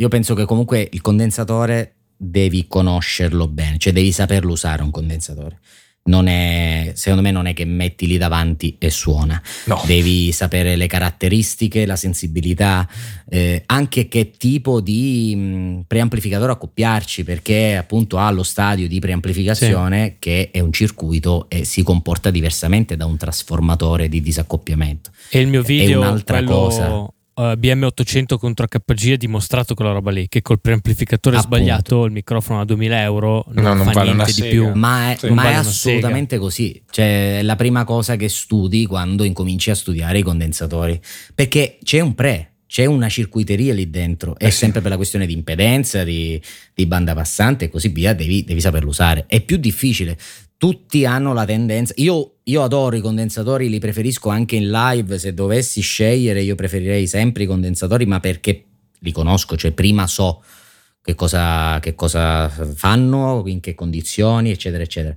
io 0.01 0.07
penso 0.07 0.33
che 0.33 0.45
comunque 0.45 0.89
il 0.91 0.99
condensatore 0.99 1.93
devi 2.17 2.65
conoscerlo 2.67 3.47
bene, 3.47 3.77
cioè 3.77 3.93
devi 3.93 4.11
saperlo 4.11 4.51
usare 4.51 4.81
un 4.81 4.89
condensatore. 4.89 5.59
Non 6.03 6.25
è, 6.25 6.93
secondo 6.95 7.21
me 7.21 7.29
non 7.29 7.45
è 7.45 7.53
che 7.53 7.65
metti 7.65 8.07
lì 8.07 8.17
davanti 8.17 8.77
e 8.79 8.89
suona. 8.89 9.39
No. 9.65 9.79
Devi 9.85 10.31
sapere 10.31 10.75
le 10.75 10.87
caratteristiche, 10.87 11.85
la 11.85 11.95
sensibilità, 11.95 12.89
eh, 13.29 13.61
anche 13.67 14.07
che 14.07 14.31
tipo 14.31 14.81
di 14.81 15.35
mh, 15.35 15.83
preamplificatore 15.85 16.53
accoppiarci, 16.53 17.23
perché 17.23 17.77
appunto 17.77 18.17
ha 18.17 18.31
lo 18.31 18.41
stadio 18.41 18.87
di 18.87 18.97
preamplificazione 18.97 20.15
che 20.17 20.49
è 20.51 20.59
un 20.59 20.73
circuito 20.73 21.45
e 21.47 21.63
si 21.63 21.83
comporta 21.83 22.31
diversamente 22.31 22.97
da 22.97 23.05
un 23.05 23.17
trasformatore 23.17 24.09
di 24.09 24.19
disaccoppiamento. 24.19 25.11
E 25.29 25.39
il 25.39 25.47
mio 25.47 25.61
video, 25.61 26.01
è 26.01 26.03
un'altra 26.03 26.37
quello, 26.37 26.51
cosa. 26.51 27.13
Uh, 27.35 27.41
BM800 27.57 28.37
contro 28.37 28.65
HPG 28.67 29.11
ha 29.13 29.15
dimostrato 29.17 29.73
quella 29.73 29.91
roba 29.91 30.11
lì, 30.11 30.27
che 30.27 30.41
col 30.41 30.59
preamplificatore 30.61 31.37
Appunto. 31.37 31.55
sbagliato 31.57 32.05
il 32.05 32.11
microfono 32.11 32.61
a 32.61 32.65
2000 32.65 33.01
euro 33.01 33.45
non, 33.49 33.63
No, 33.63 33.73
non 33.73 33.85
fa 33.85 33.91
vale 33.91 34.13
niente 34.13 34.31
di 34.33 34.41
sega. 34.41 34.49
più. 34.49 34.71
Ma 34.79 35.11
è, 35.11 35.17
Sì. 35.17 35.27
ma 35.29 35.43
Vale 35.43 35.55
è 35.55 35.57
assolutamente 35.57 36.37
così. 36.37 36.81
Cioè, 36.89 37.39
è 37.39 37.41
la 37.43 37.55
prima 37.55 37.83
cosa 37.83 38.15
che 38.15 38.29
studi 38.29 38.85
quando 38.85 39.23
incominci 39.23 39.69
a 39.71 39.75
studiare 39.75 40.19
i 40.19 40.23
condensatori. 40.23 40.99
Perché 41.35 41.77
c'è 41.83 41.99
un 41.99 42.13
pre, 42.15 42.47
c'è 42.67 42.85
una 42.85 43.09
circuiteria 43.09 43.73
lì 43.73 43.89
dentro. 43.89 44.37
È 44.37 44.45
Eh 44.45 44.51
sì. 44.51 44.57
sempre 44.59 44.81
per 44.81 44.91
la 44.91 44.95
questione 44.97 45.25
di 45.25 45.33
impedenza, 45.33 46.03
di, 46.03 46.41
di 46.73 46.85
banda 46.85 47.13
passante 47.13 47.65
e 47.65 47.69
così 47.69 47.89
via. 47.89 48.13
Devi, 48.13 48.43
devi 48.43 48.61
saperlo 48.61 48.89
usare. 48.89 49.25
È 49.27 49.41
più 49.41 49.57
difficile. 49.57 50.17
Tutti 50.61 51.05
hanno 51.05 51.33
la 51.33 51.43
tendenza. 51.43 51.91
Io, 51.97 52.35
io 52.43 52.61
adoro 52.61 52.95
i 52.95 53.01
condensatori, 53.01 53.67
li 53.67 53.79
preferisco 53.79 54.29
anche 54.29 54.55
in 54.57 54.69
live. 54.69 55.17
Se 55.17 55.33
dovessi 55.33 55.81
scegliere, 55.81 56.43
io 56.43 56.53
preferirei 56.53 57.07
sempre 57.07 57.41
i 57.41 57.45
condensatori, 57.47 58.05
ma 58.05 58.19
perché 58.19 58.65
li 58.99 59.11
conosco, 59.11 59.57
cioè 59.57 59.71
prima 59.71 60.05
so 60.05 60.43
che 61.01 61.15
cosa, 61.15 61.79
che 61.79 61.95
cosa 61.95 62.47
fanno, 62.47 63.41
in 63.47 63.59
che 63.59 63.73
condizioni, 63.73 64.51
eccetera, 64.51 64.83
eccetera. 64.83 65.15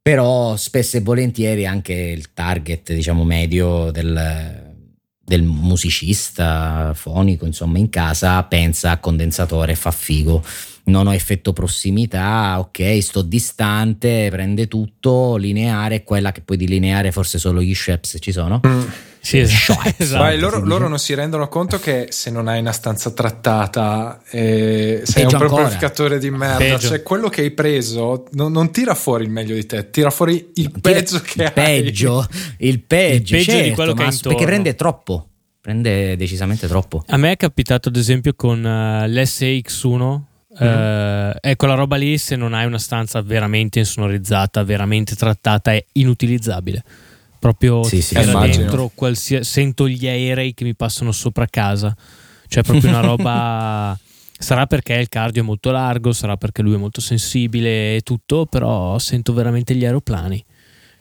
Però 0.00 0.54
spesso 0.54 0.98
e 0.98 1.00
volentieri 1.00 1.66
anche 1.66 1.92
il 1.92 2.32
target, 2.32 2.92
diciamo, 2.92 3.24
medio 3.24 3.90
del, 3.90 4.76
del 5.18 5.42
musicista 5.42 6.92
fonico, 6.94 7.44
insomma, 7.44 7.78
in 7.78 7.88
casa 7.88 8.40
pensa 8.44 8.92
a 8.92 8.98
condensatore 8.98 9.74
fa 9.74 9.90
figo. 9.90 10.44
Non 10.90 11.06
ho 11.06 11.14
effetto 11.14 11.52
prossimità, 11.52 12.58
ok, 12.58 12.98
sto 13.00 13.22
distante, 13.22 14.28
prende 14.30 14.66
tutto, 14.66 15.36
lineare, 15.36 16.02
quella 16.02 16.32
che 16.32 16.40
poi 16.40 16.56
di 16.56 16.66
lineare 16.66 17.12
forse 17.12 17.38
solo 17.38 17.62
gli 17.62 17.74
Sheps 17.74 18.16
ci 18.20 18.32
sono. 18.32 18.60
Sì, 19.20 19.38
esatto. 19.38 19.92
Esatto. 19.98 20.22
Vai, 20.22 20.38
loro, 20.38 20.58
loro 20.64 20.88
non 20.88 20.98
si 20.98 21.14
rendono 21.14 21.46
conto 21.48 21.78
che 21.78 22.06
se 22.10 22.30
non 22.30 22.48
hai 22.48 22.58
una 22.60 22.72
stanza 22.72 23.10
trattata 23.10 24.20
e 24.30 25.02
sei 25.04 25.22
Peggio 25.24 25.36
un 25.36 25.42
ancora. 25.42 25.48
preamplificatore 25.48 26.18
di 26.18 26.30
merda, 26.30 26.56
Peggio. 26.56 26.88
cioè 26.88 27.02
quello 27.02 27.28
che 27.28 27.42
hai 27.42 27.50
preso 27.50 28.24
non, 28.32 28.50
non 28.50 28.72
tira 28.72 28.94
fuori 28.94 29.24
il 29.24 29.30
meglio 29.30 29.54
di 29.54 29.66
te, 29.66 29.90
tira 29.90 30.10
fuori 30.10 30.50
il 30.54 30.70
Tira- 30.72 30.80
peggio 30.80 31.20
che 31.20 31.32
il 31.34 31.42
hai. 31.42 31.52
peggio, 31.52 32.26
il 32.58 32.80
peggio, 32.80 33.36
Il 33.36 33.36
peggio 33.36 33.36
di 33.36 33.44
certo, 33.44 33.74
quello 33.74 33.92
che 33.94 34.02
hai 34.04 34.08
intorno. 34.12 34.30
perché 34.38 34.44
prende 34.50 34.74
troppo, 34.74 35.28
prende 35.60 36.16
decisamente 36.16 36.66
troppo. 36.66 37.04
A 37.08 37.16
me 37.18 37.32
è 37.32 37.36
capitato 37.36 37.88
ad 37.90 37.96
esempio 37.96 38.32
con 38.34 38.64
eh, 38.64 39.06
l'SX1. 39.06 40.20
Eh, 40.58 41.32
è 41.40 41.56
quella 41.56 41.74
roba 41.74 41.96
lì, 41.96 42.18
se 42.18 42.36
non 42.36 42.54
hai 42.54 42.66
una 42.66 42.78
stanza 42.78 43.22
veramente 43.22 43.78
insonorizzata, 43.78 44.64
veramente 44.64 45.14
trattata, 45.14 45.72
è 45.72 45.84
inutilizzabile. 45.92 46.82
Proprio 47.38 47.82
Sì, 47.84 48.02
sì, 48.02 48.14
dentro 48.14 48.90
qualsiasi, 48.94 49.48
sento 49.48 49.88
gli 49.88 50.06
aerei 50.06 50.52
che 50.52 50.64
mi 50.64 50.74
passano 50.74 51.12
sopra 51.12 51.46
casa. 51.46 51.96
Cioè, 52.46 52.62
proprio 52.62 52.90
una 52.90 53.00
roba. 53.00 53.98
Sarà 54.40 54.66
perché 54.66 54.94
il 54.94 55.10
cardio 55.10 55.42
è 55.42 55.44
molto 55.44 55.70
largo, 55.70 56.12
sarà 56.12 56.38
perché 56.38 56.62
lui 56.62 56.72
è 56.72 56.78
molto 56.78 57.02
sensibile 57.02 57.96
e 57.96 58.00
tutto, 58.00 58.46
però 58.46 58.98
sento 58.98 59.34
veramente 59.34 59.74
gli 59.74 59.84
aeroplani. 59.84 60.42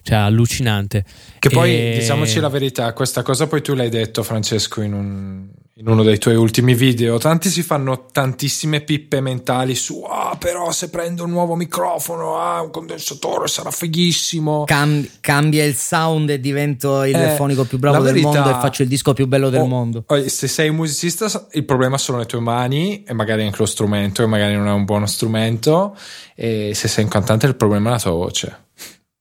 Cioè, 0.10 0.18
allucinante. 0.18 1.05
Che 1.38 1.49
poi, 1.49 1.72
E- 1.72 1.97
diciamoci 1.99 2.39
la 2.39 2.49
verità, 2.49 2.91
questa 2.93 3.22
cosa 3.22 3.45
poi 3.45 3.62
tu 3.62 3.76
l'hai 3.76 3.89
detto, 3.89 4.24
Francesco, 4.24 4.82
in, 4.82 4.93
un- 4.93 5.47
in 5.76 5.88
uno 5.88 6.01
dei 6.01 6.18
tuoi 6.18 6.36
ultimi 6.36 6.74
video. 6.74 7.20
Tanti 7.20 7.47
si 7.49 7.62
fanno 7.62 8.07
tantissime 8.12 8.82
pippe 8.82 9.22
mentali 9.22 9.76
su, 9.76 10.01
ah, 10.10 10.36
però 10.38 10.72
se 10.72 10.89
prendo 10.89 11.24
un 11.26 11.30
nuovo 11.30 11.53
microfono, 11.55 12.38
ah, 12.39 12.60
un 12.62 12.72
condensatore 12.72 13.47
sarà 13.47 13.70
fighissimo. 13.70 14.64
Cam- 14.66 15.07
cambia 15.22 15.64
il 15.64 15.76
sound 15.76 16.32
e 16.32 16.39
divento 16.39 17.03
il 17.03 17.16
Eh, 17.16 17.36
fonico 17.36 17.66
più 17.66 17.78
bravo 17.78 17.97
del 18.03 18.14
verità- 18.14 18.30
mondo 18.41 18.49
e 18.49 18.53
faccio 18.60 18.82
il 18.82 18.88
disco 18.89 19.14
più 19.14 19.28
bello 19.28 19.49
del 19.51 19.62
Oh, 19.62 19.68
mondo. 19.68 20.03
oh, 20.07 20.28
Se 20.28 20.47
sei 20.47 20.70
un 20.70 20.76
musicista, 20.78 21.47
il 21.51 21.66
problema 21.66 21.99
sono 21.99 22.18
le 22.18 22.26
tue 22.26 22.39
mani 22.39 23.03
e 23.03 23.14
magari 23.14 23.43
anche 23.43 23.57
lo 23.60 23.68
strumento, 23.68 24.24
e 24.24 24.26
magari 24.26 24.55
non 24.55 24.68
è 24.68 24.72
un 24.72 24.86
buono 24.86 25.05
strumento. 25.05 25.95
E 26.36 26.72
se 26.74 26.88
sei 26.88 27.03
un 27.03 27.10
cantante, 27.12 27.45
il 27.45 27.55
problema 27.55 27.89
è 27.89 27.91
la 27.91 27.99
tua 27.99 28.12
voce. 28.12 28.64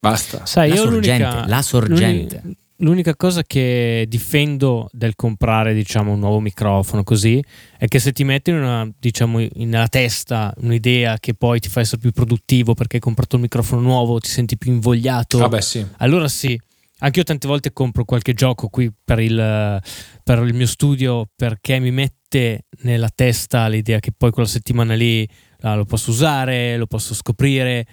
Basta. 0.00 0.46
Sai, 0.46 0.68
La 0.70 0.74
io 0.76 0.82
sorgente, 0.82 1.24
l'unica, 1.24 1.46
la 1.48 1.62
sorgente. 1.62 2.40
l'uni- 2.42 2.56
L'unica 2.80 3.16
cosa 3.16 3.42
che 3.42 4.04
difendo 4.06 4.88
del 4.92 5.16
comprare, 5.16 5.74
diciamo, 5.74 6.12
un 6.12 6.20
nuovo 6.20 6.38
microfono 6.38 7.02
così 7.02 7.42
è 7.76 7.88
che 7.88 7.98
se 7.98 8.12
ti 8.12 8.22
metti 8.22 8.52
una, 8.52 8.88
diciamo, 9.00 9.40
in- 9.40 9.50
nella 9.68 9.88
testa 9.88 10.54
un'idea 10.58 11.18
che 11.18 11.34
poi 11.34 11.58
ti 11.58 11.68
fa 11.68 11.80
essere 11.80 12.00
più 12.00 12.12
produttivo 12.12 12.74
perché 12.74 12.94
hai 12.96 13.02
comprato 13.02 13.34
un 13.34 13.42
microfono 13.42 13.80
nuovo, 13.80 14.20
ti 14.20 14.28
senti 14.28 14.56
più 14.56 14.70
invogliato. 14.70 15.38
Vabbè, 15.38 15.60
sì. 15.60 15.84
Allora 15.96 16.28
sì, 16.28 16.56
anche 17.00 17.18
io 17.18 17.24
tante 17.24 17.48
volte 17.48 17.72
compro 17.72 18.04
qualche 18.04 18.32
gioco 18.32 18.68
qui 18.68 18.92
per 19.04 19.18
il, 19.18 19.82
per 20.22 20.38
il 20.44 20.54
mio 20.54 20.66
studio 20.68 21.28
perché 21.34 21.80
mi 21.80 21.90
mette 21.90 22.66
nella 22.82 23.10
testa 23.12 23.66
l'idea 23.66 23.98
che 23.98 24.12
poi 24.16 24.30
quella 24.30 24.46
settimana 24.48 24.94
lì 24.94 25.28
ah, 25.62 25.74
lo 25.74 25.84
posso 25.84 26.10
usare, 26.10 26.76
lo 26.76 26.86
posso 26.86 27.12
scoprire 27.12 27.84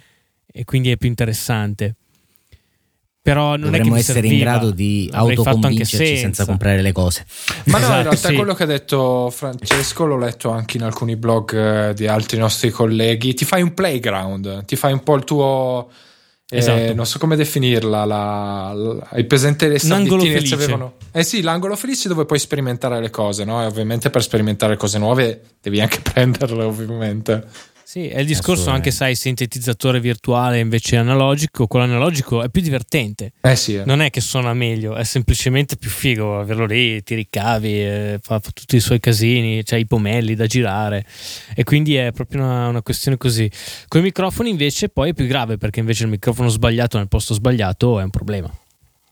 e 0.58 0.64
quindi 0.64 0.90
è 0.90 0.96
più 0.98 1.10
interessante. 1.10 1.96
Però 3.22 3.56
non 3.56 3.70
è 3.74 3.78
che 3.78 3.78
Dovremmo 3.78 3.94
mi 3.96 4.00
essere 4.00 4.28
in 4.28 4.38
grado 4.40 4.70
di 4.70 5.10
autoconvincerci 5.12 6.16
senza 6.18 6.46
comprare 6.46 6.82
le 6.84 6.92
cose. 6.92 7.26
Ma 7.66 7.80
no, 7.80 7.86
in 7.86 7.92
Esatto, 7.92 8.02
realtà 8.04 8.28
sì. 8.30 8.36
quello 8.36 8.54
che 8.54 8.64
ha 8.64 8.68
detto 8.68 9.30
Francesco 9.32 10.06
l'ho 10.06 10.18
letto 10.18 10.52
anche 10.52 10.78
in 10.78 10.84
alcuni 10.84 11.16
blog 11.16 11.54
eh, 11.90 11.94
di 11.96 12.06
altri 12.08 12.38
nostri 12.38 12.70
colleghi. 12.70 13.34
Ti 13.34 13.44
fai 13.44 13.64
un 13.64 13.74
playground, 13.74 14.66
ti 14.66 14.76
fai 14.76 14.94
un 14.94 15.02
po' 15.04 15.16
il 15.16 15.24
tuo. 15.24 15.90
eh, 16.48 16.58
Esatto. 16.58 16.94
non 16.94 17.08
so 17.08 17.18
come 17.18 17.36
definirla. 17.36 18.06
La, 18.06 18.72
la- 18.74 19.08
hai 19.10 19.24
presente 19.26 19.68
le 19.70 19.80
sabbittine 19.80 20.40
che 20.42 20.54
avevano? 20.54 20.94
Eh 21.12 21.24
sì, 21.24 21.42
l'angolo 21.42 21.76
felice 21.76 22.08
dove 22.08 22.26
puoi 22.26 22.38
sperimentare 22.38 23.02
le 23.02 23.10
cose, 23.10 23.44
no? 23.44 23.60
E 23.64 23.66
ovviamente 23.66 24.12
per 24.12 24.22
sperimentare 24.22 24.78
cose 24.78 25.00
nuove 25.00 25.42
devi 25.62 25.82
anche 25.82 26.00
prenderle, 26.14 26.64
ovviamente. 26.64 27.44
Sì, 27.96 28.10
è 28.10 28.20
il 28.20 28.26
discorso 28.26 28.72
anche, 28.72 28.92
sai, 28.92 29.16
sintetizzatore 29.16 30.02
virtuale 30.02 30.60
invece 30.60 30.98
analogico. 30.98 31.66
Quello 31.66 31.86
analogico 31.86 32.44
è 32.44 32.50
più 32.50 32.62
divertente. 32.62 33.32
Eh 33.40 33.56
sì. 33.56 33.76
eh. 33.76 33.86
Non 33.86 34.02
è 34.02 34.10
che 34.10 34.20
suona 34.20 34.54
meglio, 34.54 34.96
è 34.96 35.06
semplicemente 35.06 35.78
più 35.78 35.90
figo 35.90 36.38
averlo 36.38 36.66
lì, 36.66 37.02
ti 37.04 37.16
ricavi, 37.16 37.70
eh, 37.70 38.20
fa, 38.22 38.42
fa 38.42 38.50
tutti 38.54 38.76
i 38.76 38.82
suoi 38.82 39.00
casini, 39.00 39.64
c'hai 39.64 39.80
i 39.84 39.88
pomelli 39.88 40.36
da 40.36 40.46
girare 40.46 41.06
e 41.56 41.64
quindi 41.64 41.96
è 41.96 42.12
proprio 42.12 42.44
una, 42.44 42.68
una 42.68 42.82
questione 42.82 43.16
così. 43.16 43.50
Con 43.88 44.02
i 44.02 44.04
microfoni 44.04 44.50
invece 44.50 44.90
poi 44.90 45.12
è 45.12 45.14
più 45.14 45.26
grave 45.26 45.56
perché 45.58 45.80
invece 45.80 46.04
il 46.04 46.10
microfono 46.10 46.50
sbagliato 46.50 46.98
nel 46.98 47.08
posto 47.08 47.34
sbagliato 47.34 48.02
è 48.02 48.04
un 48.04 48.10
problema, 48.10 48.50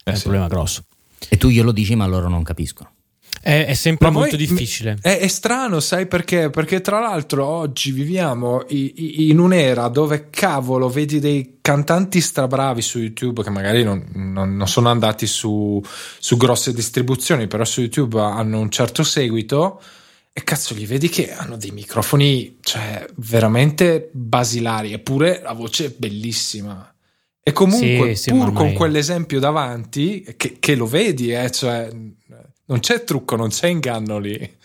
è 0.04 0.10
Eh 0.10 0.12
un 0.12 0.16
sì. 0.18 0.22
problema 0.24 0.48
grosso. 0.48 0.84
E 1.30 1.38
tu 1.38 1.48
glielo 1.48 1.72
dici, 1.72 1.96
ma 1.96 2.06
loro 2.06 2.28
non 2.28 2.44
capiscono. 2.44 2.93
È, 3.42 3.66
è 3.66 3.74
sempre 3.74 4.08
Ma 4.10 4.20
molto 4.20 4.38
difficile. 4.38 4.98
È, 5.02 5.18
è 5.18 5.28
strano, 5.28 5.80
sai 5.82 6.08
perché? 6.08 6.50
Perché 6.50 6.80
tra 6.80 7.00
l'altro 7.00 7.46
oggi 7.46 7.92
viviamo 7.92 8.64
i- 8.70 8.94
i- 8.96 9.30
in 9.32 9.40
un'era 9.40 9.90
dove 9.90 10.30
cavolo 10.30 10.88
vedi 10.88 11.20
dei 11.20 11.58
cantanti 11.60 12.22
strabravi 12.22 12.82
su 12.82 13.00
YouTube 13.00 13.44
che 13.44 13.50
magari 13.50 13.84
non, 13.84 14.06
non- 14.14 14.56
non 14.56 14.68
sono 14.68 14.88
andati 14.90 15.28
su, 15.28 15.82
su 16.20 16.38
grosse 16.38 16.74
distribuzioni, 16.74 17.48
però 17.48 17.66
su 17.66 17.82
YouTube 17.82 18.20
hanno 18.22 18.60
un 18.60 18.70
certo 18.70 19.04
seguito. 19.04 19.82
E 20.32 20.44
cazzo, 20.44 20.74
li 20.74 20.86
vedi 20.86 21.10
che 21.10 21.32
hanno 21.32 21.58
dei 21.58 21.70
microfoni, 21.72 22.58
cioè, 22.62 23.06
veramente 23.18 24.10
basilari, 24.14 24.92
eppure 24.94 25.42
la 25.44 25.54
voce 25.54 25.86
è 25.88 25.94
bellissima. 25.96 26.92
E 27.44 27.52
comunque, 27.52 28.16
Sì, 28.16 28.24
sì, 28.24 28.30
pur 28.32 28.52
con 28.54 28.74
quell'esempio 28.74 29.40
davanti, 29.40 30.26
che, 30.38 30.56
che 30.60 30.76
lo 30.76 30.88
vedi, 30.88 31.32
eh, 31.34 31.52
cioè, 31.52 31.88
non 32.66 32.80
c'è 32.80 33.03
trucco, 33.03 33.36
non 33.36 33.49
c'è 33.49 33.68
inganno 33.68 34.20
lì. 34.20 34.57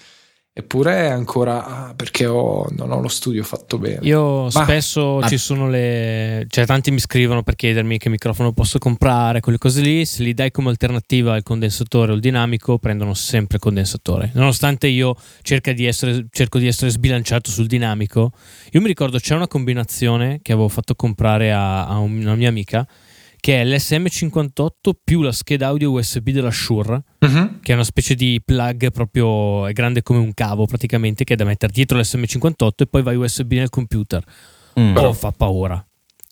Eppure 0.59 1.07
è 1.07 1.09
ancora 1.11 1.65
ah, 1.87 1.95
perché 1.95 2.27
ho- 2.27 2.67
non 2.77 2.91
ho 2.91 3.01
lo 3.01 3.07
studio 3.07 3.45
fatto 3.45 3.79
bene. 3.79 4.01
Io 4.03 4.43
Ma- 4.43 4.51
spesso 4.51 5.19
ma- 5.21 5.29
ci 5.29 5.39
sono 5.39 5.69
le. 5.69 6.47
cioè, 6.49 6.67
tanti 6.67 6.91
mi 6.91 6.99
scrivono 6.99 7.45
per 7.45 7.55
chiedermi 7.55 7.97
che 7.97 8.09
microfono 8.09 8.53
posso 8.53 8.79
comprare, 8.79 9.39
quelle 9.39 9.59
cose 9.59 9.83
lì. 9.83 10.05
Se 10.05 10.25
li 10.25 10.35
dai 10.35 10.51
come 10.51 10.71
alternativa 10.71 11.33
al 11.35 11.45
condensatore 11.45 12.11
o 12.11 12.17
il 12.17 12.21
dinamico, 12.21 12.79
prendono 12.79 13.15
sempre 13.15 13.59
il 13.59 13.63
condensatore. 13.63 14.33
Nonostante 14.35 14.89
io 14.89 15.15
cerca 15.43 15.71
di 15.73 15.85
essere, 15.85 16.27
cerco 16.33 16.59
di 16.59 16.67
essere 16.67 16.91
sbilanciato 16.91 17.53
sul 17.53 17.69
dinamico. 17.69 18.33
Io 18.73 18.81
mi 18.81 18.89
ricordo 18.89 19.21
c'è 19.21 19.37
una 19.37 19.47
combinazione 19.47 20.41
che 20.43 20.51
avevo 20.51 20.67
fatto 20.69 20.97
comprare 20.97 21.53
a, 21.53 21.87
a 21.87 21.99
un- 21.99 22.19
una 22.19 22.35
mia 22.35 22.49
amica. 22.49 22.85
Che 23.49 23.63
è 23.63 23.65
l'SM58 23.65 24.91
più 25.03 25.23
la 25.23 25.33
scheda 25.33 25.69
audio 25.69 25.93
USB 25.93 26.29
della 26.33 26.51
Shure, 26.51 27.03
Mhm. 27.21 27.61
che 27.63 27.73
è 27.73 27.75
una 27.75 27.83
specie 27.85 28.15
di 28.15 28.43
plug 28.45 28.91
proprio 28.91 29.67
è 29.67 29.73
grande 29.73 30.03
come 30.03 30.19
un 30.19 30.35
cavo 30.35 30.67
praticamente, 30.67 31.25
che 31.25 31.33
è 31.33 31.37
da 31.37 31.45
mettere 31.45 31.73
dietro 31.73 31.97
l'SM58 31.99 32.83
e 32.85 32.87
poi 32.89 33.01
vai 33.03 33.17
USB 33.17 33.53
nel 33.53 33.71
computer. 33.71 34.23
Mm. 34.79 34.95
Oh, 34.99 35.15
fa 35.15 35.31
paura. 35.31 35.83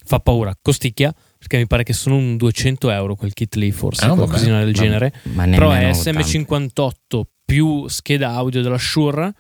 Fa 0.05 0.19
paura. 0.19 0.55
Costicchia, 0.61 1.11
perché 1.39 1.57
mi 1.57 1.67
pare 1.67 1.85
che 1.85 1.95
sono 1.95 2.17
un 2.17 2.37
200 2.37 2.91
euro 2.91 3.15
quel 3.15 3.33
kit 3.33 3.55
lì, 3.55 3.73
forse, 3.73 4.05
Ah, 4.05 4.09
vabbè. 4.09 4.19
qualcosina 4.19 4.59
del 4.59 4.67
Ma- 4.67 4.73
genere. 4.83 5.13
ma 5.33 5.45
Però 5.47 5.71
è 5.71 5.79
nemmeno 5.79 5.95
SM58 5.95 7.23
più 7.47 7.89
scheda 7.89 8.33
audio 8.33 8.61
della 8.61 8.77
Shure 8.77 9.33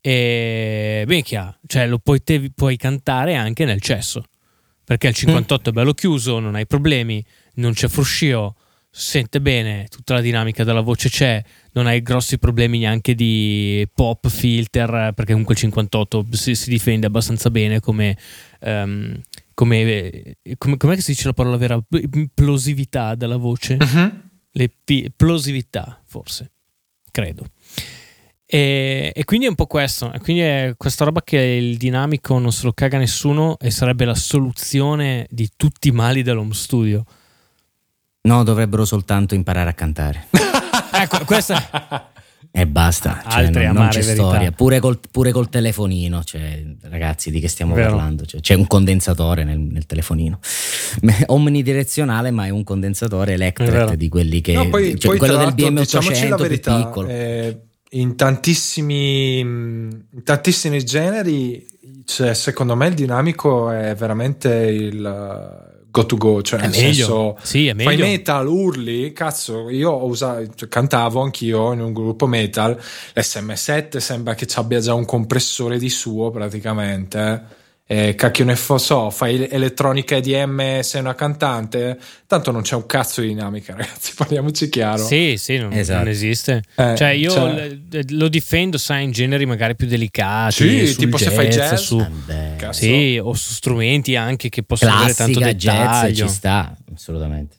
e 0.00 1.04
minchia, 1.06 1.54
cioè 1.66 1.86
lo 1.86 1.98
puoi, 1.98 2.22
te- 2.22 2.50
puoi 2.54 2.78
cantare 2.78 3.34
anche 3.34 3.66
nel 3.66 3.82
cesso 3.82 4.24
perché 4.92 5.08
il 5.08 5.14
58 5.14 5.70
è 5.70 5.72
bello 5.72 5.94
chiuso, 5.94 6.38
non 6.38 6.54
hai 6.54 6.66
problemi, 6.66 7.24
non 7.54 7.72
c'è 7.72 7.88
fruscio, 7.88 8.56
sente 8.90 9.40
bene, 9.40 9.86
tutta 9.88 10.12
la 10.12 10.20
dinamica 10.20 10.64
della 10.64 10.82
voce 10.82 11.08
c'è, 11.08 11.42
non 11.72 11.86
hai 11.86 12.02
grossi 12.02 12.38
problemi 12.38 12.78
neanche 12.78 13.14
di 13.14 13.88
pop 13.94 14.28
filter 14.28 15.12
perché 15.14 15.30
comunque 15.32 15.54
il 15.54 15.60
58 15.60 16.26
si, 16.32 16.54
si 16.54 16.68
difende 16.68 17.06
abbastanza 17.06 17.50
bene 17.50 17.80
come, 17.80 18.18
ehm, 18.60 19.18
come, 19.54 20.36
come 20.58 20.76
com'è 20.76 20.94
che 20.94 21.00
si 21.00 21.12
dice 21.12 21.26
la 21.28 21.32
parola 21.32 21.56
vera? 21.56 21.82
Plosività 22.34 23.14
della 23.14 23.36
voce 23.38 23.76
Mhm. 23.80 24.30
le 24.52 24.70
pi- 24.84 25.10
plosività, 25.16 26.02
forse, 26.04 26.50
credo. 27.10 27.46
E, 28.54 29.12
e 29.14 29.24
quindi 29.24 29.46
è 29.46 29.48
un 29.48 29.54
po' 29.54 29.64
questo, 29.64 30.12
e 30.12 30.18
quindi 30.18 30.42
è 30.42 30.74
questa 30.76 31.06
roba 31.06 31.22
che 31.22 31.38
il 31.38 31.78
dinamico 31.78 32.38
non 32.38 32.52
se 32.52 32.66
lo 32.66 32.74
caga 32.74 32.98
nessuno 32.98 33.56
e 33.58 33.70
sarebbe 33.70 34.04
la 34.04 34.14
soluzione 34.14 35.26
di 35.30 35.48
tutti 35.56 35.88
i 35.88 35.90
mali 35.90 36.22
dell'home 36.22 36.52
studio. 36.52 37.02
No, 38.24 38.42
dovrebbero 38.44 38.84
soltanto 38.84 39.34
imparare 39.34 39.70
a 39.70 39.72
cantare. 39.72 40.26
Ecco, 40.94 41.24
questa 41.24 42.10
E 42.54 42.66
basta, 42.66 43.22
cioè, 43.26 43.44
Altre 43.44 43.64
non, 43.64 43.72
non 43.72 43.82
amare 43.84 43.98
c'è 44.00 44.04
verità. 44.04 44.28
storia. 44.28 44.52
Pure 44.52 44.78
col, 44.78 45.00
pure 45.10 45.32
col 45.32 45.48
telefonino, 45.48 46.22
cioè, 46.22 46.62
ragazzi, 46.82 47.30
di 47.30 47.40
che 47.40 47.48
stiamo 47.48 47.72
Vero. 47.74 47.88
parlando? 47.88 48.26
Cioè, 48.26 48.42
c'è 48.42 48.52
un 48.54 48.66
condensatore 48.66 49.42
nel, 49.44 49.58
nel 49.58 49.86
telefonino, 49.86 50.38
omnidirezionale, 51.26 52.30
ma 52.30 52.44
è 52.44 52.50
un 52.50 52.62
condensatore 52.62 53.36
vero. 53.38 53.94
di 53.96 54.08
quelli 54.10 54.42
che 54.42 54.52
No, 54.52 54.68
poi, 54.68 54.98
cioè, 54.98 55.10
poi, 55.12 55.18
quello 55.18 55.36
del 55.36 55.46
l'altro, 55.46 55.70
diciamoci 55.70 56.28
la 56.28 56.34
BM800 56.34 56.36
più 56.36 56.44
verità, 56.44 56.76
piccolo. 56.84 57.08
eh, 57.08 57.58
in 57.94 58.16
tantissimi, 58.16 59.40
in 59.40 60.22
tantissimi 60.24 60.82
generi, 60.84 61.66
cioè, 62.04 62.34
secondo 62.34 62.74
me 62.74 62.88
il 62.88 62.94
dinamico 62.94 63.70
è 63.70 63.94
veramente 63.94 64.48
il 64.48 65.00
uh, 65.00 65.88
go 65.90 66.06
to 66.06 66.16
go, 66.16 66.42
cioè 66.42 66.60
è 66.60 66.62
nel 66.62 66.70
meglio. 66.70 66.92
senso 66.92 67.36
sì, 67.42 67.66
è 67.66 67.74
fai 67.74 67.96
meglio. 67.96 68.04
metal, 68.04 68.46
urli, 68.46 69.12
cazzo, 69.12 69.68
io 69.68 69.90
ho 69.90 70.06
usato, 70.06 70.54
cioè, 70.54 70.68
cantavo 70.68 71.20
anch'io 71.20 71.72
in 71.72 71.80
un 71.80 71.92
gruppo 71.92 72.26
metal, 72.26 72.78
l'SM7 73.14 73.98
sembra 73.98 74.34
che 74.34 74.46
ci 74.46 74.58
abbia 74.58 74.80
già 74.80 74.94
un 74.94 75.04
compressore 75.04 75.78
di 75.78 75.90
suo 75.90 76.30
praticamente. 76.30 77.60
Eh. 77.86 78.14
Cacchio 78.14 78.44
ne 78.44 78.56
fo- 78.56 78.78
so, 78.78 79.10
fai 79.10 79.48
elettronica 79.48 80.16
EDM, 80.16 80.80
sei 80.80 81.00
una 81.00 81.14
cantante, 81.14 81.98
tanto 82.26 82.50
non 82.50 82.62
c'è 82.62 82.74
un 82.74 82.86
cazzo 82.86 83.20
di 83.20 83.28
dinamica, 83.28 83.74
ragazzi, 83.76 84.12
parliamoci 84.16 84.68
chiaro. 84.68 85.04
Sì, 85.04 85.34
sì, 85.36 85.58
non, 85.58 85.72
Esatto. 85.72 85.98
non 85.98 86.08
esiste. 86.08 86.62
Eh, 86.76 86.94
cioè, 86.96 87.08
io 87.08 87.30
cioè- 87.30 87.76
lo 88.10 88.28
difendo, 88.28 88.78
sai, 88.78 89.04
in 89.04 89.10
generi 89.12 89.44
magari 89.46 89.76
più 89.76 89.86
delicati. 89.86 90.54
Sì, 90.54 90.86
sul 90.86 90.96
tipo 90.96 91.16
se 91.18 91.30
fai 91.30 91.48
jazz. 91.48 91.80
su- 91.82 92.06
Cazzo. 92.56 92.72
sì, 92.80 93.18
o 93.22 93.34
su 93.34 93.52
strumenti 93.52 94.14
anche 94.16 94.48
che 94.48 94.62
possono 94.62 94.94
avere 94.94 95.14
tanto 95.14 95.40
classica 95.40 95.58
jazz 95.58 96.02
dettaglio. 96.02 96.26
ci 96.28 96.32
sta, 96.32 96.76
assolutamente. 96.94 97.56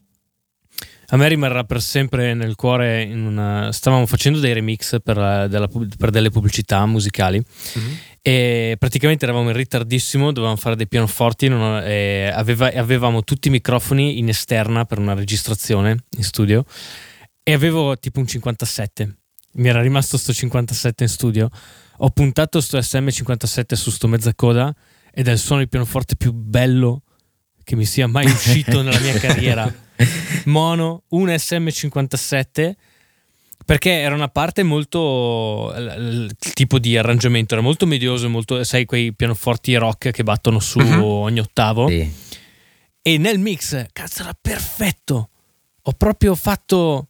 A 1.07 1.17
me 1.17 1.27
rimarrà 1.27 1.63
per 1.63 1.79
sempre 1.79 2.33
nel 2.33 2.55
cuore. 2.55 3.03
In 3.03 3.23
una... 3.25 3.71
Stavamo 3.71 4.07
facendo 4.07 4.39
dei 4.39 4.53
remix 4.53 4.97
per, 5.03 5.47
della 5.47 5.69
per 5.95 6.09
delle 6.09 6.31
pubblicità 6.31 6.83
musicali 6.87 7.37
Mhm. 7.75 7.97
E 8.25 8.77
praticamente 8.79 9.25
eravamo 9.25 9.49
in 9.49 9.55
ritardissimo. 9.55 10.31
Dovevamo 10.31 10.57
fare 10.57 10.77
dei 10.77 10.87
pianoforti. 10.87 11.49
non- 11.49 11.83
e 11.83 12.31
aveva- 12.33 12.71
avevamo 12.73 13.23
tutti 13.23 13.49
i 13.49 13.51
microfoni 13.51 14.17
in 14.17 14.29
esterna 14.29 14.85
per 14.85 14.97
una 14.97 15.13
registrazione 15.13 16.05
in 16.17 16.23
studio. 16.23 16.63
E 17.43 17.51
avevo 17.53 17.97
tipo 17.99 18.19
un 18.19 18.25
57. 18.25 19.17
Mi 19.55 19.67
era 19.67 19.81
rimasto 19.81 20.17
sto 20.17 20.31
57 20.33 21.03
in 21.03 21.09
studio. 21.09 21.49
Ho 21.97 22.09
puntato 22.11 22.61
sto 22.61 22.77
SM57 22.77 23.73
su 23.75 23.91
sto 23.91 24.07
mezzacoda 24.07 24.73
ed 25.13 25.27
è 25.27 25.31
il 25.31 25.37
suono 25.37 25.61
di 25.61 25.67
pianoforte 25.67 26.15
più 26.15 26.31
bello 26.31 27.03
che 27.63 27.75
mi 27.75 27.85
sia 27.85 28.07
mai 28.07 28.25
uscito 28.25 28.81
nella 28.81 28.99
mia 28.99 29.13
carriera 29.19 29.71
mono, 30.45 31.03
un 31.09 31.27
SM57 31.27 32.71
perché 33.65 33.91
era 33.91 34.13
una 34.15 34.27
parte 34.27 34.63
molto 34.63 35.73
il 35.75 36.35
tipo 36.53 36.79
di 36.79 36.97
arrangiamento 36.97 37.53
era 37.53 37.63
molto 37.63 37.85
medioso, 37.85 38.29
molto 38.29 38.63
sai 38.63 38.85
quei 38.85 39.13
pianoforti 39.13 39.75
rock 39.75 40.11
che 40.11 40.23
battono 40.23 40.59
su 40.59 40.79
Mhm. 40.79 41.01
ogni 41.01 41.39
ottavo 41.39 41.87
Sì. 41.87 42.11
e 43.01 43.17
nel 43.17 43.39
mix 43.39 43.85
cazzo 43.91 44.21
era 44.23 44.35
perfetto. 44.39 45.29
Ho 45.83 45.91
proprio 45.93 46.35
fatto 46.35 47.07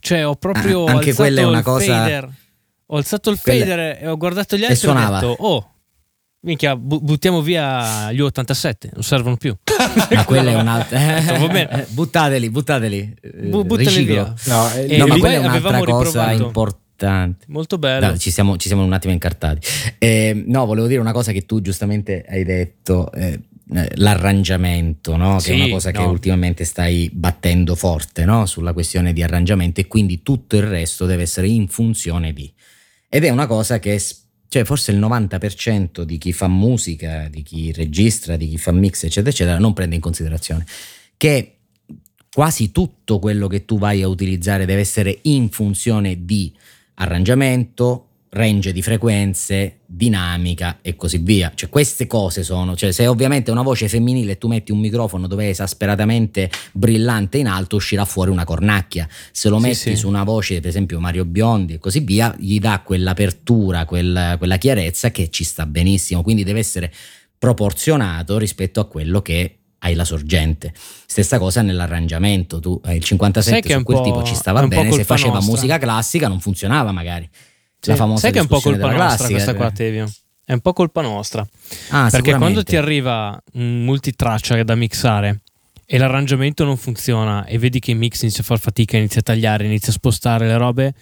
cioè 0.00 0.24
ho 0.26 0.36
proprio 0.36 0.84
Ah, 0.84 0.92
anche 0.92 1.12
quella 1.14 1.40
è 1.40 1.44
una 1.44 1.62
cosa- 1.62 2.02
fader. 2.02 2.30
Ho 2.90 2.96
alzato 2.96 3.30
il 3.30 3.40
Quella- 3.40 3.64
fader 3.64 4.02
e 4.02 4.06
ho 4.08 4.16
guardato 4.16 4.56
gli 4.56 4.62
E 4.62 4.66
altri 4.66 4.86
e 4.86 4.90
ho 4.90 4.92
suonava. 4.94 5.18
detto 5.18 5.36
"Oh, 5.40 5.70
minchia, 6.46 6.76
bu- 6.76 7.00
buttiamo 7.02 7.42
via 7.42 8.10
gli 8.12 8.20
87, 8.20 8.90
non 8.94 9.02
servono 9.02 9.36
più". 9.36 9.54
Ma 10.14 10.24
quella 10.24 10.50
è 10.50 10.54
un'altra. 10.54 10.98
Va 11.38 11.46
bene. 11.48 11.86
buttateli, 11.90 12.48
buttateli. 12.50 13.14
eh, 13.20 13.30
Bu- 13.48 13.64
buttali 13.64 13.88
riciclo. 13.88 14.12
via. 14.14 14.34
No, 14.46 14.72
e- 14.72 14.96
No, 14.96 15.06
ma 15.06 15.18
quella 15.18 15.34
è 15.34 15.38
un'altra 15.38 15.78
cosa 15.80 16.02
riprovato. 16.30 16.42
importante. 16.44 17.44
Molto 17.48 17.78
bello. 17.78 18.06
Dai, 18.08 18.18
ci, 18.18 18.30
siamo, 18.30 18.56
ci 18.56 18.68
siamo 18.68 18.82
un 18.82 18.92
attimo 18.92 19.12
incartati. 19.12 19.66
Eh, 19.98 20.44
no, 20.46 20.64
volevo 20.64 20.86
dire 20.86 21.00
una 21.00 21.12
cosa 21.12 21.32
che 21.32 21.44
tu 21.44 21.60
giustamente 21.60 22.24
hai 22.28 22.42
detto. 22.44 23.12
eh, 23.12 23.38
eh, 23.74 23.90
l'arrangiamento, 23.96 25.16
no? 25.16 25.34
che 25.36 25.40
Sì, 25.40 25.50
è 25.52 25.54
una 25.56 25.68
cosa 25.70 25.90
che 25.90 25.98
no. 26.00 26.08
ultimamente 26.10 26.64
stai 26.64 27.10
battendo 27.12 27.74
forte 27.74 28.24
no? 28.24 28.46
sulla 28.46 28.72
questione 28.72 29.12
di 29.12 29.24
arrangiamento 29.24 29.80
e 29.80 29.88
quindi 29.88 30.22
tutto 30.22 30.54
il 30.56 30.62
resto 30.62 31.04
deve 31.06 31.22
essere 31.22 31.48
in 31.48 31.66
funzione 31.68 32.32
di. 32.32 32.52
Ed 33.08 33.24
è 33.24 33.28
una 33.30 33.46
cosa 33.46 33.78
che 33.80 33.98
s- 33.98 34.25
cioè 34.48 34.64
forse 34.64 34.92
il 34.92 34.98
90% 34.98 36.02
di 36.02 36.18
chi 36.18 36.32
fa 36.32 36.48
musica, 36.48 37.28
di 37.28 37.42
chi 37.42 37.72
registra, 37.72 38.36
di 38.36 38.48
chi 38.48 38.58
fa 38.58 38.72
mix, 38.72 39.04
eccetera, 39.04 39.30
eccetera, 39.30 39.58
non 39.58 39.72
prende 39.72 39.94
in 39.94 40.00
considerazione 40.00 40.64
che 41.16 41.52
quasi 42.32 42.70
tutto 42.70 43.18
quello 43.18 43.46
che 43.48 43.64
tu 43.64 43.78
vai 43.78 44.02
a 44.02 44.08
utilizzare 44.08 44.66
deve 44.66 44.80
essere 44.80 45.20
in 45.22 45.48
funzione 45.48 46.24
di 46.24 46.52
arrangiamento, 46.94 48.08
range 48.36 48.72
di 48.72 48.82
frequenze, 48.82 49.78
dinamica 49.86 50.78
e 50.82 50.94
così 50.94 51.18
via. 51.18 51.50
Cioè 51.54 51.68
queste 51.68 52.06
cose 52.06 52.42
sono, 52.42 52.76
cioè 52.76 52.92
se 52.92 53.06
ovviamente 53.06 53.50
una 53.50 53.62
voce 53.62 53.88
femminile 53.88 54.32
e 54.32 54.38
tu 54.38 54.46
metti 54.48 54.72
un 54.72 54.78
microfono 54.78 55.26
dove 55.26 55.46
è 55.46 55.48
esasperatamente 55.48 56.50
brillante 56.72 57.38
in 57.38 57.46
alto 57.46 57.76
uscirà 57.76 58.04
fuori 58.04 58.30
una 58.30 58.44
cornacchia. 58.44 59.08
Se 59.32 59.48
lo 59.48 59.56
Sì, 59.56 59.62
metti 59.62 59.76
sì. 59.76 59.96
su 59.96 60.08
una 60.08 60.22
voce, 60.24 60.60
per 60.60 60.68
esempio 60.68 61.00
Mario 61.00 61.24
Biondi 61.24 61.74
e 61.74 61.78
così 61.78 62.00
via, 62.00 62.34
gli 62.38 62.58
dà 62.58 62.80
quell'apertura, 62.84 63.84
quel- 63.86 64.34
quella 64.38 64.56
chiarezza 64.58 65.10
che 65.10 65.30
ci 65.30 65.42
sta 65.44 65.64
benissimo, 65.66 66.22
quindi 66.22 66.44
deve 66.44 66.58
essere 66.60 66.92
proporzionato 67.38 68.38
rispetto 68.38 68.80
a 68.80 68.86
quello 68.86 69.22
che 69.22 69.58
hai 69.80 69.94
la 69.94 70.04
sorgente. 70.04 70.72
Stessa 71.06 71.38
cosa 71.38 71.62
nell'arrangiamento, 71.62 72.60
tu 72.60 72.78
hai 72.84 72.96
il 72.96 73.00
Sai 73.02 73.08
57 73.10 73.60
che 73.60 73.74
è 73.74 73.78
su 73.78 73.82
quel 73.84 73.96
po'- 73.98 74.02
tipo 74.04 74.22
ci 74.24 74.34
stava 74.34 74.66
bene, 74.66 74.90
se 74.92 75.04
faceva 75.04 75.34
nostra. 75.34 75.52
musica 75.54 75.78
classica 75.78 76.28
non 76.28 76.40
funzionava 76.40 76.92
magari. 76.92 77.28
Sì. 77.86 77.92
La 77.92 77.96
famosa 77.96 78.20
Sai 78.20 78.32
che 78.32 78.38
è 78.38 78.40
un 78.40 78.48
po' 78.48 78.60
colpa 78.60 78.86
nostra 78.86 78.96
classica, 78.96 79.28
questa 79.30 79.54
qua, 79.54 79.66
cioè. 79.66 79.74
Tevio. 79.74 80.12
È 80.44 80.52
un 80.52 80.60
po' 80.60 80.72
colpa 80.72 81.02
nostra. 81.02 81.46
Ah, 81.90 82.08
perché 82.10 82.34
quando 82.34 82.62
ti 82.64 82.76
arriva 82.76 83.40
un 83.54 83.84
multitraccia 83.84 84.60
da 84.62 84.74
mixare 84.74 85.40
e 85.84 85.98
l'arrangiamento 85.98 86.64
non 86.64 86.76
funziona 86.76 87.44
e 87.44 87.58
vedi 87.58 87.78
che 87.78 87.92
il 87.92 87.96
mix 87.96 88.22
inizia 88.22 88.42
a 88.42 88.46
far 88.46 88.58
fatica, 88.58 88.96
inizia 88.96 89.20
a 89.20 89.22
tagliare, 89.22 89.64
inizia 89.64 89.90
a 89.90 89.92
spostare 89.92 90.46
le 90.46 90.56
robe, 90.56 90.94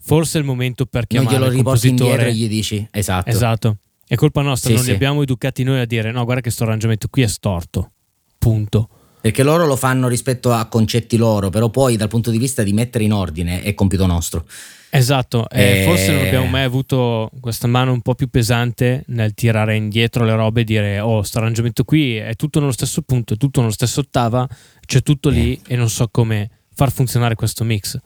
forse 0.00 0.38
è 0.38 0.40
il 0.40 0.46
momento 0.46 0.86
per 0.86 1.06
non 1.08 1.26
chiamare 1.26 1.34
glielo 1.36 1.50
il 1.52 1.58
indietro 1.58 1.72
e 1.72 1.90
compositore. 1.90 2.34
gli 2.34 2.48
dici 2.48 2.88
esatto. 2.92 3.30
Esatto. 3.30 3.76
È 4.06 4.14
colpa 4.14 4.42
nostra, 4.42 4.68
Sì, 4.70 4.74
non 4.76 4.84
sì. 4.84 4.90
li 4.90 4.94
abbiamo 4.96 5.22
educati 5.22 5.62
noi 5.64 5.80
a 5.80 5.86
dire 5.86 6.10
no, 6.12 6.24
guarda 6.24 6.40
che 6.42 6.50
sto 6.50 6.62
arrangiamento 6.64 7.08
qui 7.08 7.22
è 7.22 7.26
storto. 7.26 7.90
Punto. 8.38 8.88
Perché 9.20 9.42
loro 9.42 9.66
lo 9.66 9.76
fanno 9.76 10.06
rispetto 10.08 10.52
a 10.52 10.66
concetti 10.66 11.16
loro, 11.16 11.50
però 11.50 11.70
poi 11.70 11.96
dal 11.96 12.08
punto 12.08 12.30
di 12.30 12.38
vista 12.38 12.62
di 12.62 12.72
mettere 12.72 13.04
in 13.04 13.12
ordine 13.12 13.62
è 13.62 13.74
compito 13.74 14.06
nostro. 14.06 14.46
Esatto, 14.90 15.50
e 15.50 15.80
Eh. 15.80 15.84
forse 15.84 16.12
non 16.12 16.24
abbiamo 16.26 16.46
mai 16.46 16.62
avuto 16.62 17.30
questa 17.40 17.66
mano 17.66 17.92
un 17.92 18.00
po' 18.00 18.14
più 18.14 18.28
pesante 18.28 19.02
nel 19.08 19.34
tirare 19.34 19.76
indietro 19.76 20.24
le 20.24 20.34
robe 20.34 20.62
e 20.62 20.64
dire 20.64 21.00
oh, 21.00 21.22
sto 21.22 21.38
arrangiamento 21.38 21.84
qui 21.84 22.16
è 22.16 22.34
tutto 22.36 22.58
nello 22.60 22.72
stesso 22.72 23.02
punto, 23.02 23.34
è 23.34 23.36
tutto 23.36 23.60
nello 23.60 23.72
stesso 23.72 24.00
ottava, 24.00 24.48
c'è 24.86 25.02
tutto 25.02 25.28
lì 25.28 25.60
e 25.66 25.76
non 25.76 25.90
so 25.90 26.08
come 26.10 26.48
far 26.74 26.90
funzionare 26.90 27.34
questo 27.34 27.64
mix. 27.64 27.98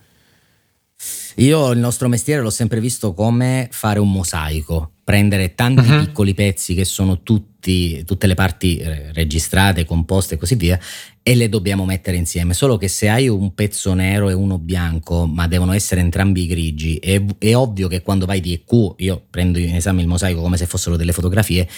Io 1.36 1.70
il 1.70 1.78
nostro 1.78 2.08
mestiere 2.08 2.42
l'ho 2.42 2.50
sempre 2.50 2.80
visto 2.80 3.12
come 3.14 3.68
fare 3.70 3.98
un 4.00 4.10
mosaico, 4.10 4.92
prendere 5.04 5.54
tanti 5.54 5.88
Mhm. 5.88 6.04
piccoli 6.06 6.34
pezzi 6.34 6.74
che 6.74 6.84
sono 6.84 7.22
tutti 7.22 7.50
tutti, 7.62 8.04
tutte 8.04 8.26
le 8.26 8.34
parti 8.34 8.78
eh, 8.78 9.12
registrate, 9.12 9.84
composte 9.84 10.34
e 10.34 10.36
così 10.36 10.56
via 10.56 10.78
e 11.22 11.36
le 11.36 11.48
dobbiamo 11.48 11.84
mettere 11.84 12.16
insieme. 12.16 12.52
Solo 12.52 12.76
che 12.76 12.88
se 12.88 13.08
hai 13.08 13.28
un 13.28 13.54
pezzo 13.54 13.94
nero 13.94 14.28
e 14.28 14.32
uno 14.32 14.58
bianco, 14.58 15.26
ma 15.26 15.46
devono 15.46 15.72
essere 15.72 16.00
entrambi 16.00 16.46
grigi, 16.46 16.96
è, 16.96 17.22
è 17.38 17.54
ovvio 17.54 17.86
che 17.86 18.02
quando 18.02 18.26
vai 18.26 18.40
di 18.40 18.52
EQ, 18.52 18.94
io 18.96 19.24
prendo 19.30 19.60
in 19.60 19.76
esame 19.76 20.00
il 20.00 20.08
mosaico 20.08 20.40
come 20.40 20.56
se 20.56 20.66
fossero 20.66 20.96
delle 20.96 21.12
fotografie, 21.12 21.68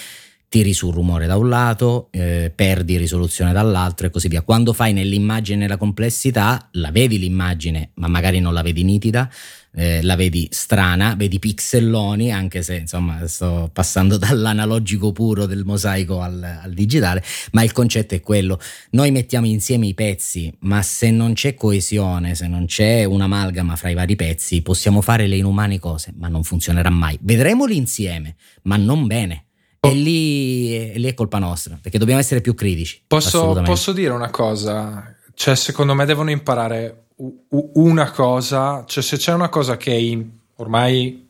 tiri 0.54 0.72
sul 0.72 0.94
rumore 0.94 1.26
da 1.26 1.36
un 1.36 1.48
lato, 1.48 2.06
eh, 2.12 2.52
perdi 2.54 2.96
risoluzione 2.96 3.52
dall'altro 3.52 4.06
e 4.06 4.10
così 4.10 4.28
via. 4.28 4.42
Quando 4.42 4.72
fai 4.72 4.92
nell'immagine 4.92 5.58
nella 5.58 5.76
complessità, 5.76 6.68
la 6.74 6.92
vedi 6.92 7.18
l'immagine, 7.18 7.90
ma 7.94 8.06
magari 8.06 8.38
non 8.38 8.54
la 8.54 8.62
vedi 8.62 8.84
nitida, 8.84 9.28
eh, 9.74 10.00
la 10.04 10.14
vedi 10.14 10.46
strana, 10.52 11.16
vedi 11.16 11.40
pixelloni, 11.40 12.30
anche 12.30 12.62
se 12.62 12.76
insomma 12.76 13.26
sto 13.26 13.68
passando 13.72 14.14
dall'analogico 14.16 15.10
puro 15.10 15.46
del 15.46 15.64
mosaico 15.64 16.20
al, 16.20 16.60
al 16.62 16.72
digitale, 16.72 17.24
ma 17.50 17.64
il 17.64 17.72
concetto 17.72 18.14
è 18.14 18.20
quello. 18.20 18.60
Noi 18.90 19.10
mettiamo 19.10 19.46
insieme 19.46 19.88
i 19.88 19.94
pezzi, 19.94 20.54
ma 20.60 20.82
se 20.82 21.10
non 21.10 21.32
c'è 21.32 21.54
coesione, 21.54 22.36
se 22.36 22.46
non 22.46 22.66
c'è 22.66 23.02
un'amalgama 23.02 23.74
fra 23.74 23.90
i 23.90 23.94
vari 23.94 24.14
pezzi, 24.14 24.62
possiamo 24.62 25.00
fare 25.00 25.26
le 25.26 25.34
inumane 25.34 25.80
cose, 25.80 26.14
ma 26.16 26.28
non 26.28 26.44
funzionerà 26.44 26.90
mai. 26.90 27.18
Vedremoli 27.20 27.76
insieme, 27.76 28.36
ma 28.62 28.76
non 28.76 29.08
bene. 29.08 29.46
E 29.88 29.94
lì, 29.94 30.92
e 30.92 30.98
lì, 30.98 31.08
è 31.08 31.14
colpa 31.14 31.38
nostra, 31.38 31.78
perché 31.80 31.98
dobbiamo 31.98 32.20
essere 32.20 32.40
più 32.40 32.54
critici. 32.54 33.02
Posso, 33.06 33.60
posso 33.64 33.92
dire 33.92 34.12
una 34.12 34.30
cosa? 34.30 35.16
Cioè, 35.34 35.54
secondo 35.56 35.94
me 35.94 36.04
devono 36.04 36.30
imparare 36.30 37.06
una 37.50 38.10
cosa, 38.10 38.84
cioè 38.86 39.02
se 39.02 39.16
c'è 39.16 39.32
una 39.32 39.48
cosa 39.48 39.76
che 39.76 39.92
in, 39.92 40.28
ormai 40.56 41.28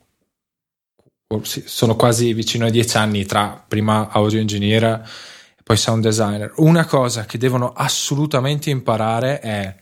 sono 1.42 1.96
quasi 1.96 2.32
vicino 2.32 2.64
ai 2.64 2.70
dieci 2.70 2.96
anni 2.96 3.24
tra 3.24 3.62
prima 3.66 4.09
audio 4.11 4.38
engineer 4.38 4.84
e 4.84 5.62
poi 5.62 5.76
sound 5.76 6.02
designer, 6.02 6.52
una 6.57 6.86
cosa 6.86 7.24
che 7.24 7.38
devono 7.38 7.72
assolutamente 7.72 8.70
imparare 8.70 9.40
è 9.40 9.76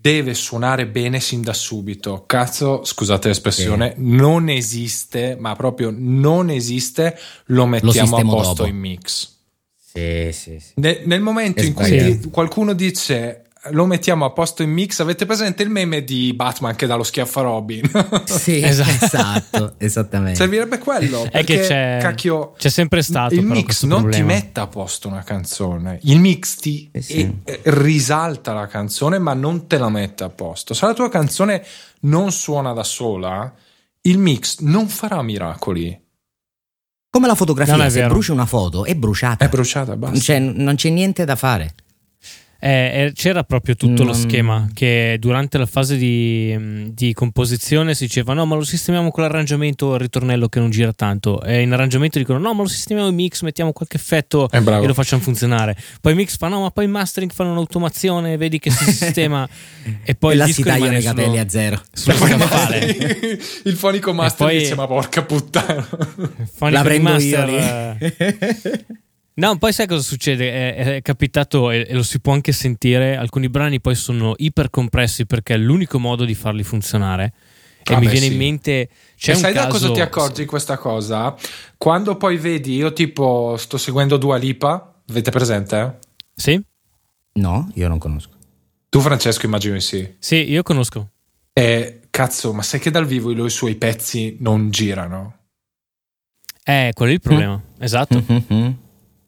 deve 0.00 0.34
suonare 0.34 0.86
bene 0.86 1.20
sin 1.20 1.42
da 1.42 1.52
subito. 1.52 2.24
Cazzo, 2.26 2.84
scusate 2.84 3.28
l'espressione, 3.28 3.94
sì. 3.96 4.02
non 4.02 4.48
esiste, 4.48 5.36
ma 5.38 5.54
proprio 5.54 5.92
non 5.94 6.48
esiste, 6.50 7.18
lo 7.46 7.66
mettiamo 7.66 8.10
lo 8.10 8.16
a 8.16 8.24
posto 8.24 8.54
dopo. 8.54 8.68
in 8.68 8.76
mix. 8.76 9.38
Sì, 9.76 10.30
sì, 10.32 10.58
sì. 10.60 10.72
Ne, 10.76 11.02
nel 11.04 11.20
momento 11.20 11.64
in 11.64 11.74
cui 11.74 12.20
qualcuno 12.30 12.72
dice 12.72 13.46
lo 13.70 13.84
mettiamo 13.84 14.24
a 14.24 14.30
posto 14.30 14.62
in 14.62 14.70
mix. 14.70 15.00
Avete 15.00 15.26
presente 15.26 15.62
il 15.62 15.70
meme 15.70 16.02
di 16.02 16.32
Batman 16.34 16.74
che 16.74 16.86
dà 16.86 16.94
lo 16.94 17.02
schiaffo 17.02 17.40
a 17.40 17.42
Robin? 17.42 17.90
sì, 18.24 18.60
esatto, 18.64 19.04
esatto 19.04 19.74
esattamente. 19.78 20.36
Servirebbe 20.36 20.78
quello. 20.78 21.28
È 21.30 21.44
che 21.44 21.60
c'è, 21.60 21.98
cacchio, 22.00 22.52
c'è 22.56 22.70
sempre 22.70 23.02
stato 23.02 23.34
il 23.34 23.44
mix 23.44 23.84
non 23.84 24.02
problema. 24.02 24.26
ti 24.26 24.32
mette 24.32 24.60
a 24.60 24.66
posto 24.66 25.08
una 25.08 25.22
canzone. 25.22 25.98
Il 26.04 26.20
mix 26.20 26.56
ti 26.56 26.88
eh 26.90 27.02
sì. 27.02 27.40
e, 27.44 27.60
risalta 27.64 28.52
la 28.52 28.66
canzone, 28.66 29.18
ma 29.18 29.34
non 29.34 29.66
te 29.66 29.78
la 29.78 29.90
mette 29.90 30.24
a 30.24 30.30
posto. 30.30 30.74
Se 30.74 30.86
la 30.86 30.94
tua 30.94 31.10
canzone 31.10 31.64
non 32.00 32.32
suona 32.32 32.72
da 32.72 32.84
sola, 32.84 33.52
il 34.02 34.18
mix 34.18 34.60
non 34.60 34.88
farà 34.88 35.20
miracoli. 35.22 36.08
Come 37.10 37.26
la 37.26 37.34
fotografia, 37.34 37.90
se 37.90 38.06
bruci 38.06 38.30
una 38.30 38.46
foto 38.46 38.84
è 38.84 38.94
bruciata. 38.94 39.44
È 39.44 39.48
bruciata, 39.48 39.96
basta. 39.96 40.18
Cioè, 40.18 40.38
non 40.38 40.76
c'è 40.76 40.90
niente 40.90 41.24
da 41.24 41.34
fare. 41.34 41.74
Eh, 42.62 43.06
eh, 43.06 43.12
c'era 43.14 43.42
proprio 43.42 43.74
tutto 43.74 44.02
non... 44.02 44.08
lo 44.08 44.12
schema 44.12 44.68
che 44.74 45.16
durante 45.18 45.56
la 45.56 45.64
fase 45.64 45.96
di, 45.96 46.54
mm, 46.54 46.88
di, 46.92 47.14
composizione 47.14 47.94
si 47.94 48.04
diceva 48.04 48.34
no 48.34 48.44
ma 48.44 48.54
lo 48.54 48.64
sistemiamo 48.64 49.10
con 49.10 49.22
l'arrangiamento 49.22 49.94
il 49.94 50.00
ritornello 50.00 50.48
che 50.48 50.60
non 50.60 50.68
gira 50.68 50.92
tanto. 50.92 51.42
E 51.42 51.62
in 51.62 51.72
arrangiamento 51.72 52.18
dicono 52.18 52.38
no 52.38 52.52
ma 52.52 52.62
lo 52.62 52.68
sistemiamo 52.68 53.08
in 53.08 53.14
mix 53.14 53.40
mettiamo 53.40 53.72
qualche 53.72 53.96
effetto 53.96 54.50
e 54.50 54.60
lo 54.60 54.92
facciamo 54.92 55.22
funzionare. 55.22 55.74
Poi 56.02 56.14
mix 56.14 56.36
fa 56.36 56.48
no 56.48 56.60
ma 56.60 56.70
poi 56.70 56.84
in 56.84 56.90
mastering 56.90 57.32
fanno 57.32 57.52
un'automazione 57.52 58.36
vedi 58.36 58.58
che 58.58 58.70
si 58.70 58.84
sistema. 58.92 59.48
E 60.04 60.14
poi 60.14 60.34
e 60.34 60.36
là 60.36 60.46
si 60.46 60.62
tagliano 60.62 60.98
i 60.98 61.02
capelli 61.02 61.38
a 61.38 61.48
zero. 61.48 61.80
il 63.64 63.74
fonico 63.74 64.12
master 64.12 64.46
poi... 64.46 64.58
dice 64.58 64.74
ma 64.74 64.86
porca 64.86 65.22
puttana. 65.22 65.88
La 66.58 66.82
prendo 66.82 67.10
master, 67.10 67.48
io 67.48 67.96
lì. 67.98 68.98
No, 69.40 69.56
poi 69.56 69.72
sai 69.72 69.86
cosa 69.86 70.02
succede? 70.02 70.74
È, 70.74 70.96
è 70.96 71.02
capitato 71.02 71.70
e, 71.70 71.86
e, 71.88 71.94
lo 71.94 72.02
si 72.02 72.20
può 72.20 72.34
anche 72.34 72.52
sentire. 72.52 73.16
Alcuni 73.16 73.48
brani 73.48 73.80
poi 73.80 73.94
sono 73.94 74.34
iper 74.36 74.68
compressi 74.68 75.24
perché 75.24 75.54
è 75.54 75.56
l'unico 75.56 75.98
modo 75.98 76.26
di 76.26 76.34
farli 76.34 76.62
funzionare. 76.62 77.32
E 77.82 77.94
ah 77.94 77.98
mi 77.98 78.04
beh, 78.04 78.10
viene 78.10 78.26
sì. 78.26 78.32
in 78.32 78.38
mente. 78.38 78.88
C'è 79.16 79.32
e 79.32 79.34
sai 79.36 79.54
caso... 79.54 79.66
da 79.66 79.72
cosa 79.72 79.92
ti 79.92 80.00
accorgi 80.02 80.44
questa 80.44 80.76
cosa? 80.76 81.34
Quando 81.78 82.18
poi 82.18 82.36
vedi, 82.36 82.74
io 82.74 82.92
tipo 82.92 83.56
sto 83.56 83.78
seguendo 83.78 84.18
Dua 84.18 84.36
Lipa, 84.36 85.00
avete 85.08 85.30
presente? 85.30 85.98
Sì. 86.34 86.62
No, 87.32 87.70
io 87.76 87.88
non 87.88 87.96
conosco. 87.96 88.34
Tu, 88.90 89.00
Francesco, 89.00 89.46
immagino 89.46 89.72
di 89.72 89.80
sì. 89.80 90.16
Sì, 90.18 90.50
io 90.50 90.62
conosco. 90.62 91.08
E 91.54 92.02
cazzo, 92.10 92.52
ma 92.52 92.60
sai 92.60 92.78
che 92.78 92.90
dal 92.90 93.06
vivo 93.06 93.30
i 93.30 93.50
suoi 93.50 93.76
pezzi 93.76 94.36
non 94.40 94.68
girano? 94.68 95.36
Eh, 96.62 96.90
quello 96.92 97.12
è 97.12 97.14
il 97.14 97.20
problema. 97.22 97.56
Mm. 97.56 97.82
Esatto. 97.82 98.22
Mm-hmm. 98.30 98.72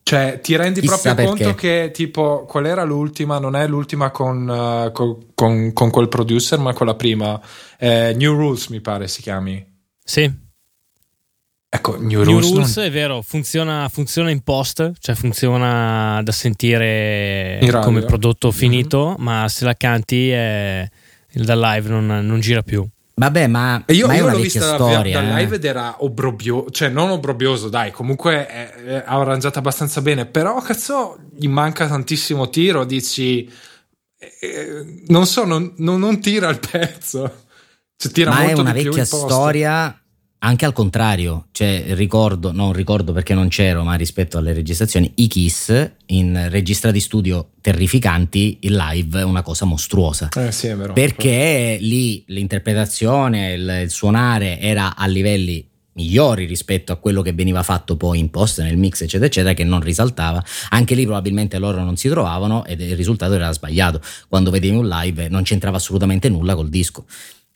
Cioè, 0.05 0.40
ti 0.42 0.57
rendi 0.57 0.80
Chissà 0.80 0.94
proprio 0.94 1.14
perché. 1.14 1.44
conto 1.44 1.59
che, 1.59 1.90
tipo, 1.92 2.44
qual 2.44 2.66
era 2.66 2.82
l'ultima? 2.82 3.38
Non 3.38 3.55
è 3.55 3.66
l'ultima 3.66 4.11
con, 4.11 4.48
uh, 4.48 4.92
con, 4.92 5.32
con, 5.34 5.72
con 5.72 5.90
quel 5.90 6.09
producer, 6.09 6.59
ma 6.59 6.74
quella 6.74 6.94
prima. 6.94 7.40
Eh, 7.78 8.12
New 8.16 8.34
Rules, 8.34 8.66
mi 8.68 8.80
pare 8.80 9.07
si 9.07 9.22
chiami. 9.22 9.64
Sì. 10.05 10.40
Ecco, 11.74 11.96
New 11.98 12.22
Rules. 12.22 12.44
New 12.44 12.55
Rules 12.57 12.76
non... 12.76 12.84
è 12.84 12.90
vero, 12.90 13.22
funziona, 13.22 13.88
funziona, 13.88 14.30
in 14.30 14.42
post, 14.42 14.92
cioè 14.98 15.14
funziona 15.14 16.20
da 16.22 16.32
sentire 16.32 17.59
come 17.82 18.03
prodotto 18.03 18.48
mhm. 18.48 18.53
finito, 18.53 19.07
mm-hmm. 19.07 19.22
ma 19.22 19.48
se 19.48 19.64
la 19.64 19.74
canti 19.74 20.28
è, 20.28 20.86
da 21.32 21.55
live 21.55 21.88
non, 21.88 22.07
non 22.07 22.40
gira 22.40 22.62
più. 22.62 22.86
Vabbè, 23.22 23.46
ma, 23.46 23.84
io, 23.88 24.06
ma 24.06 24.14
io 24.14 24.28
l'ho 24.28 24.38
vista 24.38 24.74
storia, 24.74 25.20
da, 25.20 25.28
da 25.28 25.36
live 25.36 25.56
ed 25.56 25.64
era 25.64 25.96
obrobioso, 25.98 26.70
cioè 26.70 26.88
non 26.88 27.10
obrobioso, 27.10 27.68
dai, 27.68 27.90
comunque 27.92 28.46
è, 28.46 28.74
è 28.74 29.04
arrangiata 29.06 29.60
abbastanza 29.60 30.00
bene, 30.00 30.26
però 30.26 30.60
cazzo 30.60 31.18
gli 31.32 31.48
manca 31.48 31.86
tantissimo 31.86 32.48
tiro, 32.48 32.84
dici 32.84 33.48
eh, 34.40 35.02
non 35.06 35.26
so, 35.26 35.44
non, 35.44 35.72
non, 35.76 36.00
non, 36.00 36.20
tira 36.20 36.48
il 36.48 36.58
pezzo. 36.58 37.44
Cioè, 37.96 38.10
tira 38.12 38.30
ma 38.30 38.40
molto 38.40 38.56
è 38.56 38.60
una 38.60 38.72
vecchia 38.72 39.04
storia 39.04 40.01
anche 40.45 40.64
al 40.64 40.72
contrario, 40.72 41.47
cioè 41.53 41.84
ricordo, 41.90 42.53
non 42.53 42.72
ricordo 42.72 43.12
perché 43.12 43.32
non 43.32 43.49
c'ero, 43.49 43.84
ma 43.84 43.95
rispetto 43.95 44.38
alle 44.38 44.53
registrazioni, 44.53 45.12
i 45.16 45.28
Kiss 45.28 45.93
in 46.07 46.49
registrati 46.51 46.99
studio 46.99 47.51
terrificanti, 47.61 48.59
il 48.62 48.74
live 48.74 49.20
è 49.20 49.24
una 49.24 49.43
cosa 49.43 49.64
mostruosa. 49.66 50.28
Eh 50.36 50.51
sì, 50.51 50.66
è 50.66 50.76
vero. 50.76 50.93
Perché 50.95 51.78
lì 51.80 52.24
l'interpretazione, 52.26 53.53
il, 53.53 53.80
il 53.84 53.90
suonare 53.90 54.59
era 54.59 54.97
a 54.97 55.07
livelli 55.07 55.64
migliori 55.95 56.47
rispetto 56.47 56.90
a 56.90 56.97
quello 56.97 57.22
che 57.22 57.34
veniva 57.34 57.62
fatto 57.62 57.97
poi 57.97 58.18
in 58.18 58.30
post 58.30 58.62
nel 58.62 58.78
mix 58.78 59.03
eccetera 59.03 59.26
eccetera 59.26 59.53
che 59.53 59.62
non 59.62 59.80
risaltava 59.80 60.43
anche 60.70 60.95
lì 60.95 61.05
probabilmente 61.05 61.59
loro 61.59 61.82
non 61.84 61.97
si 61.97 62.09
trovavano 62.09 62.64
ed 62.64 62.80
il 62.80 62.97
risultato 62.97 63.34
era 63.34 63.53
sbagliato 63.53 64.01
quando 64.26 64.51
vedevi 64.51 64.74
un 64.74 64.88
live 64.88 65.28
non 65.28 65.43
c'entrava 65.43 65.76
assolutamente 65.76 66.30
nulla 66.30 66.55
col 66.55 66.70
disco 66.70 67.05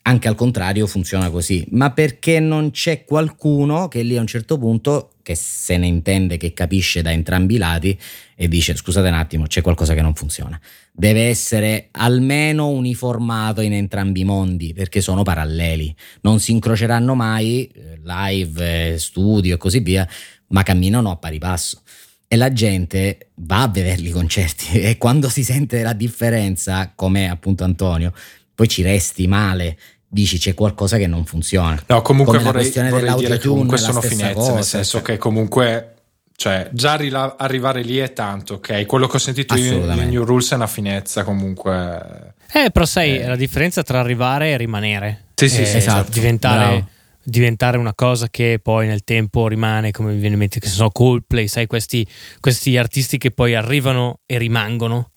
anche 0.06 0.28
al 0.28 0.36
contrario 0.36 0.86
funziona 0.86 1.30
così, 1.30 1.66
ma 1.70 1.90
perché 1.90 2.38
non 2.38 2.70
c'è 2.70 3.04
qualcuno 3.04 3.88
che 3.88 4.02
lì 4.02 4.16
a 4.16 4.20
un 4.20 4.26
certo 4.28 4.56
punto, 4.56 5.10
che 5.20 5.34
se 5.34 5.76
ne 5.76 5.88
intende, 5.88 6.36
che 6.36 6.52
capisce 6.52 7.02
da 7.02 7.10
entrambi 7.10 7.56
i 7.56 7.58
lati 7.58 7.98
e 8.36 8.46
dice 8.46 8.76
scusate 8.76 9.08
un 9.08 9.14
attimo, 9.14 9.46
c'è 9.46 9.62
qualcosa 9.62 9.94
che 9.94 10.02
non 10.02 10.14
funziona. 10.14 10.60
Deve 10.92 11.24
essere 11.24 11.88
almeno 11.90 12.68
uniformato 12.68 13.60
in 13.62 13.72
entrambi 13.72 14.20
i 14.20 14.24
mondi 14.24 14.72
perché 14.72 15.00
sono 15.00 15.24
paralleli, 15.24 15.92
non 16.20 16.38
si 16.38 16.52
incroceranno 16.52 17.16
mai, 17.16 17.66
eh, 17.66 17.98
live, 18.04 18.92
eh, 18.92 18.98
studio 18.98 19.54
e 19.54 19.58
così 19.58 19.80
via, 19.80 20.08
ma 20.48 20.62
camminano 20.62 21.10
a 21.10 21.16
pari 21.16 21.38
passo. 21.38 21.82
E 22.28 22.36
la 22.36 22.52
gente 22.52 23.30
va 23.34 23.62
a 23.62 23.68
vederli 23.68 24.08
i 24.08 24.12
concerti 24.12 24.78
e 24.78 24.98
quando 24.98 25.28
si 25.28 25.42
sente 25.42 25.82
la 25.82 25.94
differenza, 25.94 26.92
come 26.94 27.28
appunto 27.28 27.64
Antonio, 27.64 28.12
poi 28.56 28.68
ci 28.68 28.82
resti 28.82 29.26
male 29.26 29.76
dici 30.16 30.38
c'è 30.38 30.54
qualcosa 30.54 30.96
che 30.96 31.06
non 31.06 31.26
funziona. 31.26 31.80
No, 31.86 32.00
comunque 32.00 32.38
Come 32.38 32.50
vorrei, 32.50 32.72
vorrei 32.88 33.14
dire 33.16 33.38
che 33.38 33.48
comunque 33.48 33.76
sono 33.76 34.00
finezze, 34.00 34.32
cosa, 34.32 34.54
nel 34.54 34.64
senso 34.64 34.98
cioè. 34.98 35.02
che 35.02 35.18
comunque 35.18 35.94
cioè, 36.34 36.68
già 36.72 36.96
rila- 36.96 37.36
arrivare 37.36 37.82
lì 37.82 37.98
è 37.98 38.12
tanto, 38.12 38.54
ok? 38.54 38.86
Quello 38.86 39.06
che 39.06 39.16
ho 39.16 39.20
sentito 39.20 39.56
in, 39.56 39.64
in 39.64 40.08
New 40.08 40.24
Rules 40.24 40.52
è 40.52 40.54
una 40.54 40.66
finezza 40.66 41.22
comunque. 41.22 42.34
Eh, 42.52 42.70
però 42.70 42.84
sai, 42.86 43.18
eh. 43.18 43.26
la 43.26 43.36
differenza 43.36 43.82
tra 43.82 44.00
arrivare 44.00 44.50
e 44.50 44.56
rimanere. 44.56 45.24
Sì, 45.34 45.48
sì, 45.48 45.66
sì, 45.66 45.76
esatto. 45.76 46.10
Diventare, 46.10 46.86
diventare, 47.22 47.76
una 47.76 47.94
cosa 47.94 48.28
che 48.30 48.58
poi 48.62 48.86
nel 48.86 49.04
tempo 49.04 49.48
rimane, 49.48 49.90
come 49.90 50.12
mi 50.12 50.18
viene 50.18 50.34
in 50.34 50.40
mente 50.40 50.60
che 50.60 50.68
sono 50.68 50.90
Coldplay, 50.90 51.46
sai, 51.46 51.66
questi, 51.66 52.06
questi 52.40 52.76
artisti 52.76 53.18
che 53.18 53.30
poi 53.30 53.54
arrivano 53.54 54.20
e 54.24 54.38
rimangono 54.38 55.10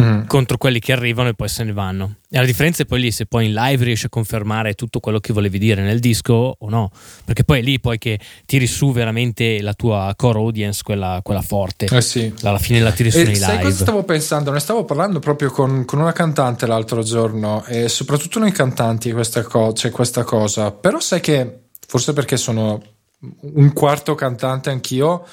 mm. 0.00 0.26
contro 0.26 0.56
quelli 0.56 0.78
che 0.78 0.92
arrivano 0.92 1.30
e 1.30 1.34
poi 1.34 1.48
se 1.48 1.64
ne 1.64 1.72
vanno. 1.72 2.16
E 2.30 2.38
la 2.38 2.44
differenza 2.44 2.82
è 2.82 2.86
poi 2.86 3.00
lì 3.00 3.10
se 3.10 3.26
poi 3.26 3.46
in 3.46 3.54
live 3.54 3.84
riesci 3.84 4.06
a 4.06 4.08
confermare 4.08 4.74
tutto 4.74 5.00
quello 5.00 5.18
che 5.18 5.32
volevi 5.32 5.58
dire 5.58 5.82
nel 5.82 5.98
disco 5.98 6.56
o 6.58 6.68
no, 6.68 6.90
perché 7.24 7.44
poi 7.44 7.60
è 7.60 7.62
lì 7.62 7.80
poi 7.80 7.98
che 7.98 8.18
tiri 8.46 8.66
su 8.66 8.92
veramente 8.92 9.60
la 9.60 9.74
tua 9.74 10.12
core 10.16 10.38
audience, 10.38 10.82
quella, 10.82 11.20
quella 11.22 11.42
forte. 11.42 11.86
Eh 11.86 12.02
sì. 12.02 12.32
Alla 12.42 12.58
fine 12.58 12.80
la 12.80 12.92
tiri 12.92 13.10
su 13.10 13.18
e 13.18 13.24
nei 13.24 13.36
sai 13.36 13.56
live. 13.56 13.64
cosa 13.64 13.82
stavo 13.84 14.02
pensando? 14.04 14.52
Ne 14.52 14.60
stavo 14.60 14.84
parlando 14.84 15.18
proprio 15.18 15.50
con, 15.50 15.84
con 15.84 15.98
una 16.00 16.12
cantante 16.12 16.66
l'altro 16.66 17.02
giorno 17.02 17.64
e 17.66 17.88
soprattutto 17.88 18.38
noi 18.38 18.52
cantanti 18.52 19.12
questa, 19.12 19.42
co- 19.42 19.72
c'è 19.72 19.90
questa 19.90 20.24
cosa, 20.24 20.70
però 20.70 21.00
sai 21.00 21.20
che 21.20 21.60
forse 21.86 22.12
perché 22.12 22.36
sono 22.36 22.80
un 23.40 23.72
quarto 23.72 24.14
cantante 24.14 24.70
anch'io 24.70 25.24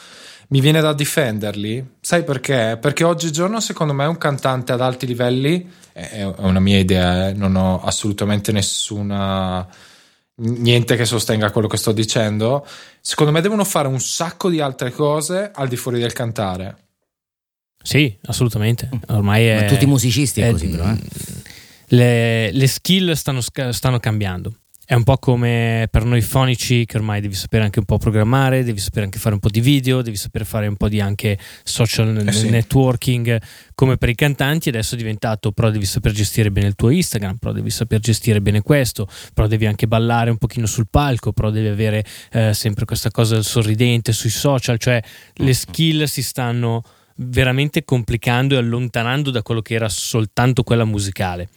mi 0.50 0.60
viene 0.60 0.82
da 0.82 0.94
difenderli. 0.94 1.96
Sai 2.02 2.24
perché? 2.24 2.78
Perché 2.80 3.04
oggigiorno, 3.04 3.60
secondo 3.60 3.94
me, 3.94 4.06
un 4.06 4.18
cantante 4.18 4.72
ad 4.72 4.82
alti 4.82 5.06
livelli 5.06 5.70
è 5.92 6.24
una 6.24 6.60
mia 6.60 6.78
idea, 6.78 7.30
eh, 7.30 7.34
non 7.34 7.56
ho 7.56 7.82
assolutamente 7.82 8.52
nessuna. 8.52 9.68
niente 10.38 10.96
che 10.96 11.06
sostenga 11.06 11.52
quello 11.52 11.68
che 11.68 11.78
sto 11.78 11.92
dicendo. 11.92 12.66
Secondo 13.00 13.32
me, 13.32 13.42
devono 13.42 13.64
fare 13.64 13.88
un 13.88 14.00
sacco 14.00 14.50
di 14.50 14.60
altre 14.60 14.92
cose 14.92 15.52
al 15.54 15.68
di 15.68 15.78
fuori 15.78 16.00
del 16.00 16.14
cantare. 16.14 16.78
Sì, 17.82 18.18
assolutamente. 18.26 18.90
Ormai 19.08 19.46
è. 19.46 19.62
Ma 19.62 19.68
tutti 19.68 19.84
i 19.84 19.88
musicisti 19.88 20.42
è, 20.42 20.48
è 20.48 20.52
così, 20.52 20.68
però. 20.68 20.90
Eh. 20.90 21.00
Le, 21.90 22.52
le 22.52 22.68
skill 22.68 23.14
stanno, 23.14 23.42
stanno 23.42 24.00
cambiando. 24.00 24.54
È 24.88 24.94
un 24.94 25.02
po' 25.02 25.18
come 25.18 25.88
per 25.90 26.06
noi 26.06 26.22
fonici 26.22 26.86
che 26.86 26.98
ormai 26.98 27.20
devi 27.20 27.34
sapere 27.34 27.64
anche 27.64 27.80
un 27.80 27.86
po' 27.86 27.98
programmare, 27.98 28.64
devi 28.64 28.78
sapere 28.78 29.06
anche 29.06 29.18
fare 29.18 29.34
un 29.34 29.40
po' 29.42 29.50
di 29.50 29.60
video, 29.60 30.04
devi 30.04 30.16
sapere 30.16 30.46
fare 30.46 30.68
un 30.68 30.76
po' 30.76 30.88
di 30.88 31.02
anche 31.02 31.40
social 31.64 32.16
eh 32.16 32.32
sì. 32.32 32.52
networking, 32.52 33.42
come 33.74 33.98
per 33.98 34.10
i 34.10 34.16
cantanti 34.16 34.70
adesso 34.70 34.94
è 34.94 34.98
diventato 34.98 35.52
però 35.52 35.72
devi 35.72 35.86
saper 35.86 36.12
gestire 36.12 36.52
bene 36.52 36.68
il 36.68 36.76
tuo 36.76 36.92
Instagram, 36.92 37.38
però 37.38 37.52
devi 37.52 37.72
saper 37.72 38.00
gestire 38.00 38.42
bene 38.42 38.62
questo, 38.62 39.08
però 39.34 39.48
devi 39.48 39.66
anche 39.66 39.88
ballare 39.88 40.30
un 40.30 40.38
pochino 40.38 40.68
sul 40.68 40.86
palco, 40.88 41.34
però 41.34 41.50
devi 41.50 41.68
avere 41.68 42.06
eh, 42.32 42.54
sempre 42.54 42.86
questa 42.86 43.10
cosa 43.10 43.34
del 43.34 43.44
sorridente 43.44 44.14
sui 44.14 44.30
social, 44.30 44.78
cioè 44.78 45.02
le 45.34 45.54
skill 45.56 46.04
si 46.04 46.22
stanno 46.22 46.84
veramente 47.16 47.84
complicando 47.84 48.54
e 48.54 48.60
allontanando 48.60 49.32
da 49.32 49.42
quello 49.42 49.64
che 49.64 49.74
era 49.74 49.90
soltanto 49.90 50.62
quella 50.62 50.86
musicale. 50.86 51.50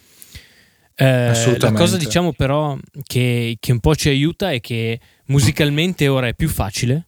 Eh, 1.01 1.59
la 1.61 1.71
cosa 1.71 1.97
diciamo 1.97 2.33
però 2.33 2.77
che, 3.05 3.57
che, 3.61 3.71
un 3.71 3.79
po' 3.79 3.95
ci 3.95 4.09
aiuta 4.09 4.51
è 4.51 4.61
che 4.61 4.99
musicalmente 5.27 6.09
ora 6.09 6.27
è 6.27 6.35
più 6.35 6.49
facile 6.49 7.07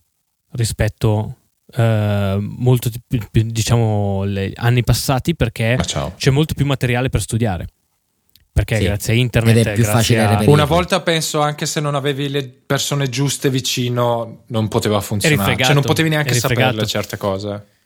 rispetto 0.53 1.39
eh, 1.75 2.37
molto 2.39 2.89
più, 3.09 3.43
diciamo 3.47 4.29
gli 4.29 4.53
anni 4.55 4.85
passati 4.85 5.35
perché 5.35 5.77
c'è 6.17 6.31
molto 6.31 6.55
più 6.55 6.67
materiale 6.67 7.09
per 7.09 7.21
studiare. 7.21 7.67
Perché 8.53 8.77
sì. 8.77 8.85
grazie 8.85 9.13
a 9.13 9.17
internet 9.17 9.57
Ed 9.57 9.67
è 9.67 9.73
più 9.73 9.85
facile 9.85 10.23
a... 10.23 10.43
una 10.47 10.67
volta 10.67 11.01
penso 11.01 11.41
anche 11.41 11.67
se 11.67 11.81
non 11.81 11.97
avevi 11.97 12.29
le 12.29 12.47
persone 12.47 13.09
giuste 13.09 13.51
vicino 13.51 14.45
non 14.49 14.69
poteva 14.69 15.01
funzionare. 15.01 15.57
Cioè 15.57 15.75
non 15.75 15.83
potevi 15.83 16.11
neanche 16.11 16.35
saperle 16.35 16.87
certe 16.87 17.17
cose 17.17 17.79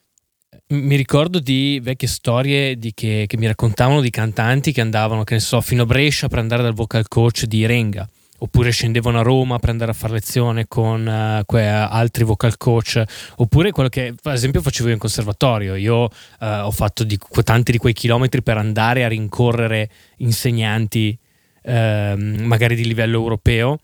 mi 0.69 0.97
ricordo 0.97 1.39
di 1.39 1.81
vecchie 1.83 2.09
storie 2.09 2.77
di 2.79 2.93
che, 2.95 3.25
che, 3.27 3.37
mi 3.37 3.47
raccontavano 3.47 4.01
di 4.01 4.11
cantanti 4.11 4.73
che 4.73 4.81
andavano, 4.81 5.25
che 5.25 5.35
ne 5.35 5.41
so, 5.41 5.61
fino 5.61 5.83
a 5.83 5.87
Brescia 5.87 6.29
per 6.29 6.39
andare 6.39 6.63
dal 6.63 6.75
vocal 6.75 7.07
coach 7.09 7.45
di 7.45 7.67
Renga, 7.67 8.09
oppure 8.39 8.71
scendevano 8.71 9.19
a 9.19 9.23
Roma 9.23 9.59
per 9.59 9.71
andare 9.71 9.91
a 9.91 9.95
fare 9.95 10.15
lezione 10.15 10.67
con 10.67 11.07
uh, 11.07 11.45
que- 11.45 11.67
altri 11.67 12.25
vocal 12.25 12.57
coach, 12.57 13.03
oppure 13.37 13.71
quello 13.71 13.89
che 13.89 14.15
ad 14.23 14.33
esempio 14.35 14.63
facevo 14.63 14.89
io 14.89 14.95
in 14.95 15.01
conservatorio. 15.01 15.75
Io 15.75 16.03
uh, 16.03 16.09
ho 16.39 16.71
fatto 16.71 17.05
di, 17.05 17.19
tanti 17.43 17.73
di 17.73 17.79
quei 17.79 17.93
chilometri 17.93 18.43
per 18.43 18.57
andare 18.57 19.05
a 19.05 19.09
rincorrere 19.09 19.91
insegnanti, 20.19 21.17
uh, 21.63 21.71
magari 21.71 22.75
di 22.75 22.85
livello 22.85 23.19
europeo 23.19 23.79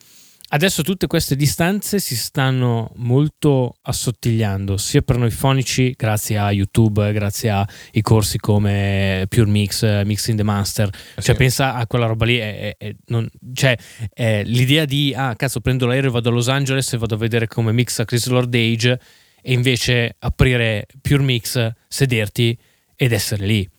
Adesso 0.53 0.83
tutte 0.83 1.07
queste 1.07 1.37
distanze 1.37 2.01
si 2.01 2.17
stanno 2.17 2.91
molto 2.97 3.77
assottigliando, 3.83 4.77
sia 4.79 5.01
per 5.01 5.17
noi 5.17 5.31
fonici, 5.31 5.95
grazie 5.97 6.39
a 6.39 6.51
YouTube, 6.51 7.13
grazie 7.13 7.51
ai 7.51 8.03
corsi 8.03 8.37
come 8.39 9.27
Pure 9.29 9.49
Mix, 9.49 10.03
Mix 10.03 10.27
in 10.27 10.35
the 10.35 10.43
Master. 10.43 10.91
Eh 11.15 11.23
cioè, 11.23 11.37
pensa 11.37 11.75
a 11.75 11.87
quella 11.87 12.07
roba 12.07 12.25
lì. 12.25 12.39
È, 12.39 12.75
è, 12.77 12.97
non, 13.07 13.29
cioè, 13.55 13.79
è 14.13 14.43
l'idea 14.45 14.87
di, 14.87 15.15
ah, 15.17 15.37
cazzo, 15.37 15.61
prendo 15.61 15.87
l'aereo, 15.87 16.11
vado 16.11 16.31
a 16.31 16.33
Los 16.33 16.49
Angeles 16.49 16.93
e 16.95 16.99
vado 16.99 17.15
a 17.15 17.19
vedere 17.19 17.47
come 17.47 17.71
mixa 17.71 18.05
Chris 18.05 18.27
Lord 18.27 18.53
Age, 18.53 19.01
e 19.41 19.53
invece 19.53 20.17
aprire 20.19 20.89
Pure 21.01 21.23
Mix, 21.23 21.71
sederti 21.87 22.59
ed 22.97 23.13
essere 23.13 23.47
lì. 23.47 23.71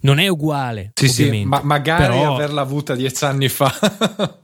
Non 0.00 0.18
è 0.18 0.28
uguale. 0.28 0.90
Sì, 0.92 1.08
sì, 1.08 1.44
ma 1.46 1.62
magari 1.62 2.12
però... 2.12 2.34
averla 2.34 2.60
avuta 2.60 2.94
dieci 2.94 3.24
anni 3.24 3.48
fa. 3.48 3.72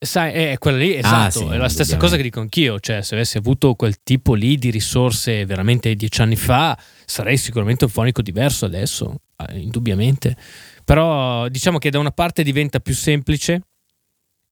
Sai, 0.00 0.32
è 0.32 0.58
quella 0.58 0.76
lì, 0.76 0.94
ah, 0.94 0.98
esatto, 0.98 1.16
ah, 1.16 1.30
sì, 1.30 1.54
è 1.54 1.56
la 1.56 1.68
stessa 1.68 1.96
cosa 1.96 2.14
che 2.14 2.22
dico 2.22 2.38
anch'io, 2.38 2.78
cioè 2.78 3.02
se 3.02 3.16
avessi 3.16 3.36
avuto 3.36 3.74
quel 3.74 3.96
tipo 4.04 4.34
lì 4.34 4.56
di 4.56 4.70
risorse 4.70 5.44
veramente 5.44 5.92
dieci 5.96 6.20
anni 6.20 6.36
fa, 6.36 6.78
sarei 7.04 7.36
sicuramente 7.36 7.84
un 7.84 7.90
fonico 7.90 8.22
diverso 8.22 8.64
adesso, 8.64 9.22
eh, 9.36 9.58
indubbiamente. 9.58 10.36
Però 10.84 11.48
diciamo 11.48 11.78
che 11.78 11.90
da 11.90 11.98
una 11.98 12.12
parte 12.12 12.44
diventa 12.44 12.78
più 12.78 12.94
semplice 12.94 13.62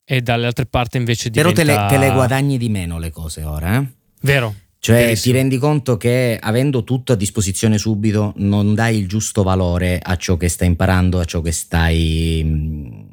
e 0.04 0.20
dalle 0.20 0.46
altre 0.46 0.66
parti 0.66 0.96
invece 0.96 1.30
diventa... 1.30 1.62
Però 1.62 1.74
te 1.74 1.80
le, 1.80 1.86
te 1.88 2.04
le 2.04 2.12
guadagni 2.12 2.58
di 2.58 2.68
meno 2.68 2.98
le 2.98 3.10
cose 3.10 3.44
ora, 3.44 3.78
eh? 3.78 3.86
Vero. 4.22 4.52
Cioè 4.80 4.96
Verissimo. 4.96 5.32
ti 5.32 5.38
rendi 5.40 5.58
conto 5.58 5.96
che 5.96 6.38
avendo 6.40 6.82
tutto 6.82 7.12
a 7.12 7.16
disposizione 7.16 7.78
subito 7.78 8.32
non 8.36 8.74
dai 8.74 8.98
il 8.98 9.06
giusto 9.06 9.44
valore 9.44 10.00
a 10.02 10.16
ciò 10.16 10.36
che 10.36 10.48
stai 10.48 10.66
imparando, 10.66 11.20
a 11.20 11.24
ciò 11.24 11.40
che 11.40 11.52
stai 11.52 13.05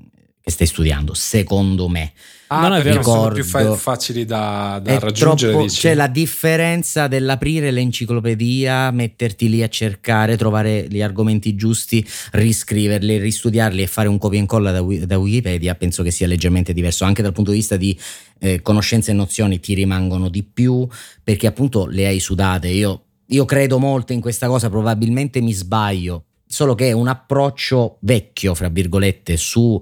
che 0.44 0.52
stai 0.52 0.68
studiando, 0.68 1.14
secondo 1.14 1.88
me. 1.88 2.12
Ah, 2.48 2.68
non 2.68 2.74
è 2.74 2.82
vero, 2.82 3.02
sono 3.02 3.30
più 3.30 3.46
fa- 3.46 3.76
facili 3.76 4.26
da, 4.26 4.78
da 4.84 5.00
raggiungere. 5.00 5.54
Troppo, 5.54 5.68
c'è 5.68 5.94
la 5.94 6.08
differenza 6.08 7.08
dell'aprire 7.08 7.72
l'enciclopedia, 7.72 8.92
metterti 8.92 9.48
lì 9.48 9.64
a 9.64 9.70
cercare, 9.70 10.36
trovare 10.36 10.86
gli 10.90 11.02
argomenti 11.02 11.56
giusti, 11.56 12.06
riscriverli, 12.34 13.20
ristudiarli 13.20 13.84
e 13.84 13.88
fare 13.88 14.10
un 14.10 14.18
copia 14.18 14.38
e 14.38 14.42
incolla 14.42 14.72
da, 14.72 14.82
da 15.06 15.18
Wikipedia. 15.18 15.76
Penso 15.76 16.04
che 16.04 16.12
sia 16.12 16.28
leggermente 16.28 16.74
diverso 16.74 17.06
anche 17.06 17.22
dal 17.22 17.32
punto 17.32 17.52
di 17.52 17.58
vista 17.58 17.78
di 17.78 17.98
eh, 18.40 18.62
conoscenze 18.62 19.12
e 19.12 19.14
nozioni 19.14 19.62
ti 19.62 19.74
rimangono 19.74 20.28
di 20.28 20.44
più 20.44 20.86
perché 21.24 21.48
appunto 21.48 21.86
le 21.86 22.06
hai 22.06 22.20
sudate. 22.20 22.68
Io, 22.68 23.04
io 23.28 23.46
credo 23.46 23.80
molto 23.80 24.12
in 24.12 24.20
questa 24.20 24.48
cosa, 24.48 24.70
probabilmente 24.70 25.40
mi 25.40 25.54
sbaglio, 25.54 26.26
solo 26.46 26.76
che 26.76 26.90
è 26.90 26.92
un 26.92 27.08
approccio 27.08 27.96
vecchio, 28.02 28.54
fra 28.54 28.68
virgolette, 28.68 29.38
su 29.38 29.82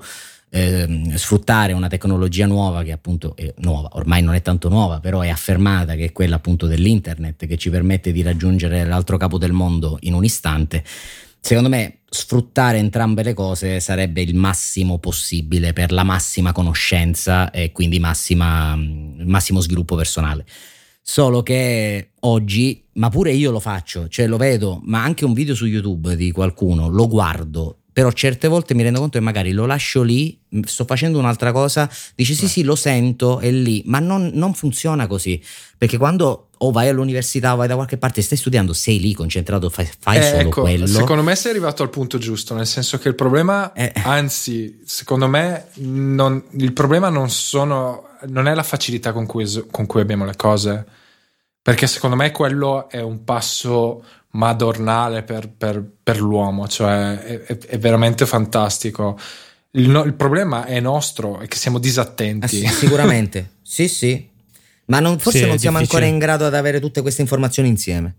eh, 0.54 1.14
sfruttare 1.16 1.72
una 1.72 1.88
tecnologia 1.88 2.46
nuova 2.46 2.84
che 2.84 2.92
appunto 2.92 3.36
è 3.38 3.54
nuova, 3.60 3.90
ormai 3.94 4.22
non 4.22 4.36
è 4.36 4.42
tanto 4.42 4.68
nuova, 4.68 5.00
però 5.00 5.22
è 5.22 5.30
affermata 5.30 5.96
che 5.96 6.06
è 6.06 6.12
quella 6.12 6.36
appunto 6.36 6.68
dell'internet 6.68 7.48
che 7.48 7.58
ci 7.58 7.70
permette 7.70 8.12
di 8.12 8.22
raggiungere 8.22 8.84
l'altro 8.86 9.16
capo 9.16 9.38
del 9.38 9.54
mondo 9.54 9.98
in 10.02 10.14
un 10.14 10.26
istante. 10.26 10.84
Secondo 11.40 11.70
me 11.70 12.02
sfruttare 12.08 12.78
entrambe 12.78 13.24
le 13.24 13.34
cose 13.34 13.80
sarebbe 13.80 14.22
il 14.22 14.36
massimo 14.36 15.00
possibile 15.00 15.72
per 15.72 15.94
la 15.94 16.04
massima 16.04 16.52
conoscenza 16.52 17.50
e 17.50 17.72
quindi 17.72 18.00
massima, 18.00 18.76
massimo 18.76 19.62
sviluppo 19.62 19.96
personale. 19.96 20.46
Solo 21.02 21.42
che 21.42 22.12
oggi, 22.20 22.84
ma 22.94 23.10
pure 23.10 23.32
io 23.32 23.52
lo 23.52 23.60
faccio, 23.60 24.08
cioè 24.08 24.28
lo 24.28 24.38
vedo, 24.38 24.82
ma 24.84 25.02
anche 25.02 25.26
un 25.26 25.34
video 25.34 25.56
su 25.56 25.66
YouTube 25.66 26.16
di 26.16 26.32
qualcuno, 26.32 26.90
lo 26.90 27.08
guardo 27.08 27.81
però 27.94 28.12
certe 28.12 28.48
volte 28.48 28.74
mi 28.74 28.84
rendo 28.84 29.00
conto 29.00 29.18
che 29.18 29.24
magari 29.24 29.52
lo 29.52 29.66
lascio 29.66 30.02
lì, 30.02 30.40
sto 30.66 30.86
facendo 30.86 31.20
un'altra 31.20 31.52
cosa, 31.52 31.90
dici 32.16 32.34
sì 32.34 32.48
sì 32.48 32.64
lo 32.64 32.76
sento, 32.76 33.40
è 33.40 33.52
lì, 33.52 33.84
ma 33.86 34.00
non, 34.00 34.32
non 34.34 34.54
funziona 34.54 35.08
così, 35.08 35.42
perché 35.78 35.98
quando 35.98 36.48
o 36.64 36.72
vai 36.72 36.90
all'università 36.90 37.54
o 37.54 37.58
vai 37.58 37.68
da 37.68 37.76
qualche 37.76 37.98
parte 37.98 38.22
stai 38.22 38.38
studiando, 38.38 38.74
sei 38.74 39.00
lì 39.00 39.14
concentrato, 39.14 39.70
fai, 39.70 39.90
fai 40.00 40.18
eh, 40.18 40.22
solo 40.22 40.40
ecco, 40.42 40.62
quello. 40.62 40.86
Secondo 40.86 41.24
me 41.24 41.36
sei 41.36 41.52
arrivato 41.52 41.84
al 41.84 41.90
punto 41.90 42.18
giusto, 42.18 42.54
nel 42.54 42.68
senso 42.68 42.98
che 42.98 43.08
il 43.08 43.16
problema, 43.16 43.74
eh. 43.74 43.92
anzi, 44.04 44.82
secondo 44.86 45.28
me 45.28 45.68
non, 45.78 46.42
il 46.52 46.72
problema 46.74 47.10
non, 47.10 47.30
sono, 47.30 48.10
non 48.28 48.48
è 48.48 48.54
la 48.54 48.64
facilità 48.64 49.12
con 49.12 49.26
cui, 49.26 49.46
con 49.72 49.86
cui 49.86 50.02
abbiamo 50.02 50.24
le 50.24 50.36
cose, 50.36 50.86
perché 51.62 51.88
secondo 51.88 52.16
me 52.16 52.32
quello 52.32 52.90
è 52.90 53.02
un 53.02 53.24
passo 53.24 54.04
madornale 54.32 55.24
per, 55.24 55.50
per, 55.50 55.84
per 56.02 56.20
l'uomo, 56.20 56.68
cioè 56.68 57.18
è, 57.20 57.58
è, 57.58 57.78
veramente 57.78 58.26
fantastico. 58.26 59.18
Il, 59.72 59.90
no, 59.90 60.04
il, 60.04 60.14
problema 60.14 60.66
è 60.66 60.80
nostro, 60.80 61.40
è 61.40 61.48
che 61.48 61.58
siamo 61.58 61.80
disattenti. 61.80 62.46
Ah, 62.46 62.50
sì, 62.50 62.68
sicuramente, 62.68 63.56
sì, 63.64 63.88
sì. 63.88 64.30
Ma 64.86 65.00
non, 65.00 65.20
forse 65.20 65.40
sì, 65.40 65.46
non 65.46 65.58
siamo 65.58 65.78
difficile. 65.78 66.06
ancora 66.06 66.14
in 66.14 66.20
grado 66.20 66.50
di 66.50 66.56
avere 66.56 66.80
tutte 66.80 67.02
queste 67.02 67.22
informazioni 67.22 67.70
insieme. 67.70 68.16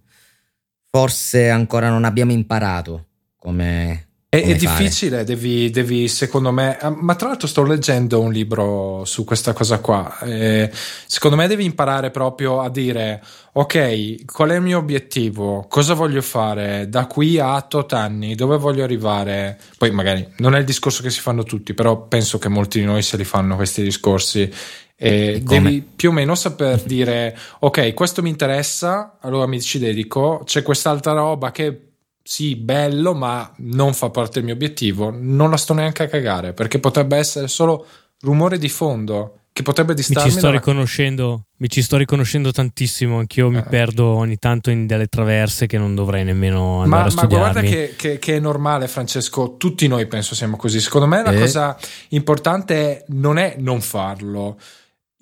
Forse 0.90 1.48
ancora 1.48 1.88
non 1.88 2.04
abbiamo 2.04 2.32
imparato 2.32 3.06
come, 3.36 4.08
È, 4.34 4.42
è 4.42 4.54
difficile, 4.54 5.24
devi, 5.24 5.68
devi, 5.68 6.08
secondo 6.08 6.52
me, 6.52 6.78
ah, 6.78 6.88
ma 6.88 7.14
tra 7.16 7.28
l'altro 7.28 7.46
sto 7.46 7.64
leggendo 7.64 8.18
un 8.18 8.32
libro 8.32 9.02
su 9.04 9.24
questa 9.24 9.52
cosa 9.52 9.78
qua. 9.80 10.20
Eh, 10.20 10.70
secondo 11.06 11.36
me 11.36 11.46
devi 11.46 11.66
imparare 11.66 12.10
proprio 12.10 12.62
a 12.62 12.70
dire, 12.70 13.22
ok, 13.52 14.24
qual 14.24 14.48
è 14.48 14.54
il 14.54 14.62
mio 14.62 14.78
obiettivo? 14.78 15.66
Cosa 15.68 15.92
voglio 15.92 16.22
fare 16.22 16.88
da 16.88 17.04
qui 17.04 17.38
a 17.38 17.60
tot 17.60 17.92
anni? 17.92 18.34
Dove 18.34 18.56
voglio 18.56 18.82
arrivare? 18.84 19.60
Poi 19.76 19.90
magari 19.90 20.26
non 20.38 20.54
è 20.54 20.60
il 20.60 20.64
discorso 20.64 21.02
che 21.02 21.10
si 21.10 21.20
fanno 21.20 21.42
tutti, 21.42 21.74
però 21.74 22.06
penso 22.06 22.38
che 22.38 22.48
molti 22.48 22.78
di 22.78 22.86
noi 22.86 23.02
se 23.02 23.18
li 23.18 23.24
fanno 23.24 23.54
questi 23.56 23.82
discorsi. 23.82 24.50
E 24.96 25.42
devi 25.44 25.82
più 25.82 26.08
o 26.08 26.12
meno 26.12 26.34
saper 26.34 26.80
dire, 26.84 27.36
ok, 27.58 27.92
questo 27.92 28.22
mi 28.22 28.30
interessa, 28.30 29.18
allora 29.20 29.46
mi 29.46 29.60
ci 29.60 29.78
dedico. 29.78 30.40
C'è 30.46 30.62
quest'altra 30.62 31.12
roba 31.12 31.50
che 31.50 31.91
sì, 32.22 32.56
bello, 32.56 33.14
ma 33.14 33.52
non 33.58 33.94
fa 33.94 34.10
parte 34.10 34.34
del 34.34 34.44
mio 34.44 34.54
obiettivo, 34.54 35.10
non 35.10 35.50
la 35.50 35.56
sto 35.56 35.74
neanche 35.74 36.04
a 36.04 36.08
cagare 36.08 36.52
perché 36.52 36.78
potrebbe 36.78 37.16
essere 37.16 37.48
solo 37.48 37.86
rumore 38.20 38.58
di 38.58 38.68
fondo 38.68 39.38
che 39.52 39.62
potrebbe 39.62 39.94
distarmi. 39.94 40.24
Mi 40.24 40.30
ci 40.30 40.38
sto, 40.38 40.46
da... 40.46 40.52
riconoscendo, 40.54 41.46
mi 41.58 41.68
ci 41.68 41.82
sto 41.82 41.96
riconoscendo 41.96 42.52
tantissimo, 42.52 43.18
anch'io 43.18 43.48
eh. 43.48 43.50
mi 43.50 43.62
perdo 43.62 44.06
ogni 44.06 44.38
tanto 44.38 44.70
in 44.70 44.86
delle 44.86 45.08
traverse 45.08 45.66
che 45.66 45.76
non 45.76 45.94
dovrei 45.94 46.24
nemmeno 46.24 46.82
andare 46.82 47.02
ma, 47.02 47.06
a 47.06 47.10
studiarmi. 47.10 47.46
Ma 47.46 47.52
guarda 47.52 47.68
che, 47.68 47.94
che, 47.96 48.18
che, 48.18 48.36
è 48.36 48.40
normale 48.40 48.88
Francesco, 48.88 49.56
tutti 49.58 49.86
noi 49.88 50.06
penso 50.06 50.34
siamo 50.34 50.56
così. 50.56 50.80
Secondo 50.80 51.06
me 51.06 51.22
la 51.22 51.32
eh. 51.32 51.38
cosa 51.38 51.76
importante 52.10 53.04
non 53.08 53.38
è 53.38 53.56
non 53.58 53.80
farlo. 53.82 54.58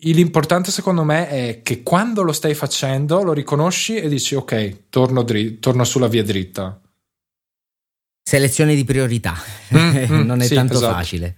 L'importante 0.02 0.70
secondo 0.70 1.04
me 1.04 1.28
è 1.28 1.60
che 1.62 1.82
quando 1.82 2.22
lo 2.22 2.32
stai 2.32 2.54
facendo 2.54 3.22
lo 3.22 3.32
riconosci 3.32 3.96
e 3.96 4.08
dici 4.08 4.34
ok, 4.34 4.88
torno, 4.88 5.22
dri- 5.22 5.58
torno 5.58 5.84
sulla 5.84 6.08
via 6.08 6.22
dritta. 6.22 6.80
Selezione 8.30 8.76
di 8.76 8.84
priorità, 8.84 9.34
mm, 9.74 9.96
mm, 10.06 10.22
non 10.24 10.40
è 10.40 10.44
sì, 10.44 10.54
tanto 10.54 10.74
esatto. 10.74 10.92
facile. 10.92 11.36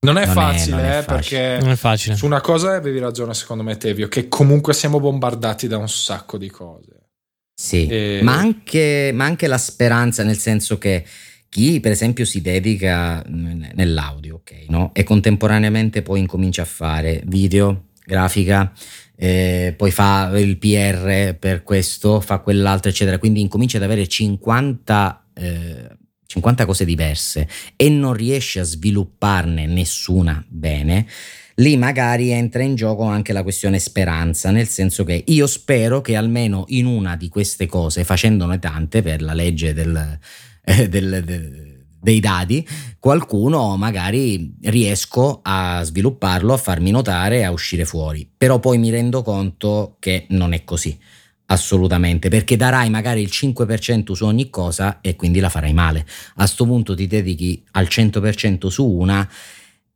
Non 0.00 0.18
è 0.18 0.26
non 0.26 0.34
facile, 0.34 0.76
è, 0.76 0.76
non 0.76 0.84
è 0.84 0.98
eh, 0.98 1.02
facile. 1.02 1.40
perché 1.40 1.58
non 1.64 1.70
è 1.70 1.76
facile. 1.76 2.16
su 2.16 2.26
una 2.26 2.42
cosa 2.42 2.74
avevi 2.74 2.98
ragione 2.98 3.32
secondo 3.32 3.62
me 3.62 3.78
Tevio, 3.78 4.08
che 4.08 4.28
comunque 4.28 4.74
siamo 4.74 5.00
bombardati 5.00 5.66
da 5.66 5.78
un 5.78 5.88
sacco 5.88 6.36
di 6.36 6.50
cose. 6.50 7.08
Sì, 7.54 7.86
e... 7.86 8.20
ma, 8.22 8.34
anche, 8.34 9.10
ma 9.14 9.24
anche 9.24 9.46
la 9.46 9.56
speranza, 9.56 10.22
nel 10.22 10.36
senso 10.36 10.76
che 10.76 11.02
chi 11.48 11.80
per 11.80 11.92
esempio 11.92 12.26
si 12.26 12.42
dedica 12.42 13.24
nell'audio, 13.26 14.42
ok, 14.42 14.66
no? 14.68 14.90
E 14.92 15.02
contemporaneamente 15.02 16.02
poi 16.02 16.20
incomincia 16.20 16.60
a 16.60 16.66
fare 16.66 17.22
video, 17.24 17.84
grafica, 18.04 18.70
eh, 19.16 19.72
poi 19.74 19.90
fa 19.92 20.30
il 20.38 20.58
PR 20.58 21.36
per 21.38 21.62
questo, 21.62 22.20
fa 22.20 22.40
quell'altro, 22.40 22.90
eccetera. 22.90 23.16
Quindi 23.18 23.40
incomincia 23.40 23.78
ad 23.78 23.84
avere 23.84 24.06
50 24.06 25.27
eh, 25.38 25.96
50 26.26 26.66
cose 26.66 26.84
diverse 26.84 27.48
e 27.74 27.88
non 27.88 28.12
riesce 28.12 28.60
a 28.60 28.64
svilupparne 28.64 29.66
nessuna 29.66 30.44
bene, 30.46 31.06
lì 31.56 31.76
magari 31.76 32.30
entra 32.30 32.62
in 32.62 32.74
gioco 32.74 33.04
anche 33.04 33.32
la 33.32 33.42
questione 33.42 33.78
speranza, 33.78 34.50
nel 34.50 34.68
senso 34.68 35.04
che 35.04 35.24
io 35.26 35.46
spero 35.46 36.00
che 36.02 36.16
almeno 36.16 36.64
in 36.68 36.84
una 36.84 37.16
di 37.16 37.28
queste 37.28 37.66
cose, 37.66 38.04
facendone 38.04 38.58
tante 38.58 39.00
per 39.00 39.22
la 39.22 39.32
legge 39.32 39.72
del, 39.72 40.18
eh, 40.64 40.88
del, 40.88 41.22
del 41.24 41.76
dei 42.00 42.20
dati, 42.20 42.66
qualcuno 42.98 43.76
magari 43.76 44.54
riesco 44.62 45.40
a 45.42 45.82
svilupparlo, 45.82 46.52
a 46.52 46.56
farmi 46.56 46.90
notare, 46.90 47.44
a 47.44 47.50
uscire 47.50 47.84
fuori. 47.84 48.28
Però 48.36 48.58
poi 48.60 48.78
mi 48.78 48.90
rendo 48.90 49.22
conto 49.22 49.96
che 49.98 50.26
non 50.30 50.52
è 50.52 50.64
così. 50.64 50.96
Assolutamente, 51.50 52.28
perché 52.28 52.56
darai 52.56 52.90
magari 52.90 53.22
il 53.22 53.30
5% 53.32 54.12
su 54.12 54.26
ogni 54.26 54.50
cosa 54.50 55.00
e 55.00 55.16
quindi 55.16 55.40
la 55.40 55.48
farai 55.48 55.72
male. 55.72 56.00
A 56.00 56.34
questo 56.34 56.66
punto 56.66 56.94
ti 56.94 57.06
dedichi 57.06 57.64
al 57.72 57.86
100% 57.90 58.66
su 58.66 58.86
una 58.86 59.26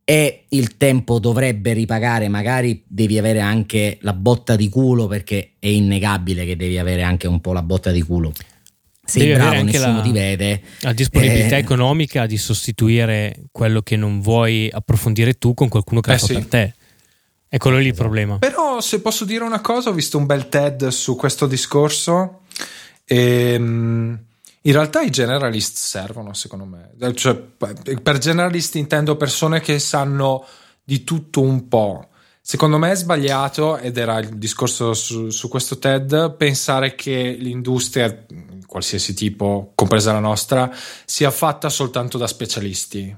e 0.03 0.45
il 0.49 0.77
tempo 0.77 1.19
dovrebbe 1.19 1.73
ripagare, 1.73 2.27
magari 2.27 2.83
devi 2.87 3.19
avere 3.19 3.39
anche 3.39 3.99
la 4.01 4.13
botta 4.13 4.55
di 4.55 4.67
culo 4.67 5.05
perché 5.07 5.51
è 5.59 5.67
innegabile 5.67 6.43
che 6.43 6.57
devi 6.57 6.77
avere 6.79 7.03
anche 7.03 7.27
un 7.27 7.39
po' 7.39 7.53
la 7.53 7.61
botta 7.61 7.91
di 7.91 8.01
culo. 8.01 8.33
Sei 9.05 9.27
devi 9.27 9.37
bravo, 9.37 9.63
nessuno 9.63 9.97
la, 9.97 10.01
ti 10.01 10.11
vede. 10.11 10.61
La 10.79 10.93
disponibilità 10.93 11.57
eh, 11.57 11.59
economica 11.59 12.25
di 12.25 12.37
sostituire 12.37 13.43
quello 13.51 13.81
che 13.81 13.95
non 13.95 14.21
vuoi 14.21 14.69
approfondire 14.71 15.33
tu 15.33 15.53
con 15.53 15.67
qualcuno 15.67 16.01
che 16.01 16.13
eh, 16.13 16.17
fa 16.17 16.25
sì. 16.25 16.33
per 16.33 16.45
te. 16.47 16.73
È 17.53 17.59
quello 17.59 17.77
lì 17.77 17.85
il 17.85 17.93
problema. 17.93 18.39
Però 18.39 18.81
se 18.81 18.99
posso 18.99 19.25
dire 19.25 19.43
una 19.43 19.61
cosa, 19.61 19.91
ho 19.91 19.93
visto 19.93 20.17
un 20.17 20.25
bel 20.25 20.49
TED 20.49 20.87
su 20.87 21.15
questo 21.15 21.45
discorso 21.45 22.39
e 23.05 23.53
ehm, 23.53 24.19
in 24.61 24.71
realtà 24.71 25.01
i 25.01 25.11
generalist 25.11 25.77
servono 25.77 26.33
secondo 26.33 26.65
me. 26.65 27.13
Cioè, 27.13 27.35
per 27.35 28.17
generalist 28.17 28.73
intendo 28.73 29.17
persone 29.17 29.61
che 29.61 29.77
sanno 29.77 30.43
di 30.83 31.03
tutto 31.03 31.41
un 31.41 31.67
po'. 31.67 32.07
Secondo 32.41 32.79
me 32.79 32.89
è 32.89 32.95
sbagliato, 32.95 33.77
ed 33.77 33.97
era 33.97 34.17
il 34.17 34.29
discorso 34.29 34.95
su, 34.95 35.29
su 35.29 35.47
questo 35.47 35.77
TED, 35.77 36.35
pensare 36.35 36.95
che 36.95 37.37
l'industria, 37.39 38.25
qualsiasi 38.65 39.13
tipo, 39.13 39.73
compresa 39.75 40.11
la 40.11 40.19
nostra, 40.19 40.75
sia 41.05 41.29
fatta 41.29 41.69
soltanto 41.69 42.17
da 42.17 42.25
specialisti 42.25 43.15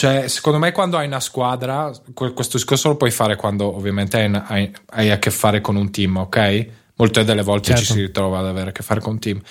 cioè, 0.00 0.28
secondo 0.28 0.58
me, 0.58 0.72
quando 0.72 0.96
hai 0.96 1.06
una 1.06 1.20
squadra, 1.20 1.92
questo 2.14 2.56
discorso 2.56 2.88
lo 2.88 2.96
puoi 2.96 3.10
fare 3.10 3.36
quando 3.36 3.66
ovviamente 3.76 4.16
hai, 4.16 4.42
hai, 4.46 4.72
hai 4.86 5.10
a 5.10 5.18
che 5.18 5.30
fare 5.30 5.60
con 5.60 5.76
un 5.76 5.90
team, 5.90 6.16
ok? 6.16 6.66
Molte 6.94 7.22
delle 7.22 7.42
volte 7.42 7.74
certo. 7.74 7.84
ci 7.84 7.92
si 7.92 8.00
ritrova 8.00 8.38
ad 8.38 8.46
avere 8.46 8.70
a 8.70 8.72
che 8.72 8.82
fare 8.82 9.00
con 9.02 9.12
un 9.12 9.18
team. 9.18 9.42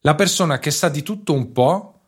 La 0.00 0.14
persona 0.14 0.58
che 0.58 0.70
sa 0.70 0.90
di 0.90 1.02
tutto 1.02 1.32
un 1.32 1.52
po' 1.52 2.00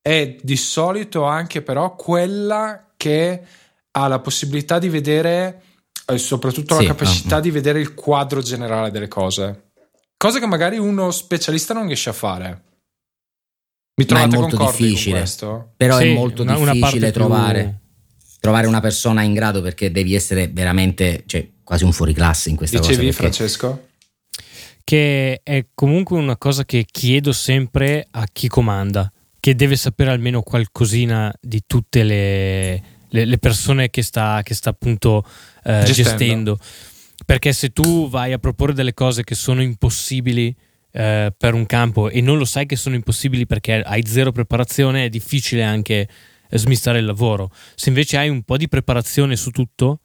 è 0.00 0.36
di 0.40 0.54
solito 0.54 1.24
anche, 1.24 1.60
però, 1.60 1.96
quella 1.96 2.92
che 2.96 3.42
ha 3.90 4.06
la 4.06 4.20
possibilità 4.20 4.78
di 4.78 4.88
vedere, 4.88 5.62
e 6.06 6.18
soprattutto 6.18 6.76
sì, 6.76 6.82
la 6.82 6.90
capacità 6.90 7.34
uh-huh. 7.34 7.42
di 7.42 7.50
vedere 7.50 7.80
il 7.80 7.94
quadro 7.94 8.42
generale 8.42 8.92
delle 8.92 9.08
cose. 9.08 9.70
Cosa 10.16 10.38
che 10.38 10.46
magari 10.46 10.78
uno 10.78 11.10
specialista 11.10 11.74
non 11.74 11.86
riesce 11.86 12.10
a 12.10 12.12
fare. 12.12 12.62
Mi 14.00 14.06
trovate 14.06 14.28
Ma 14.28 14.34
è 14.34 14.38
molto 14.38 14.56
difficile. 14.56 15.24
Però 15.76 15.98
sì, 15.98 16.08
è 16.08 16.14
molto 16.14 16.42
una, 16.42 16.54
difficile 16.54 16.98
una 16.98 17.10
trovare, 17.10 17.62
più... 17.62 18.38
trovare, 18.40 18.66
una 18.66 18.80
persona 18.80 19.22
in 19.22 19.34
grado 19.34 19.60
perché 19.60 19.90
devi 19.90 20.14
essere 20.14 20.48
veramente 20.48 21.24
cioè, 21.26 21.46
quasi 21.62 21.84
un 21.84 21.92
fuoriclasse 21.92 22.48
in 22.48 22.56
questa 22.56 22.78
Dicevi, 22.78 22.96
cosa. 22.96 23.06
Dicevi, 23.08 23.34
Francesco? 23.34 23.88
Che 24.82 25.40
è 25.42 25.66
comunque 25.74 26.16
una 26.18 26.36
cosa 26.38 26.64
che 26.64 26.86
chiedo 26.90 27.32
sempre 27.32 28.06
a 28.10 28.26
chi 28.32 28.48
comanda, 28.48 29.12
che 29.38 29.54
deve 29.54 29.76
sapere 29.76 30.10
almeno 30.10 30.40
qualcosina 30.42 31.32
di 31.40 31.62
tutte 31.66 32.02
le, 32.02 32.82
le, 33.08 33.24
le 33.24 33.38
persone 33.38 33.90
che 33.90 34.02
sta, 34.02 34.40
che 34.42 34.54
sta 34.54 34.70
appunto 34.70 35.24
eh, 35.64 35.82
gestendo. 35.84 35.92
gestendo. 35.94 36.58
Perché 37.26 37.52
se 37.52 37.68
tu 37.68 38.08
vai 38.08 38.32
a 38.32 38.38
proporre 38.38 38.72
delle 38.72 38.94
cose 38.94 39.24
che 39.24 39.34
sono 39.34 39.62
impossibili 39.62 40.56
eh, 40.92 41.32
per 41.36 41.54
un 41.54 41.66
campo 41.66 42.08
e 42.08 42.20
non 42.20 42.38
lo 42.38 42.44
sai 42.44 42.66
che 42.66 42.76
sono 42.76 42.94
impossibili 42.94 43.46
perché 43.46 43.82
hai 43.82 44.04
zero 44.06 44.32
preparazione, 44.32 45.04
è 45.04 45.08
difficile 45.08 45.62
anche 45.62 46.08
smistare 46.50 46.98
il 46.98 47.04
lavoro. 47.04 47.50
Se 47.74 47.88
invece 47.88 48.16
hai 48.16 48.28
un 48.28 48.42
po' 48.42 48.56
di 48.56 48.68
preparazione 48.68 49.36
su 49.36 49.50
tutto, 49.50 50.00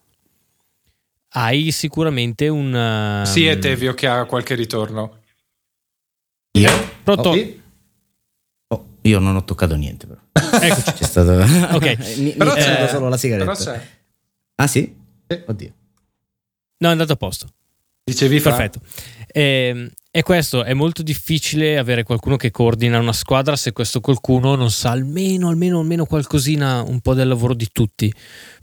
hai 1.29 1.71
sicuramente 1.71 2.47
un... 2.47 3.23
Uh, 3.23 3.25
sì, 3.25 3.45
è 3.45 3.57
Tevio 3.57 3.93
che 3.93 4.07
ha 4.07 4.25
qualche 4.25 4.55
ritorno. 4.55 5.19
Io? 6.51 6.71
Pronto? 7.03 7.29
Oh, 7.29 7.36
oh, 8.67 8.86
io 9.01 9.19
non 9.19 9.36
ho 9.36 9.43
toccato 9.43 9.75
niente 9.75 10.07
però. 10.07 10.21
Eccoci. 10.61 10.93
C'è 10.95 11.03
stato... 11.03 11.31
ok. 11.75 12.15
mi, 12.19 12.31
però 12.31 12.53
mi 12.53 12.61
c'è 12.61 12.88
solo 12.88 13.09
la 13.09 13.17
sigaretta. 13.17 13.51
Però 13.51 13.63
c'è. 13.63 13.88
Ah 14.55 14.67
sì? 14.67 14.95
Oddio. 15.47 15.73
No, 16.77 16.88
è 16.88 16.91
andato 16.91 17.13
a 17.13 17.15
posto. 17.17 17.47
Dicevi 18.03 18.39
Perfetto. 18.39 18.79
E, 19.27 19.41
ehm, 19.41 19.89
e 20.18 20.24
questo 20.24 20.63
è 20.63 20.74
molto 20.74 21.03
difficile 21.03 21.78
avere 21.78 22.03
qualcuno 22.03 22.38
che 22.38 22.49
coordina 22.49 22.99
una 22.99 23.11
squadra 23.11 23.57
se 23.57 23.74
questo 23.74 23.99
qualcuno 23.99 24.55
non 24.55 24.72
sa 24.72 24.91
almeno, 24.91 25.49
almeno, 25.49 25.82
almeno 25.82 26.05
qualcosina 26.05 26.82
un 26.84 27.01
po' 27.01 27.13
del 27.13 27.28
lavoro 27.28 27.53
di 27.53 27.68
tutti. 27.70 28.13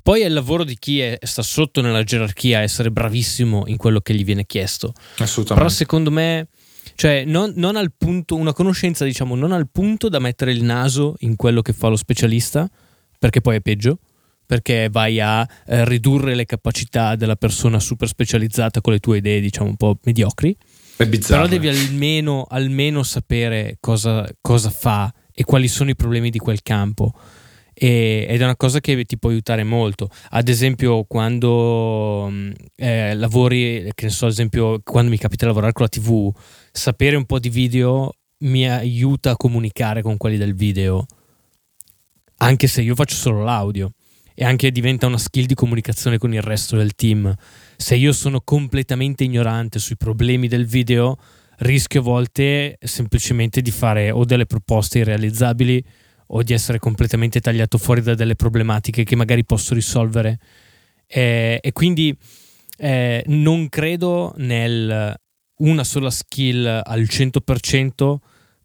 Poi 0.02 0.22
è 0.22 0.24
il 0.28 0.32
lavoro 0.32 0.64
di 0.64 0.78
chi 0.78 1.00
è, 1.00 1.18
sta 1.20 1.42
sotto 1.42 1.82
nella 1.82 2.04
gerarchia, 2.04 2.60
essere 2.60 2.90
bravissimo 2.90 3.64
in 3.66 3.76
quello 3.76 4.00
che 4.00 4.14
gli 4.14 4.24
viene 4.24 4.46
chiesto. 4.46 4.94
Assolutamente. 5.18 5.54
Però 5.54 5.68
secondo 5.68 6.10
me, 6.10 6.48
cioè 6.94 7.26
non, 7.26 7.52
non 7.56 7.76
al 7.76 7.92
punto, 7.98 8.34
una 8.34 8.54
conoscenza 8.54 9.04
diciamo 9.04 9.34
non 9.34 9.52
al 9.52 9.68
punto 9.70 10.08
da 10.08 10.20
mettere 10.20 10.52
il 10.52 10.64
naso 10.64 11.16
in 11.18 11.36
quello 11.36 11.60
che 11.60 11.74
fa 11.74 11.88
lo 11.88 11.96
specialista, 11.96 12.66
perché 13.18 13.42
poi 13.42 13.56
è 13.56 13.60
peggio 13.60 13.98
perché 14.44 14.88
vai 14.90 15.18
a 15.18 15.46
eh, 15.66 15.84
ridurre 15.86 16.34
le 16.34 16.44
capacità 16.44 17.16
della 17.16 17.36
persona 17.36 17.80
super 17.80 18.06
specializzata 18.06 18.82
con 18.82 18.92
le 18.92 18.98
tue 18.98 19.18
idee, 19.18 19.40
diciamo, 19.40 19.68
un 19.68 19.76
po' 19.76 19.98
mediocri. 20.02 20.54
È 20.96 21.06
bizzarro. 21.06 21.42
Però 21.42 21.46
devi 21.46 21.68
almeno, 21.68 22.46
almeno 22.48 23.02
sapere 23.02 23.76
cosa, 23.80 24.28
cosa, 24.40 24.70
fa 24.70 25.12
e 25.32 25.44
quali 25.44 25.68
sono 25.68 25.90
i 25.90 25.96
problemi 25.96 26.30
di 26.30 26.38
quel 26.38 26.62
campo. 26.62 27.12
E, 27.74 28.26
ed 28.28 28.40
è 28.40 28.44
una 28.44 28.56
cosa 28.56 28.80
che 28.80 29.04
ti 29.04 29.18
può 29.18 29.30
aiutare 29.30 29.64
molto. 29.64 30.10
Ad 30.30 30.48
esempio, 30.48 31.04
quando 31.04 32.28
mm, 32.30 32.50
eh, 32.76 33.14
lavori, 33.14 33.90
che 33.94 34.06
ne 34.06 34.10
so, 34.10 34.26
ad 34.26 34.32
esempio, 34.32 34.80
quando 34.84 35.10
mi 35.10 35.18
capita 35.18 35.44
di 35.44 35.50
lavorare 35.50 35.72
con 35.72 35.84
la 35.84 35.88
TV, 35.88 36.32
sapere 36.70 37.16
un 37.16 37.24
po' 37.24 37.38
di 37.38 37.48
video 37.48 38.12
mi 38.38 38.68
aiuta 38.68 39.30
a 39.30 39.36
comunicare 39.36 40.02
con 40.02 40.16
quelli 40.16 40.36
del 40.36 40.54
video, 40.54 41.06
anche 42.38 42.66
se 42.66 42.82
io 42.82 42.94
faccio 42.94 43.14
solo 43.14 43.42
l'audio 43.44 43.92
e 44.34 44.44
anche 44.44 44.70
diventa 44.72 45.06
una 45.06 45.18
skill 45.18 45.46
di 45.46 45.54
comunicazione 45.54 46.18
con 46.18 46.32
il 46.32 46.42
resto 46.42 46.76
del 46.76 46.94
team. 46.94 47.32
Se 47.82 47.96
io 47.96 48.12
sono 48.12 48.40
completamente 48.42 49.24
ignorante 49.24 49.80
sui 49.80 49.96
problemi 49.96 50.46
del 50.46 50.66
video, 50.66 51.18
rischio 51.58 51.98
a 51.98 52.04
volte 52.04 52.78
semplicemente 52.80 53.60
di 53.60 53.72
fare 53.72 54.12
o 54.12 54.24
delle 54.24 54.46
proposte 54.46 55.00
irrealizzabili 55.00 55.84
o 56.28 56.44
di 56.44 56.52
essere 56.52 56.78
completamente 56.78 57.40
tagliato 57.40 57.78
fuori 57.78 58.00
da 58.00 58.14
delle 58.14 58.36
problematiche 58.36 59.02
che 59.02 59.16
magari 59.16 59.44
posso 59.44 59.74
risolvere. 59.74 60.38
Eh, 61.08 61.58
e 61.60 61.72
quindi 61.72 62.16
eh, 62.78 63.24
non 63.26 63.68
credo 63.68 64.32
nel 64.36 65.12
una 65.56 65.84
sola 65.84 66.10
skill 66.10 66.82
al 66.84 67.00
100%, 67.00 68.16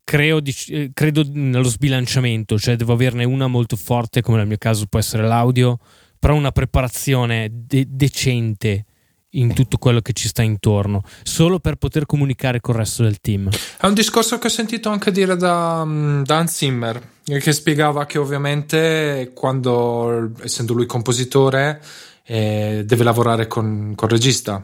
creo 0.03 0.39
di, 0.39 0.55
eh, 0.67 0.91
credo 0.93 1.25
nello 1.27 1.67
sbilanciamento, 1.67 2.59
cioè 2.59 2.75
devo 2.75 2.93
averne 2.93 3.23
una 3.23 3.47
molto 3.47 3.77
forte, 3.77 4.21
come 4.21 4.37
nel 4.37 4.47
mio 4.47 4.57
caso 4.57 4.85
può 4.85 4.99
essere 4.99 5.25
l'audio, 5.25 5.79
però 6.19 6.35
una 6.35 6.51
preparazione 6.51 7.49
de- 7.51 7.87
decente 7.89 8.85
in 9.31 9.53
tutto 9.53 9.77
quello 9.77 9.99
che 10.01 10.13
ci 10.13 10.27
sta 10.27 10.41
intorno, 10.41 11.01
solo 11.23 11.59
per 11.59 11.75
poter 11.75 12.05
comunicare 12.05 12.61
col 12.61 12.75
resto 12.75 13.03
del 13.03 13.19
team. 13.19 13.49
È 13.79 13.85
un 13.85 13.93
discorso 13.93 14.39
che 14.39 14.47
ho 14.47 14.49
sentito 14.51 14.89
anche 14.89 15.11
dire 15.11 15.35
da, 15.35 15.83
mm, 15.85 16.23
da 16.23 16.37
Hans 16.37 16.55
Zimmer, 16.55 17.01
che 17.23 17.51
spiegava 17.51 18.05
che 18.05 18.17
ovviamente 18.17 19.31
quando, 19.33 20.31
essendo 20.41 20.73
lui 20.73 20.85
compositore, 20.85 21.81
eh, 22.23 22.83
deve 22.85 23.03
lavorare 23.03 23.47
con, 23.47 23.95
il 23.97 24.07
regista. 24.09 24.61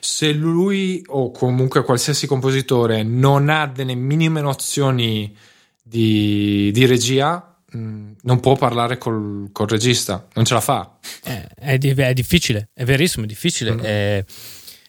Se 0.00 0.32
lui 0.32 1.02
o 1.08 1.30
comunque 1.30 1.84
qualsiasi 1.84 2.26
compositore 2.26 3.02
non 3.02 3.48
ha 3.48 3.66
delle 3.66 3.94
minime 3.94 4.40
nozioni 4.40 5.34
di, 5.82 6.70
di 6.72 6.86
regia, 6.86 7.53
non 7.74 8.40
può 8.40 8.56
parlare 8.56 8.98
col, 8.98 9.48
col, 9.52 9.68
regista, 9.68 10.26
non 10.34 10.44
ce 10.44 10.54
la 10.54 10.60
fa. 10.60 10.98
Eh, 11.24 11.46
è, 11.54 11.78
è, 11.78 12.12
difficile, 12.12 12.70
è 12.72 12.84
verissimo, 12.84 13.24
è 13.24 13.28
difficile. 13.28 13.72
Mm. 13.72 13.78
È, 13.78 14.24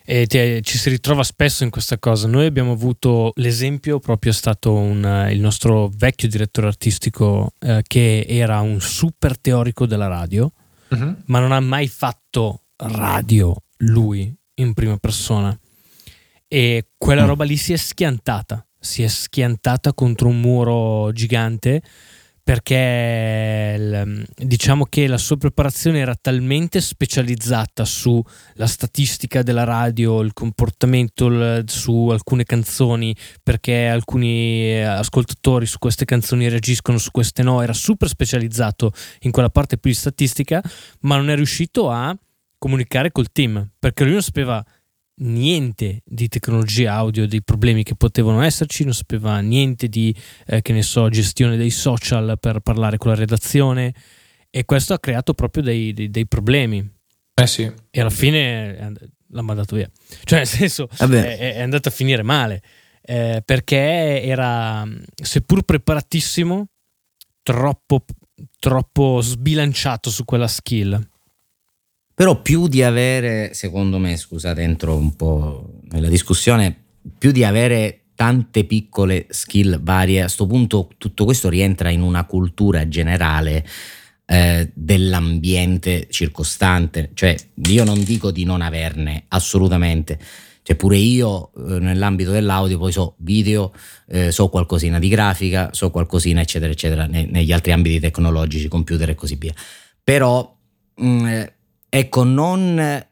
e 0.07 0.61
ci 0.61 0.77
si 0.77 0.89
ritrova 0.89 1.23
spesso 1.23 1.63
in 1.63 1.71
questa 1.71 1.97
cosa. 1.97 2.27
Noi 2.27 2.45
abbiamo 2.45 2.73
avuto 2.73 3.31
l'esempio, 3.37 3.99
proprio 3.99 4.31
è 4.31 4.35
stato 4.35 4.73
un, 4.73 5.27
il 5.31 5.39
nostro 5.39 5.89
vecchio 5.95 6.27
direttore 6.27 6.67
artistico 6.67 7.53
eh, 7.59 7.81
che 7.85 8.25
era 8.27 8.61
un 8.61 8.79
super 8.79 9.39
teorico 9.39 9.87
della 9.87 10.07
radio 10.07 10.51
uh-huh. 10.89 11.15
ma 11.25 11.39
non 11.39 11.51
ha 11.51 11.59
mai 11.59 11.87
fatto 11.87 12.63
radio 12.75 13.55
lui 13.77 14.33
in 14.55 14.73
prima 14.73 14.97
persona. 14.97 15.57
E 16.47 16.89
quella 16.97 17.23
mm. 17.23 17.27
roba 17.27 17.43
lì 17.43 17.57
si 17.57 17.73
è 17.73 17.77
schiantata, 17.77 18.65
si 18.79 19.03
è 19.03 19.07
schiantata 19.07 19.93
contro 19.93 20.27
un 20.27 20.39
muro 20.39 21.11
gigante 21.11 21.81
perché 22.45 24.05
diciamo 24.35 24.85
che 24.85 25.07
la 25.07 25.17
sua 25.17 25.35
preparazione 25.35 25.97
era 25.97 26.13
talmente 26.13 26.79
specializzata 26.79 27.85
sulla 27.85 28.67
statistica 28.67 29.41
della 29.41 29.63
radio, 29.63 30.21
il 30.21 30.31
comportamento 30.31 31.63
su 31.65 32.09
alcune 32.09 32.43
canzoni, 32.43 33.15
perché 33.41 33.87
alcuni 33.87 34.79
ascoltatori 34.79 35.65
su 35.65 35.79
queste 35.79 36.05
canzoni 36.05 36.47
reagiscono, 36.47 36.99
su 36.99 37.09
queste 37.09 37.41
no, 37.41 37.63
era 37.63 37.73
super 37.73 38.07
specializzato 38.07 38.91
in 39.21 39.31
quella 39.31 39.49
parte 39.49 39.79
più 39.79 39.89
di 39.89 39.95
statistica, 39.97 40.61
ma 40.99 41.15
non 41.15 41.31
è 41.31 41.35
riuscito 41.35 41.89
a 41.89 42.15
comunicare 42.59 43.11
col 43.11 43.31
team, 43.31 43.71
perché 43.79 44.03
lui 44.03 44.13
non 44.13 44.21
sapeva 44.21 44.63
niente 45.17 46.01
di 46.03 46.27
tecnologia 46.27 46.93
audio, 46.93 47.27
dei 47.27 47.43
problemi 47.43 47.83
che 47.83 47.95
potevano 47.95 48.41
esserci, 48.41 48.83
non 48.83 48.93
sapeva 48.93 49.39
niente 49.39 49.87
di, 49.87 50.15
eh, 50.47 50.61
che 50.61 50.73
ne 50.73 50.81
so, 50.81 51.09
gestione 51.09 51.57
dei 51.57 51.69
social 51.69 52.37
per 52.39 52.59
parlare 52.59 52.97
con 52.97 53.11
la 53.11 53.17
redazione 53.17 53.93
e 54.49 54.65
questo 54.65 54.93
ha 54.93 54.99
creato 54.99 55.33
proprio 55.33 55.63
dei, 55.63 55.93
dei, 55.93 56.09
dei 56.09 56.27
problemi. 56.27 56.87
Eh 57.33 57.47
sì. 57.47 57.71
E 57.89 57.99
alla 57.99 58.09
fine 58.09 58.93
l'ha 59.29 59.41
mandato 59.41 59.75
via. 59.75 59.89
Cioè, 60.23 60.39
nel 60.39 60.47
senso, 60.47 60.87
è, 60.97 61.53
è, 61.55 61.61
andato 61.61 61.89
a 61.89 61.91
finire 61.91 62.23
male 62.23 62.61
eh, 63.01 63.41
perché 63.43 64.21
era, 64.23 64.87
seppur 65.21 65.63
preparatissimo, 65.63 66.67
troppo, 67.43 68.05
troppo 68.59 69.21
sbilanciato 69.21 70.09
su 70.09 70.25
quella 70.25 70.47
skill. 70.47 71.05
Però 72.15 72.41
più 72.41 72.69
di 72.69 72.81
avere, 72.81 73.53
secondo 73.53 73.97
me, 73.97 74.15
scusate, 74.15 74.61
entro 74.61 74.95
un 74.95 75.17
po' 75.17 75.81
nella 75.89 76.07
discussione, 76.07 76.73
più 77.17 77.31
di 77.31 77.43
avere 77.43 78.05
tante 78.15 78.63
piccole 78.63 79.25
skill 79.29 79.83
varie, 79.83 80.19
a 80.19 80.23
questo 80.23 80.47
punto 80.47 80.89
tutto 80.97 81.25
questo 81.25 81.49
rientra 81.49 81.89
in 81.89 82.01
una 82.01 82.23
cultura 82.23 82.87
generale 82.87 83.67
eh, 84.27 84.71
dell'ambiente 84.73 86.07
circostante. 86.09 87.11
Cioè, 87.13 87.35
io 87.67 87.83
non 87.83 88.01
dico 88.01 88.31
di 88.31 88.45
non 88.45 88.61
averne, 88.61 89.25
assolutamente. 89.27 90.17
Cioè, 90.63 90.77
pure 90.77 90.95
io 90.95 91.51
eh, 91.53 91.79
nell'ambito 91.79 92.31
dell'audio 92.31 92.77
poi 92.77 92.93
so 92.93 93.15
video, 93.17 93.73
eh, 94.07 94.31
so 94.31 94.47
qualcosina 94.47 94.99
di 94.99 95.09
grafica, 95.09 95.69
so 95.73 95.91
qualcosina, 95.91 96.39
eccetera, 96.39 96.71
eccetera, 96.71 97.07
ne, 97.07 97.25
negli 97.25 97.51
altri 97.51 97.73
ambiti 97.73 97.99
tecnologici, 97.99 98.69
computer 98.69 99.09
e 99.09 99.15
così 99.15 99.35
via. 99.35 99.53
Però 100.01 100.57
mh, 100.95 101.07
mm, 101.07 101.25
eh, 101.25 101.53
ecco, 101.89 102.23
non 102.23 102.79
eh, 102.79 103.09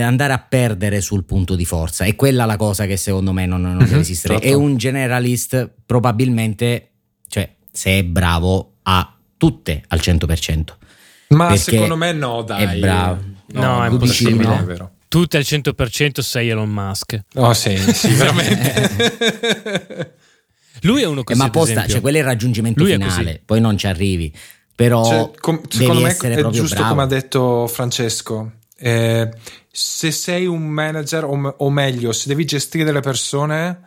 andare 0.00 0.32
a 0.32 0.38
perdere 0.38 1.00
sul 1.00 1.24
punto 1.24 1.54
di 1.54 1.64
forza. 1.64 2.04
È 2.04 2.14
quella 2.16 2.44
la 2.44 2.56
cosa 2.56 2.86
che 2.86 2.96
secondo 2.96 3.32
me 3.32 3.46
non, 3.46 3.62
non 3.62 3.78
deve 3.78 3.94
mhm, 3.94 4.00
esistere. 4.00 4.38
È 4.38 4.52
un 4.52 4.76
generalist 4.76 5.70
probabilmente, 5.86 6.90
cioè, 7.28 7.54
se 7.70 7.98
è 7.98 8.04
bravo, 8.04 8.74
ha 8.82 9.16
tutte 9.36 9.82
al 9.88 10.00
100%. 10.02 10.64
Ma 11.28 11.56
secondo 11.56 11.96
me 11.96 12.12
no, 12.12 12.42
dai. 12.42 12.76
È 12.76 12.78
bravo. 12.78 13.22
No, 13.52 13.62
no 13.62 13.84
è 13.84 13.88
impossibile. 13.88 14.44
No, 14.44 14.58
è 14.58 14.64
vero. 14.64 14.90
Tutte 15.08 15.36
al 15.36 15.44
100% 15.46 16.20
sei 16.20 16.48
Elon 16.48 16.70
Musk. 16.70 17.20
Oh 17.34 17.52
sì, 17.52 17.76
sì, 17.76 18.08
veramente. 18.14 20.14
Lui 20.82 21.02
è 21.02 21.06
uno 21.06 21.22
così. 21.22 21.38
Eh, 21.38 21.42
ma 21.42 21.48
apposta, 21.48 21.86
cioè 21.86 22.00
quello 22.00 22.16
è 22.16 22.20
il 22.20 22.26
raggiungimento 22.26 22.82
Lui 22.82 22.92
finale, 22.92 23.40
poi 23.44 23.60
non 23.60 23.78
ci 23.78 23.86
arrivi. 23.86 24.34
Però 24.74 25.04
cioè, 25.04 25.30
com- 25.40 25.60
secondo 25.68 26.00
me 26.00 26.16
è 26.16 26.48
giusto 26.48 26.76
bravo. 26.76 26.90
come 26.90 27.02
ha 27.02 27.06
detto 27.06 27.66
Francesco. 27.68 28.52
Eh, 28.76 29.30
se 29.70 30.10
sei 30.10 30.46
un 30.46 30.66
manager, 30.66 31.24
o, 31.24 31.54
o, 31.58 31.70
meglio, 31.70 32.12
se 32.12 32.28
devi 32.28 32.44
gestire 32.44 32.84
delle 32.84 33.00
persone, 33.00 33.80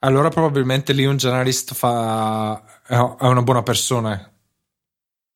allora 0.00 0.28
probabilmente 0.30 0.92
lì 0.92 1.04
un 1.04 1.16
generalist 1.16 1.74
fa, 1.74 2.62
è 2.86 2.96
una 2.96 3.42
buona 3.42 3.62
persona 3.62 4.30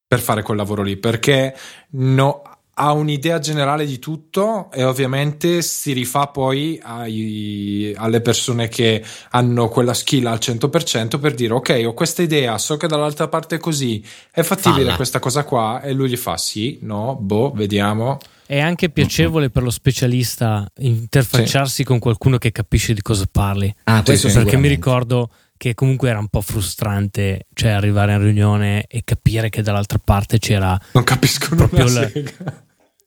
per 0.09 0.21
fare 0.21 0.43
quel 0.43 0.57
lavoro 0.57 0.83
lì 0.83 0.97
perché 0.97 1.57
no, 1.91 2.56
ha 2.79 2.93
un'idea 2.93 3.39
generale 3.39 3.87
di 3.87 3.99
tutto 3.99 4.71
e 4.71 4.85
ovviamente 4.85 5.63
si 5.63 5.93
rifà 5.93 6.27
poi 6.27 6.79
ai, 6.83 7.95
alle 7.97 8.21
persone 8.21 8.69
che 8.69 9.03
hanno 9.31 9.69
quella 9.69 9.95
skill 9.95 10.27
al 10.27 10.39
100% 10.41 11.19
per 11.19 11.35
dire 11.35 11.55
ok 11.55 11.83
ho 11.87 11.95
questa 11.95 12.23
idea 12.23 12.59
so 12.59 12.77
che 12.77 12.87
dall'altra 12.87 13.29
parte 13.29 13.57
è 13.57 13.59
così 13.59 14.05
è 14.31 14.43
fattibile 14.43 14.85
Falla. 14.85 14.97
questa 14.97 15.19
cosa 15.19 15.45
qua. 15.45 15.81
E 15.83 15.93
lui 15.93 16.11
gli 16.11 16.17
fa 16.17 16.37
sì 16.37 16.79
no 16.83 17.17
boh 17.17 17.53
vediamo. 17.53 18.19
È 18.47 18.61
anche 18.61 18.91
piacevole 18.91 19.51
per 19.51 19.65
lo 19.65 19.71
specialista 19.71 20.71
interfacciarsi 20.79 21.75
sì. 21.75 21.85
con 21.85 21.99
qualcuno 21.99 22.39
che 22.39 22.53
capisce 22.53 22.95
di 22.95 23.03
cosa 23.03 23.25
parli. 23.31 23.75
Ah, 23.85 24.05
questo 24.05 24.29
sì, 24.29 24.35
perché 24.35 24.57
mi 24.57 24.69
ricordo 24.69 25.31
che 25.57 25.75
comunque 25.75 26.11
era 26.11 26.21
un 26.21 26.29
po' 26.29 26.43
frustrante, 26.43 27.47
cioè 27.55 27.71
arrivare 27.71 28.13
in 28.13 28.23
riunione 28.23 28.85
e 28.87 29.03
capire 29.05 29.49
che 29.49 29.63
dall'altra 29.63 29.99
parte 29.99 30.39
c'era 30.39 30.79
non 30.93 31.03
capiscono 31.03 31.67
proprio 31.67 31.89
la, 31.89 32.09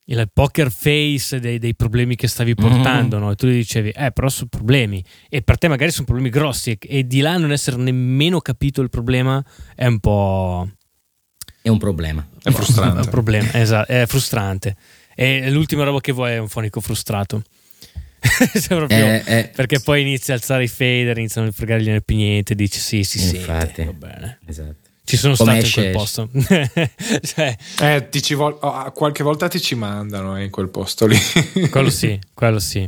il 0.10 0.30
poker 0.34 0.72
face 0.72 1.40
dei, 1.40 1.60
dei 1.60 1.76
problemi 1.76 2.16
che 2.16 2.28
stavi 2.28 2.54
mhm. 2.58 2.68
portando, 2.68 3.16
mm-hmm. 3.18 3.26
no? 3.26 3.32
E 3.32 3.36
tu 3.36 3.48
gli 3.48 3.54
dicevi, 3.54 3.90
eh, 3.90 4.12
però 4.12 4.28
sono 4.30 4.50
problemi. 4.50 5.04
E 5.30 5.42
per 5.42 5.58
te 5.58 5.68
magari 5.68 5.92
sono 5.92 6.06
problemi 6.06 6.30
grossi. 6.30 6.72
E, 6.72 6.78
e, 6.82 7.08
di 7.08 7.20
là 7.22 7.38
non 7.38 7.52
essere 7.52 7.78
nemmeno 7.78 8.40
capito 8.42 8.82
il 8.82 8.90
problema 8.90 9.44
è 9.76 9.86
un 9.86 10.00
po'. 10.00 10.70
È 11.62 11.70
un 11.70 11.78
problema. 11.78 12.28
È 12.42 12.50
frustrante. 12.52 13.02
È 13.02 13.04
un 13.04 13.10
problema, 13.12 13.54
esatto, 13.54 13.92
è 13.92 14.06
frustrante. 14.08 14.76
E 15.16 15.50
l'ultima 15.52 15.84
roba 15.84 16.00
che 16.00 16.12
vuoi 16.12 16.32
è 16.34 16.38
un 16.38 16.48
fonico 16.48 16.82
frustrato. 16.82 17.44
proprio, 18.68 18.98
eh, 18.98 19.24
eh, 19.26 19.52
perché 19.56 19.80
poi 19.80 20.02
inizia 20.02 20.34
a 20.34 20.38
alzare 20.38 20.64
i 20.64 20.68
fader, 20.68 21.18
iniziano 21.18 21.48
a 21.48 21.52
fregargli 21.52 22.02
più 22.02 22.16
niente, 22.18 22.54
dici 22.54 22.80
sì, 22.80 23.04
sì, 23.04 23.20
sì, 23.20 23.38
va 23.38 23.66
bene. 23.94 24.40
Esatto. 24.46 24.89
Ci 25.10 25.18
sono 25.18 25.36
Come 25.36 25.60
stato 25.60 25.66
in 25.66 25.74
quel 25.74 25.92
posto. 25.92 26.30
cioè, 27.26 27.58
eh, 27.80 28.10
ti 28.10 28.22
ci 28.22 28.36
vol- 28.36 28.60
oh, 28.62 28.92
qualche 28.92 29.24
volta 29.24 29.48
ti 29.48 29.60
ci 29.60 29.74
mandano 29.74 30.38
eh, 30.38 30.44
in 30.44 30.52
quel 30.52 30.70
posto 30.70 31.08
lì. 31.08 31.18
quello 31.72 31.90
sì, 31.90 32.20
quello 32.32 32.60
sì. 32.60 32.88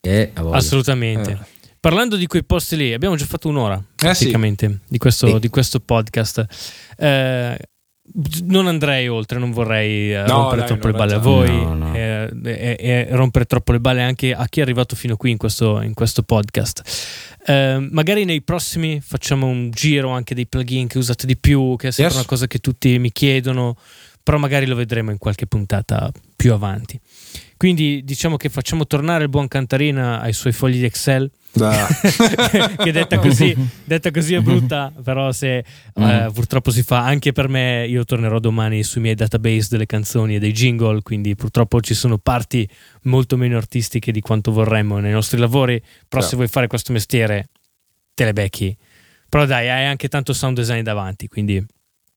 Eh, 0.00 0.32
Assolutamente. 0.34 1.30
Eh. 1.30 1.38
Parlando 1.78 2.16
di 2.16 2.26
quei 2.26 2.42
posti 2.42 2.74
lì, 2.76 2.94
abbiamo 2.94 3.16
già 3.16 3.26
fatto 3.26 3.48
un'ora 3.48 3.82
praticamente 3.94 4.66
sì. 4.66 4.78
di, 4.88 4.96
questo, 4.96 5.26
sì. 5.26 5.38
di, 5.40 5.50
questo, 5.50 5.80
podcast. 5.80 6.46
Non 8.44 8.66
andrei 8.66 9.08
oltre, 9.08 9.38
non 9.38 9.52
vorrei 9.52 10.12
eh, 10.12 10.22
No, 10.26 10.34
rompere 10.42 10.58
dai, 10.58 10.66
troppo 10.66 10.86
le 10.88 10.92
balle 10.92 11.14
a 11.14 11.18
voi 11.18 11.48
No, 11.50 11.74
no. 11.74 11.94
eh, 11.94 12.30
e, 12.44 12.76
e 12.78 13.06
rompere 13.10 13.46
troppo 13.46 13.72
le 13.72 13.80
balle 13.80 14.02
anche 14.02 14.34
a 14.34 14.46
chi 14.48 14.60
è 14.60 14.62
arrivato 14.62 14.94
fino 14.96 15.16
qui 15.16 15.30
in 15.30 15.38
questo, 15.38 15.80
in 15.80 15.94
questo 15.94 16.22
podcast. 16.22 16.82
Eh, 17.46 17.88
magari 17.90 18.24
nei 18.24 18.42
prossimi 18.42 19.00
facciamo 19.00 19.46
un 19.46 19.70
giro 19.70 20.10
anche 20.10 20.34
dei 20.34 20.46
plugin 20.46 20.88
che 20.88 20.98
usate 20.98 21.26
di 21.26 21.36
più, 21.38 21.74
che 21.76 21.88
è 21.88 21.90
sempre 21.90 22.12
Yes. 22.12 22.20
una 22.22 22.28
cosa 22.28 22.46
che 22.46 22.58
tutti 22.58 22.98
mi 22.98 23.10
chiedono, 23.12 23.76
però 24.22 24.36
magari 24.36 24.66
lo 24.66 24.74
vedremo 24.74 25.10
in 25.10 25.18
qualche 25.18 25.46
puntata 25.46 26.10
più 26.36 26.52
avanti. 26.52 27.00
Quindi 27.62 28.02
diciamo 28.02 28.36
che 28.36 28.48
facciamo 28.48 28.88
tornare 28.88 29.22
il 29.22 29.28
buon 29.28 29.46
Cantarina 29.46 30.20
ai 30.20 30.32
suoi 30.32 30.52
fogli 30.52 30.78
di 30.80 30.84
Excel 30.84 31.30
che 31.52 32.90
detta 32.90 33.20
così, 33.20 33.54
detta 33.84 34.10
così 34.10 34.34
è 34.34 34.40
brutta, 34.40 34.92
però 35.00 35.30
se 35.30 35.58
eh, 35.58 35.64
Mm. 36.00 36.30
purtroppo 36.32 36.72
si 36.72 36.82
fa 36.82 37.04
anche 37.04 37.30
per 37.30 37.46
me, 37.48 37.86
io 37.86 38.04
tornerò 38.04 38.40
domani 38.40 38.82
sui 38.82 39.00
miei 39.00 39.14
database 39.14 39.68
delle 39.70 39.86
canzoni 39.86 40.34
e 40.34 40.38
dei 40.40 40.50
jingle, 40.50 41.02
quindi 41.02 41.36
purtroppo 41.36 41.80
ci 41.80 41.94
sono 41.94 42.18
parti 42.18 42.68
molto 43.02 43.36
meno 43.36 43.56
artistiche 43.58 44.10
di 44.10 44.20
quanto 44.20 44.50
vorremmo 44.50 44.98
nei 44.98 45.12
nostri 45.12 45.38
lavori, 45.38 45.80
però 46.08 46.20
Sì. 46.20 46.30
se 46.30 46.34
vuoi 46.36 46.48
fare 46.48 46.66
questo 46.66 46.92
mestiere 46.92 47.50
te 48.12 48.24
le 48.24 48.32
becchi. 48.32 48.76
Però 49.28 49.46
dai, 49.46 49.68
hai 49.70 49.84
anche 49.86 50.08
tanto 50.08 50.32
sound 50.32 50.56
design 50.56 50.82
davanti, 50.82 51.28
quindi 51.28 51.64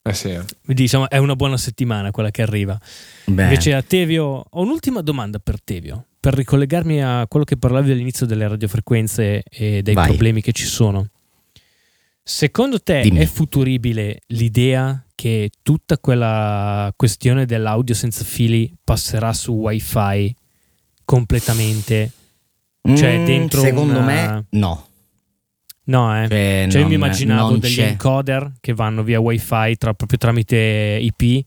Eh 0.08 0.14
sì. 0.14 0.38
diciamo 0.62 1.10
è 1.10 1.18
una 1.18 1.36
buona 1.36 1.58
settimana 1.58 2.12
quella 2.12 2.30
che 2.30 2.44
arriva. 2.44 2.80
Beh, 3.26 3.42
Invece 3.44 3.74
a 3.74 3.82
Tevio, 3.82 4.24
ho 4.48 4.62
un'ultima 4.62 5.02
domanda 5.02 5.40
per 5.40 5.60
Tevio, 5.64 6.06
per 6.20 6.36
ricollegarmi 6.36 7.04
a 7.04 7.26
quello 7.28 7.44
che 7.44 7.58
parlavi 7.58 7.92
all'inizio 7.92 8.28
delle 8.28 8.48
radiofrequenze 8.48 9.42
e 9.50 9.82
dei 9.82 9.94
Vai. 9.96 10.08
problemi 10.08 10.42
che 10.42 10.52
ci 10.52 10.66
sono. 10.66 11.10
Secondo 12.22 12.80
te 12.82 13.02
Dimmi. 13.02 13.20
è 13.20 13.26
futuribile 13.26 14.22
l'idea 14.28 15.04
che 15.16 15.50
tutta 15.64 15.98
quella 15.98 16.94
questione 16.96 17.46
dell'audio 17.46 17.96
senza 17.96 18.24
fili 18.24 18.72
passerà 18.84 19.34
su 19.34 19.54
wifi 19.54 20.36
completamente? 21.04 22.12
cioè, 22.96 23.18
mm, 23.18 23.26
dentro 23.26 23.62
secondo 23.62 23.98
una- 23.98 24.06
me 24.06 24.46
no. 24.52 24.85
No, 25.88 26.24
eh. 26.24 26.28
Cioè, 26.28 26.68
Cioè, 26.70 26.82
io 26.82 26.88
mi 26.88 26.96
non- 26.98 27.06
immaginavo 27.08 27.50
non 27.52 27.60
degli 27.60 27.76
c'è. 27.76 27.88
encoder 27.90 28.54
che 28.60 28.74
vanno 28.74 29.04
via 29.04 29.20
wifi 29.20 29.76
tra- 29.78 29.94
proprio 29.94 30.18
tramite 30.18 30.98
IP 31.02 31.46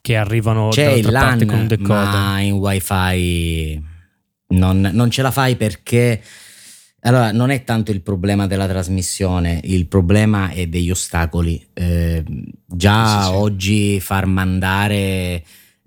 che 0.00 0.16
arrivano 0.16 0.68
C'è 0.68 1.00
dall'altra 1.00 1.20
parte 1.20 1.44
LAN, 1.44 1.48
con 1.48 1.58
un 1.60 1.66
decoder. 1.66 2.04
ma 2.04 2.40
in 2.40 2.52
wifi 2.52 3.82
non, 4.48 4.90
non 4.92 5.10
ce 5.10 5.22
la 5.22 5.30
fai 5.30 5.56
perché 5.56 6.22
allora 7.02 7.32
non 7.32 7.50
è 7.50 7.64
tanto 7.64 7.90
il 7.92 8.02
problema 8.02 8.46
della 8.46 8.68
trasmissione, 8.68 9.60
il 9.64 9.86
problema 9.86 10.50
è 10.50 10.66
degli 10.66 10.90
ostacoli. 10.90 11.66
Eh, 11.72 12.22
già 12.66 13.22
Sì, 13.22 13.26
sì. 13.28 13.32
oggi 13.34 14.00
far 14.00 14.26
mandare 14.26 15.42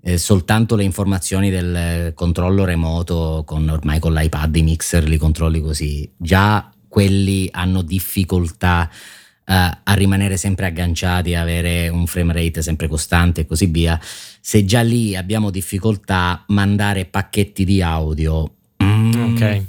eh, 0.06 0.18
soltanto 0.18 0.76
le 0.76 0.82
informazioni 0.84 1.50
del 1.50 2.12
controllo 2.14 2.64
remoto 2.64 3.42
con 3.46 3.68
ormai 3.68 3.98
con 4.00 4.12
l'iPad 4.12 4.54
i 4.56 4.62
mixer 4.62 5.04
li 5.08 5.16
controlli 5.16 5.60
così, 5.62 6.10
già 6.16 6.68
quelli 6.94 7.48
hanno 7.50 7.82
difficoltà 7.82 8.88
eh, 8.88 9.52
a 9.82 9.92
rimanere 9.94 10.36
sempre 10.36 10.66
agganciati, 10.66 11.34
avere 11.34 11.88
un 11.88 12.06
frame 12.06 12.32
rate 12.32 12.62
sempre 12.62 12.86
costante 12.86 13.40
e 13.40 13.46
così 13.46 13.66
via. 13.66 13.98
Se 14.00 14.64
già 14.64 14.80
lì 14.80 15.16
abbiamo 15.16 15.50
difficoltà 15.50 16.16
a 16.16 16.44
mandare 16.48 17.04
pacchetti 17.06 17.64
di 17.64 17.82
audio, 17.82 18.58
mm, 18.80 19.32
Ok. 19.32 19.64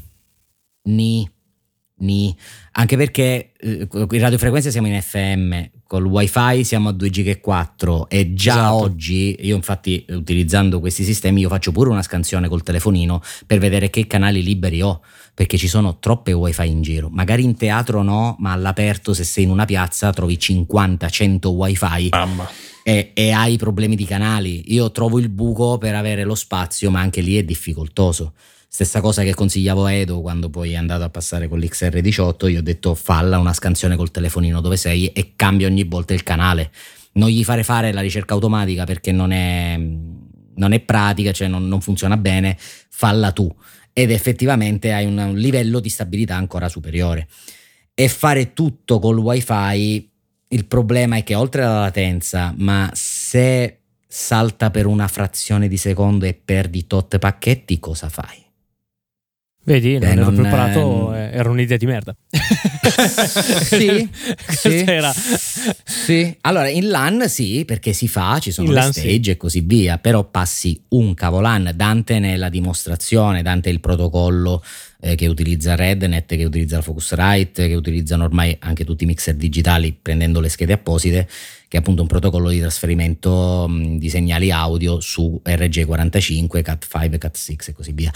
Ni, 0.84 1.28
ni. 2.02 2.38
Anche 2.74 2.96
perché 2.96 3.54
eh, 3.58 3.88
in 3.90 4.20
radiofrequenza 4.20 4.70
siamo 4.70 4.86
in 4.86 5.02
FM, 5.02 5.64
col 5.88 6.06
wifi 6.06 6.64
siamo 6.64 6.90
a 6.90 6.92
2 6.92 7.10
giga 7.10 7.32
e 7.32 7.40
4 7.40 8.10
e 8.10 8.34
già 8.34 8.54
Esatto. 8.54 8.76
oggi, 8.76 9.36
io 9.42 9.56
infatti 9.56 10.06
utilizzando 10.10 10.80
questi 10.80 11.04
sistemi, 11.04 11.42
io 11.42 11.50
faccio 11.50 11.72
pure 11.72 11.90
una 11.90 12.02
scansione 12.02 12.48
col 12.48 12.64
telefonino 12.64 13.22
per 13.46 13.60
vedere 13.60 13.90
che 13.90 14.08
canali 14.08 14.42
liberi 14.44 14.82
ho, 14.82 15.02
perché 15.34 15.58
ci 15.58 15.68
sono 15.68 16.00
troppe 16.00 16.32
wifi 16.32 16.68
in 16.68 16.82
giro. 16.82 17.10
Magari 17.12 17.44
in 17.44 17.56
teatro 17.56 18.02
no, 18.02 18.36
ma 18.40 18.52
all'aperto 18.52 19.14
se 19.14 19.24
sei 19.24 19.44
in 19.44 19.50
una 19.52 19.66
piazza 19.66 20.12
trovi 20.12 20.38
50-100 20.40 21.48
wifi 21.48 22.10
Mamma. 22.10 22.50
e, 22.84 23.12
e 23.14 23.32
hai 23.32 23.58
problemi 23.58 23.96
di 23.96 24.06
canali. 24.06 24.74
Io 24.74 24.92
trovo 24.92 25.20
il 25.20 25.30
buco 25.30 25.78
per 25.78 25.94
avere 25.96 26.24
lo 26.24 26.36
spazio, 26.36 26.90
ma 26.90 27.00
anche 27.02 27.22
lì 27.22 27.38
è 27.38 27.44
difficoltoso. 27.44 28.34
Stessa 28.76 29.00
cosa 29.00 29.24
che 29.24 29.34
consigliavo 29.34 29.86
a 29.86 29.94
Edo 29.94 30.20
quando 30.20 30.50
poi 30.50 30.74
è 30.74 30.76
andato 30.76 31.04
a 31.04 31.10
passare 31.10 31.48
con 31.48 31.60
l'XR18, 31.60 32.50
io 32.50 32.60
ho 32.60 32.62
detto 32.62 32.94
falla 32.94 33.40
una 33.40 33.54
scansione 33.54 33.96
col 33.96 34.12
telefonino 34.12 34.60
dove 34.60 34.76
sei 34.76 35.08
e 35.14 35.32
cambia 35.38 35.68
ogni 35.68 35.86
volta 35.86 36.14
il 36.14 36.24
canale. 36.24 36.72
Non 37.14 37.30
gli 37.30 37.46
fare 37.46 37.64
fare 37.64 37.94
la 37.94 38.02
ricerca 38.02 38.34
automatica 38.34 38.84
perché 38.84 39.14
non 39.14 39.32
è, 39.32 39.78
non 39.78 40.74
è 40.74 40.80
pratica, 40.82 41.32
cioè 41.32 41.48
non, 41.48 41.70
non 41.70 41.80
funziona 41.80 42.18
bene, 42.18 42.58
falla 42.90 43.32
tu. 43.32 43.50
Ed 43.94 44.12
effettivamente 44.12 44.92
hai 44.92 45.06
un, 45.06 45.18
un 45.20 45.38
livello 45.38 45.80
di 45.80 45.88
stabilità 45.88 46.36
ancora 46.36 46.68
superiore. 46.68 47.30
E 47.94 48.10
fare 48.10 48.52
tutto 48.52 49.00
col 49.00 49.20
wifi 49.20 50.12
il 50.50 50.66
problema 50.66 51.16
è 51.16 51.24
che 51.24 51.34
oltre 51.34 51.64
alla 51.64 51.80
latenza, 51.80 52.54
ma 52.58 52.92
se 52.94 53.84
salta 54.06 54.70
per 54.70 54.86
una 54.86 55.08
frazione 55.08 55.70
di 55.70 55.78
secondo 55.78 56.26
e 56.26 56.34
perdi 56.34 56.88
tot 56.88 57.18
pacchetti, 57.20 57.80
cosa 57.80 58.10
fai? 58.10 58.44
Vedi, 59.68 59.94
non 59.98 60.04
Eh, 60.04 60.12
ero 60.12 60.24
non, 60.26 60.36
preparato, 60.36 61.14
eh, 61.16 61.30
era 61.34 61.50
un'idea 61.50 61.78
di 61.78 61.86
merda. 61.88 62.16
Sì, 63.66 64.08
sì. 64.48 64.84
era- 64.86 65.12
Sì, 65.84 66.36
allora 66.42 66.70
in 66.70 66.88
LAN 66.90 67.28
sì, 67.28 67.64
perché 67.66 67.92
si 67.94 68.08
fa, 68.08 68.38
ci 68.40 68.52
sono 68.52 68.68
In 68.68 68.74
le 68.74 68.80
LAN 68.80 68.92
stage 68.94 69.24
sì. 69.24 69.30
e 69.32 69.38
così 69.38 69.60
via, 69.62 69.98
però 69.98 70.24
passi 70.24 70.80
un 70.90 71.14
cavo 71.16 71.40
LAN, 71.42 71.72
Dante 71.76 72.20
nella 72.20 72.50
dimostrazione, 72.50 73.42
Dante 73.42 73.70
è 73.70 73.74
il 73.74 73.80
protocollo 73.80 74.64
eh, 75.02 75.16
che 75.16 75.26
utilizza 75.28 75.76
Rednet, 75.76 76.36
che 76.36 76.44
utilizza 76.46 76.76
la 76.78 76.82
Focusrite, 76.84 77.68
che 77.68 77.74
utilizzano 77.76 78.24
ormai 78.24 78.56
anche 78.60 78.86
tutti 78.86 79.04
i 79.04 79.08
mixer 79.08 79.34
digitali 79.36 79.98
prendendo 80.00 80.40
le 80.40 80.50
schede 80.50 80.74
apposite, 80.74 81.28
che 81.68 81.78
è 81.78 81.80
appunto 81.80 82.02
un 82.04 82.08
protocollo 82.08 82.50
di 82.50 82.60
trasferimento 82.60 83.66
mh, 83.68 83.98
di 83.98 84.10
segnali 84.10 84.52
audio 84.52 85.00
su 85.00 85.42
RG45, 85.44 86.62
Cat5, 86.62 87.18
Cat6 87.18 87.56
e 87.70 87.74
così 87.74 87.92
via. 87.94 88.12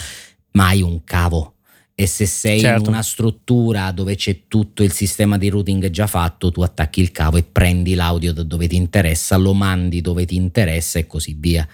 Ma 0.59 0.67
hai 0.67 0.81
un 0.81 1.03
cavo. 1.05 1.53
E 1.95 2.05
se 2.05 2.25
sei 2.25 2.59
Certo. 2.59 2.81
in 2.83 2.87
una 2.87 3.01
struttura 3.01 3.91
dove 3.91 4.15
c'è 4.15 4.47
tutto 4.47 4.83
il 4.83 4.91
sistema 4.91 5.37
di 5.37 5.49
routing 5.49 5.89
già 5.89 6.07
fatto, 6.07 6.51
tu 6.51 6.61
attacchi 6.61 7.01
il 7.01 7.11
cavo 7.11 7.37
e 7.37 7.43
prendi 7.43 7.93
l'audio 7.93 8.33
da 8.33 8.43
dove 8.43 8.67
ti 8.67 8.75
interessa, 8.75 9.35
lo 9.37 9.53
mandi 9.53 10.01
dove 10.01 10.25
ti 10.25 10.35
interessa 10.35 10.99
e 10.99 11.07
così 11.07 11.35
via. 11.37 11.67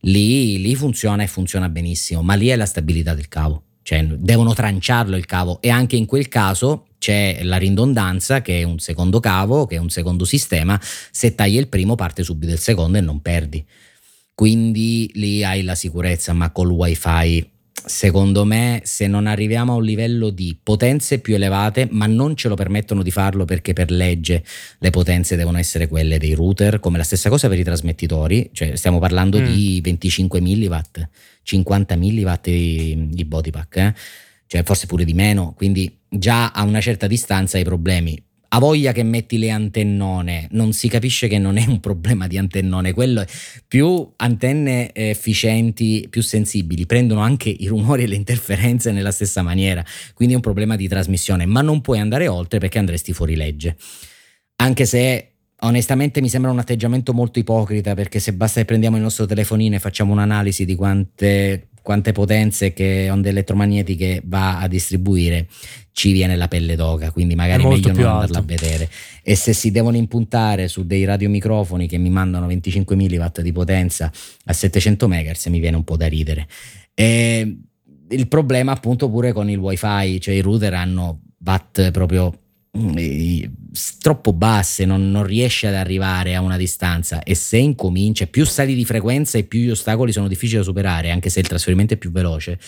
Lì, 0.00 0.58
lì 0.60 0.74
funziona 0.74 1.22
e 1.22 1.26
funziona 1.26 1.68
benissimo, 1.68 2.22
ma 2.22 2.34
lì 2.34 2.48
è 2.48 2.56
la 2.56 2.66
stabilità 2.66 3.14
del 3.14 3.28
cavo. 3.28 3.62
Cioè, 3.82 4.04
devono 4.04 4.52
tranciarlo 4.52 5.16
il 5.16 5.26
cavo 5.26 5.60
e 5.60 5.68
anche 5.70 5.96
in 5.96 6.06
quel 6.06 6.28
caso 6.28 6.88
c'è 6.98 7.40
la 7.42 7.56
ridondanza 7.56 8.42
che 8.42 8.60
è 8.60 8.62
un 8.64 8.78
secondo 8.78 9.20
cavo, 9.20 9.66
che 9.66 9.76
è 9.76 9.78
un 9.78 9.90
secondo 9.90 10.24
sistema. 10.24 10.80
Se 11.10 11.34
tagli 11.34 11.56
il 11.56 11.68
primo 11.68 11.94
parte 11.94 12.22
subito 12.22 12.52
il 12.52 12.58
secondo 12.58 12.98
e 12.98 13.00
non 13.00 13.20
perdi. 13.20 13.64
Quindi 14.34 15.10
lì 15.14 15.44
hai 15.44 15.62
la 15.62 15.74
sicurezza, 15.74 16.32
ma 16.32 16.50
col 16.50 16.70
wifi 16.70 17.50
secondo 17.86 18.44
me 18.44 18.80
se 18.82 19.06
non 19.06 19.28
arriviamo 19.28 19.72
a 19.72 19.76
un 19.76 19.84
livello 19.84 20.30
di 20.30 20.58
potenze 20.60 21.20
più 21.20 21.36
elevate, 21.36 21.86
ma 21.92 22.06
non 22.06 22.34
ce 22.34 22.48
lo 22.48 22.56
permettono 22.56 23.02
di 23.04 23.12
farlo 23.12 23.44
perché 23.44 23.72
per 23.72 23.92
legge 23.92 24.42
le 24.78 24.90
potenze 24.90 25.36
devono 25.36 25.58
essere 25.58 25.86
quelle 25.86 26.18
dei 26.18 26.34
router, 26.34 26.80
come 26.80 26.98
la 26.98 27.04
stessa 27.04 27.28
cosa 27.28 27.48
per 27.48 27.58
i 27.58 27.64
trasmettitori, 27.64 28.50
cioè 28.52 28.74
stiamo 28.74 28.98
parlando 28.98 29.40
Mm. 29.40 29.44
di 29.44 29.80
25 29.82 30.40
mW, 30.40 30.76
50 31.44 31.96
mW 31.96 32.32
di, 32.42 33.08
di 33.10 33.24
body 33.24 33.50
pack, 33.50 33.76
eh? 33.76 33.94
cioè 34.48 34.62
forse 34.64 34.86
pure 34.86 35.04
di 35.04 35.14
meno, 35.14 35.54
quindi 35.56 35.98
già 36.08 36.50
a 36.50 36.62
una 36.64 36.80
certa 36.80 37.06
distanza 37.06 37.56
hai 37.56 37.64
problemi. 37.64 38.20
A 38.56 38.58
voglia 38.58 38.92
che 38.92 39.02
metti 39.02 39.36
le 39.36 39.50
antennone, 39.50 40.48
non 40.52 40.72
si 40.72 40.88
capisce 40.88 41.28
che 41.28 41.36
non 41.36 41.58
è 41.58 41.66
un 41.66 41.78
problema 41.78 42.26
di 42.26 42.38
antennone, 42.38 42.94
quello 42.94 43.20
è 43.20 43.26
più 43.68 44.10
antenne 44.16 44.94
efficienti, 44.94 46.06
più 46.08 46.22
sensibili, 46.22 46.86
prendono 46.86 47.20
anche 47.20 47.50
i 47.50 47.66
rumori 47.66 48.04
e 48.04 48.06
le 48.06 48.14
interferenze 48.14 48.92
nella 48.92 49.10
stessa 49.10 49.42
maniera, 49.42 49.84
quindi 50.14 50.32
è 50.32 50.36
un 50.36 50.42
problema 50.42 50.74
di 50.74 50.88
trasmissione, 50.88 51.44
ma 51.44 51.60
non 51.60 51.82
puoi 51.82 51.98
andare 51.98 52.28
oltre 52.28 52.58
perché 52.58 52.78
andresti 52.78 53.12
fuori 53.12 53.36
legge. 53.36 53.76
Anche 54.56 54.86
se 54.86 55.32
onestamente 55.60 56.22
mi 56.22 56.30
sembra 56.30 56.50
un 56.50 56.58
atteggiamento 56.58 57.12
molto 57.12 57.38
ipocrita 57.38 57.92
perché 57.92 58.20
se 58.20 58.32
basta 58.32 58.60
che 58.60 58.66
prendiamo 58.66 58.96
il 58.96 59.02
nostro 59.02 59.26
telefonino 59.26 59.74
e 59.74 59.80
facciamo 59.80 60.12
un'analisi 60.12 60.64
di 60.64 60.74
quante, 60.74 61.68
quante 61.86 62.10
potenze 62.10 62.72
che 62.72 63.08
onde 63.10 63.28
elettromagnetiche 63.28 64.20
va 64.24 64.58
a 64.58 64.66
distribuire, 64.66 65.46
ci 65.92 66.10
viene 66.10 66.34
la 66.34 66.48
pelle 66.48 66.74
d'oca, 66.74 67.12
quindi 67.12 67.36
magari 67.36 67.62
È 67.62 67.68
meglio 67.68 67.92
non 67.92 67.96
andarla 67.98 68.18
a 68.18 68.40
alto. 68.40 68.42
vedere. 68.44 68.90
E 69.22 69.36
se 69.36 69.52
si 69.52 69.70
devono 69.70 69.96
impuntare 69.96 70.66
su 70.66 70.84
dei 70.84 71.04
radiomicrofoni 71.04 71.86
che 71.86 71.96
mi 71.96 72.10
mandano 72.10 72.48
25 72.48 72.96
mW 72.96 73.40
di 73.40 73.52
potenza 73.52 74.10
a 74.46 74.52
700 74.52 75.06
MHz, 75.06 75.46
mi 75.46 75.60
viene 75.60 75.76
un 75.76 75.84
po' 75.84 75.96
da 75.96 76.08
ridere. 76.08 76.48
E 76.92 77.56
il 78.08 78.26
problema 78.26 78.72
appunto 78.72 79.08
pure 79.08 79.32
con 79.32 79.48
il 79.48 79.58
wifi, 79.58 80.20
cioè 80.20 80.34
i 80.34 80.40
router 80.40 80.74
hanno 80.74 81.20
watt 81.44 81.92
proprio 81.92 82.45
troppo 84.00 84.32
basse, 84.32 84.84
non, 84.84 85.10
non 85.10 85.24
riesci 85.24 85.66
ad 85.66 85.74
arrivare 85.74 86.34
a 86.34 86.40
una 86.40 86.56
distanza 86.56 87.22
e 87.22 87.34
se 87.34 87.56
incomincia, 87.56 88.26
più 88.26 88.44
sali 88.44 88.74
di 88.74 88.84
frequenza 88.84 89.38
e 89.38 89.44
più 89.44 89.60
gli 89.60 89.70
ostacoli 89.70 90.12
sono 90.12 90.28
difficili 90.28 90.58
da 90.58 90.64
superare, 90.64 91.10
anche 91.10 91.30
se 91.30 91.40
il 91.40 91.48
trasferimento 91.48 91.94
è 91.94 91.96
più 91.96 92.10
veloce. 92.10 92.58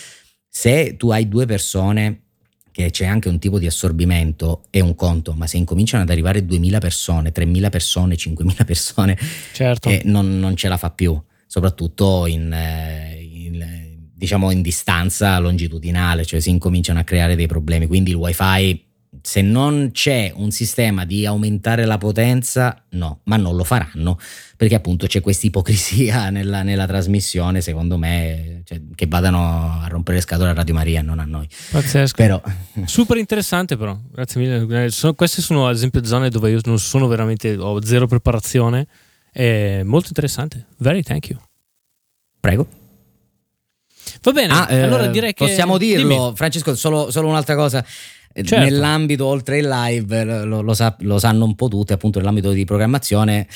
Se 0.47 0.95
tu 0.97 1.11
hai 1.11 1.27
due 1.27 1.45
persone 1.45 2.23
che 2.71 2.91
c'è 2.91 3.05
anche 3.05 3.29
un 3.29 3.39
tipo 3.39 3.59
di 3.59 3.67
assorbimento 3.67 4.63
è 4.69 4.79
un 4.79 4.95
conto, 4.95 5.33
ma 5.33 5.47
se 5.47 5.57
incominciano 5.57 6.03
ad 6.03 6.09
arrivare 6.09 6.45
2000 6.45 6.79
persone, 6.79 7.31
3000 7.31 7.69
persone, 7.69 8.15
5000 8.15 8.63
persone, 8.63 9.17
certo. 9.53 9.89
eh, 9.89 10.01
non, 10.05 10.39
non, 10.39 10.55
ce 10.55 10.67
la 10.67 10.77
fa 10.77 10.91
più, 10.91 11.19
soprattutto 11.45 12.25
in, 12.25 12.51
eh, 12.53 13.19
in, 13.21 13.65
diciamo 14.13 14.51
in 14.51 14.61
distanza 14.61 15.37
longitudinale, 15.39 16.25
cioè 16.25 16.39
si 16.39 16.49
incominciano 16.49 16.99
a 16.99 17.03
creare 17.03 17.35
dei 17.35 17.47
problemi, 17.47 17.85
quindi 17.87 18.11
il 18.11 18.15
wifi 18.15 18.87
se 19.21 19.41
non 19.41 19.89
c'è 19.91 20.31
un 20.35 20.51
sistema 20.51 21.05
di 21.05 21.25
aumentare 21.25 21.85
la 21.85 21.97
potenza, 21.97 22.83
no, 22.89 23.21
ma 23.23 23.37
non 23.37 23.55
lo 23.55 23.63
faranno 23.63 24.17
perché 24.59 24.75
appunto 24.75 25.07
c'è 25.07 25.21
questa 25.21 25.47
ipocrisia 25.47 26.27
nella, 26.31 26.63
nella 26.63 26.85
trasmissione, 26.85 27.61
secondo 27.61 27.97
me, 27.97 28.61
cioè, 28.65 28.81
che 28.93 29.07
vadano 29.07 29.79
a 29.81 29.87
rompere 29.87 30.17
le 30.17 30.23
scatole 30.23 30.49
a 30.49 30.53
Radio 30.53 30.73
Maria, 30.73 31.01
non 31.01 31.19
a 31.19 31.23
noi. 31.23 31.47
Pazzesco. 31.71 32.17
Però... 32.17 32.41
Super 32.83 33.15
interessante 33.15 33.77
però, 33.77 33.97
grazie 34.11 34.41
mille. 34.41 34.83
Eh, 34.83 34.89
sono, 34.89 35.13
queste 35.13 35.41
sono 35.41 35.65
ad 35.65 35.75
esempio 35.75 36.03
zone 36.03 36.29
dove 36.29 36.51
io 36.51 36.59
non 36.65 36.77
sono 36.77 37.07
veramente, 37.07 37.55
ho 37.55 37.81
zero 37.85 38.05
preparazione, 38.05 38.85
è 39.31 39.81
molto 39.83 40.07
interessante. 40.09 40.65
Very 40.79 41.03
thank 41.03 41.29
you. 41.29 41.39
Prego. 42.41 42.67
Va 44.21 44.31
bene, 44.33 44.51
ah, 44.51 44.65
allora 44.65 45.05
eh, 45.05 45.11
direi 45.11 45.33
che... 45.33 45.45
Possiamo 45.45 45.77
dirlo, 45.77 46.25
Dimmi. 46.25 46.35
Francesco, 46.35 46.75
solo, 46.75 47.11
solo 47.11 47.29
un'altra 47.29 47.55
cosa. 47.55 47.85
Certo. 48.43 48.63
Nell'ambito 48.63 49.25
oltre 49.25 49.59
il 49.59 49.67
live, 49.67 50.23
lo, 50.45 50.61
lo, 50.61 50.73
sa, 50.73 50.95
lo, 50.99 51.19
sanno 51.19 51.45
un 51.45 51.55
po' 51.55 51.67
tutti, 51.67 51.93
appunto 51.93 52.19
nell'ambito 52.19 52.51
di 52.51 52.65
programmazione, 52.65 53.47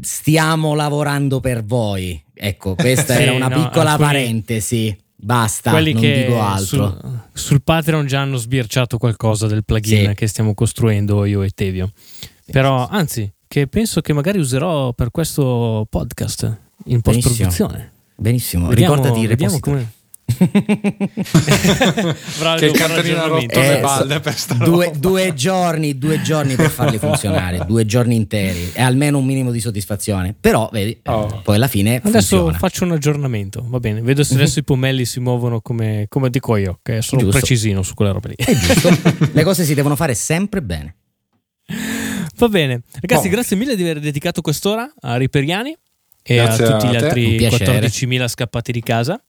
stiamo 0.00 0.74
lavorando 0.74 1.40
per 1.40 1.64
voi. 1.64 2.22
Ecco, 2.34 2.74
questa 2.74 3.14
sì, 3.16 3.22
era 3.22 3.32
una 3.32 3.48
no, 3.48 3.62
piccola 3.62 3.90
alcuni, 3.90 4.08
parentesi. 4.08 4.96
Basta, 5.20 5.72
non 5.72 5.82
dico 5.82 6.40
altro. 6.40 6.96
Sul, 7.00 7.20
sul, 7.32 7.62
Patreon 7.62 8.06
già 8.06 8.20
hanno 8.20 8.36
sbirciato 8.36 8.98
qualcosa 8.98 9.46
del 9.46 9.64
plugin 9.64 10.10
sì. 10.10 10.14
che 10.14 10.26
stiamo 10.28 10.54
costruendo 10.54 11.24
io 11.24 11.42
e 11.42 11.50
Tevio. 11.50 11.90
Sì, 11.94 12.52
Però, 12.52 12.86
anzi, 12.86 13.30
che 13.48 13.66
penso 13.66 14.00
che 14.00 14.12
magari 14.12 14.38
userò 14.38 14.92
per 14.92 15.10
questo 15.10 15.86
podcast 15.90 16.58
in 16.84 17.00
post-produzione. 17.00 17.92
Benissimo, 18.14 18.68
vediamo, 18.68 18.94
ricordati 18.94 19.20
il 19.22 19.28
repository. 19.28 19.86
Bravo, 22.38 22.58
che 22.58 22.66
il 22.66 22.72
canterino 22.72 23.22
ha 23.22 23.26
rotto 23.26 23.58
eh, 23.58 23.74
le 23.74 23.80
balle 23.80 24.20
per 24.20 24.36
due, 24.58 24.92
due, 24.96 25.32
giorni, 25.34 25.96
due 25.96 26.20
giorni 26.20 26.54
per 26.54 26.70
farli 26.70 26.98
funzionare, 27.00 27.64
due 27.66 27.86
giorni 27.86 28.14
interi 28.14 28.72
e 28.74 28.82
almeno 28.82 29.18
un 29.18 29.24
minimo 29.24 29.50
di 29.50 29.60
soddisfazione. 29.60 30.34
Però, 30.38 30.68
vedi, 30.70 31.00
oh. 31.06 31.40
poi 31.42 31.56
alla 31.56 31.66
fine. 31.66 31.96
Adesso 31.96 32.36
funziona. 32.36 32.58
faccio 32.58 32.84
un 32.84 32.92
aggiornamento, 32.92 33.64
va 33.66 33.80
bene. 33.80 34.02
Vedo 34.02 34.22
se 34.22 34.34
adesso 34.34 34.58
i 34.60 34.64
pomelli 34.64 35.06
si 35.06 35.18
muovono 35.18 35.60
come, 35.60 36.06
come 36.08 36.30
dico 36.30 36.56
io, 36.56 36.78
che 36.82 37.00
sono 37.00 37.22
giusto. 37.22 37.38
precisino 37.38 37.82
su 37.82 37.94
quella 37.94 38.12
roba 38.12 38.28
lì. 38.28 38.34
È 38.36 38.54
giusto. 38.54 38.90
Le 39.32 39.42
cose 39.42 39.64
si 39.64 39.74
devono 39.74 39.96
fare 39.96 40.14
sempre 40.14 40.62
bene. 40.62 40.94
Va 42.36 42.48
bene, 42.48 42.82
ragazzi, 43.00 43.26
oh. 43.26 43.30
grazie 43.30 43.56
mille 43.56 43.74
di 43.74 43.82
aver 43.82 43.98
dedicato 43.98 44.42
quest'ora 44.42 44.88
a 45.00 45.16
Riperiani 45.16 45.76
e 46.22 46.34
grazie 46.34 46.64
a 46.64 46.72
tutti 46.72 46.86
a 46.86 46.90
gli 46.90 46.96
altri 46.96 47.38
14.000 47.38 48.28
scappati 48.28 48.72
di 48.72 48.82
casa. 48.82 49.20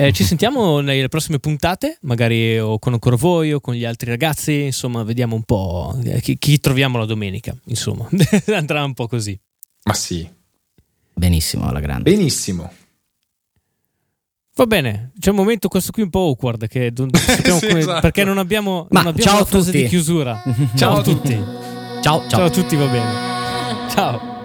Eh, 0.00 0.12
ci 0.12 0.22
sentiamo 0.22 0.78
nelle 0.78 1.08
prossime 1.08 1.40
puntate, 1.40 1.98
magari 2.02 2.56
o 2.56 2.78
con 2.78 2.92
ancora 2.92 3.16
voi 3.16 3.52
o 3.52 3.58
con 3.58 3.74
gli 3.74 3.84
altri 3.84 4.08
ragazzi, 4.08 4.62
insomma, 4.62 5.02
vediamo 5.02 5.34
un 5.34 5.42
po' 5.42 5.98
eh, 6.04 6.20
chi, 6.20 6.38
chi 6.38 6.60
troviamo 6.60 6.98
la 6.98 7.04
domenica, 7.04 7.52
insomma, 7.64 8.08
andrà 8.54 8.84
un 8.84 8.94
po' 8.94 9.08
così. 9.08 9.36
Ma 9.82 9.94
sì. 9.94 10.28
Benissimo, 11.12 11.66
alla 11.66 11.80
grande. 11.80 12.12
Benissimo. 12.12 12.72
Va 14.54 14.66
bene, 14.66 15.10
c'è 15.18 15.30
un 15.30 15.36
momento 15.36 15.66
questo 15.66 15.90
qui 15.90 16.02
un 16.02 16.10
po' 16.10 16.26
awkward 16.28 16.68
che 16.68 16.92
sì, 16.94 17.42
come, 17.42 17.78
esatto. 17.80 18.00
perché 18.00 18.22
non 18.22 18.38
abbiamo, 18.38 18.86
Ma 18.90 19.00
non 19.00 19.08
abbiamo 19.08 19.32
ciao 19.32 19.40
a 19.40 19.46
fase 19.46 19.72
di 19.72 19.88
chiusura. 19.88 20.40
ciao 20.76 20.98
a 20.98 21.02
tutti. 21.02 21.34
Ciao, 21.34 22.00
ciao. 22.02 22.28
Ciao 22.28 22.44
a 22.44 22.50
tutti, 22.50 22.76
va 22.76 22.86
bene. 22.86 23.90
Ciao. 23.90 24.37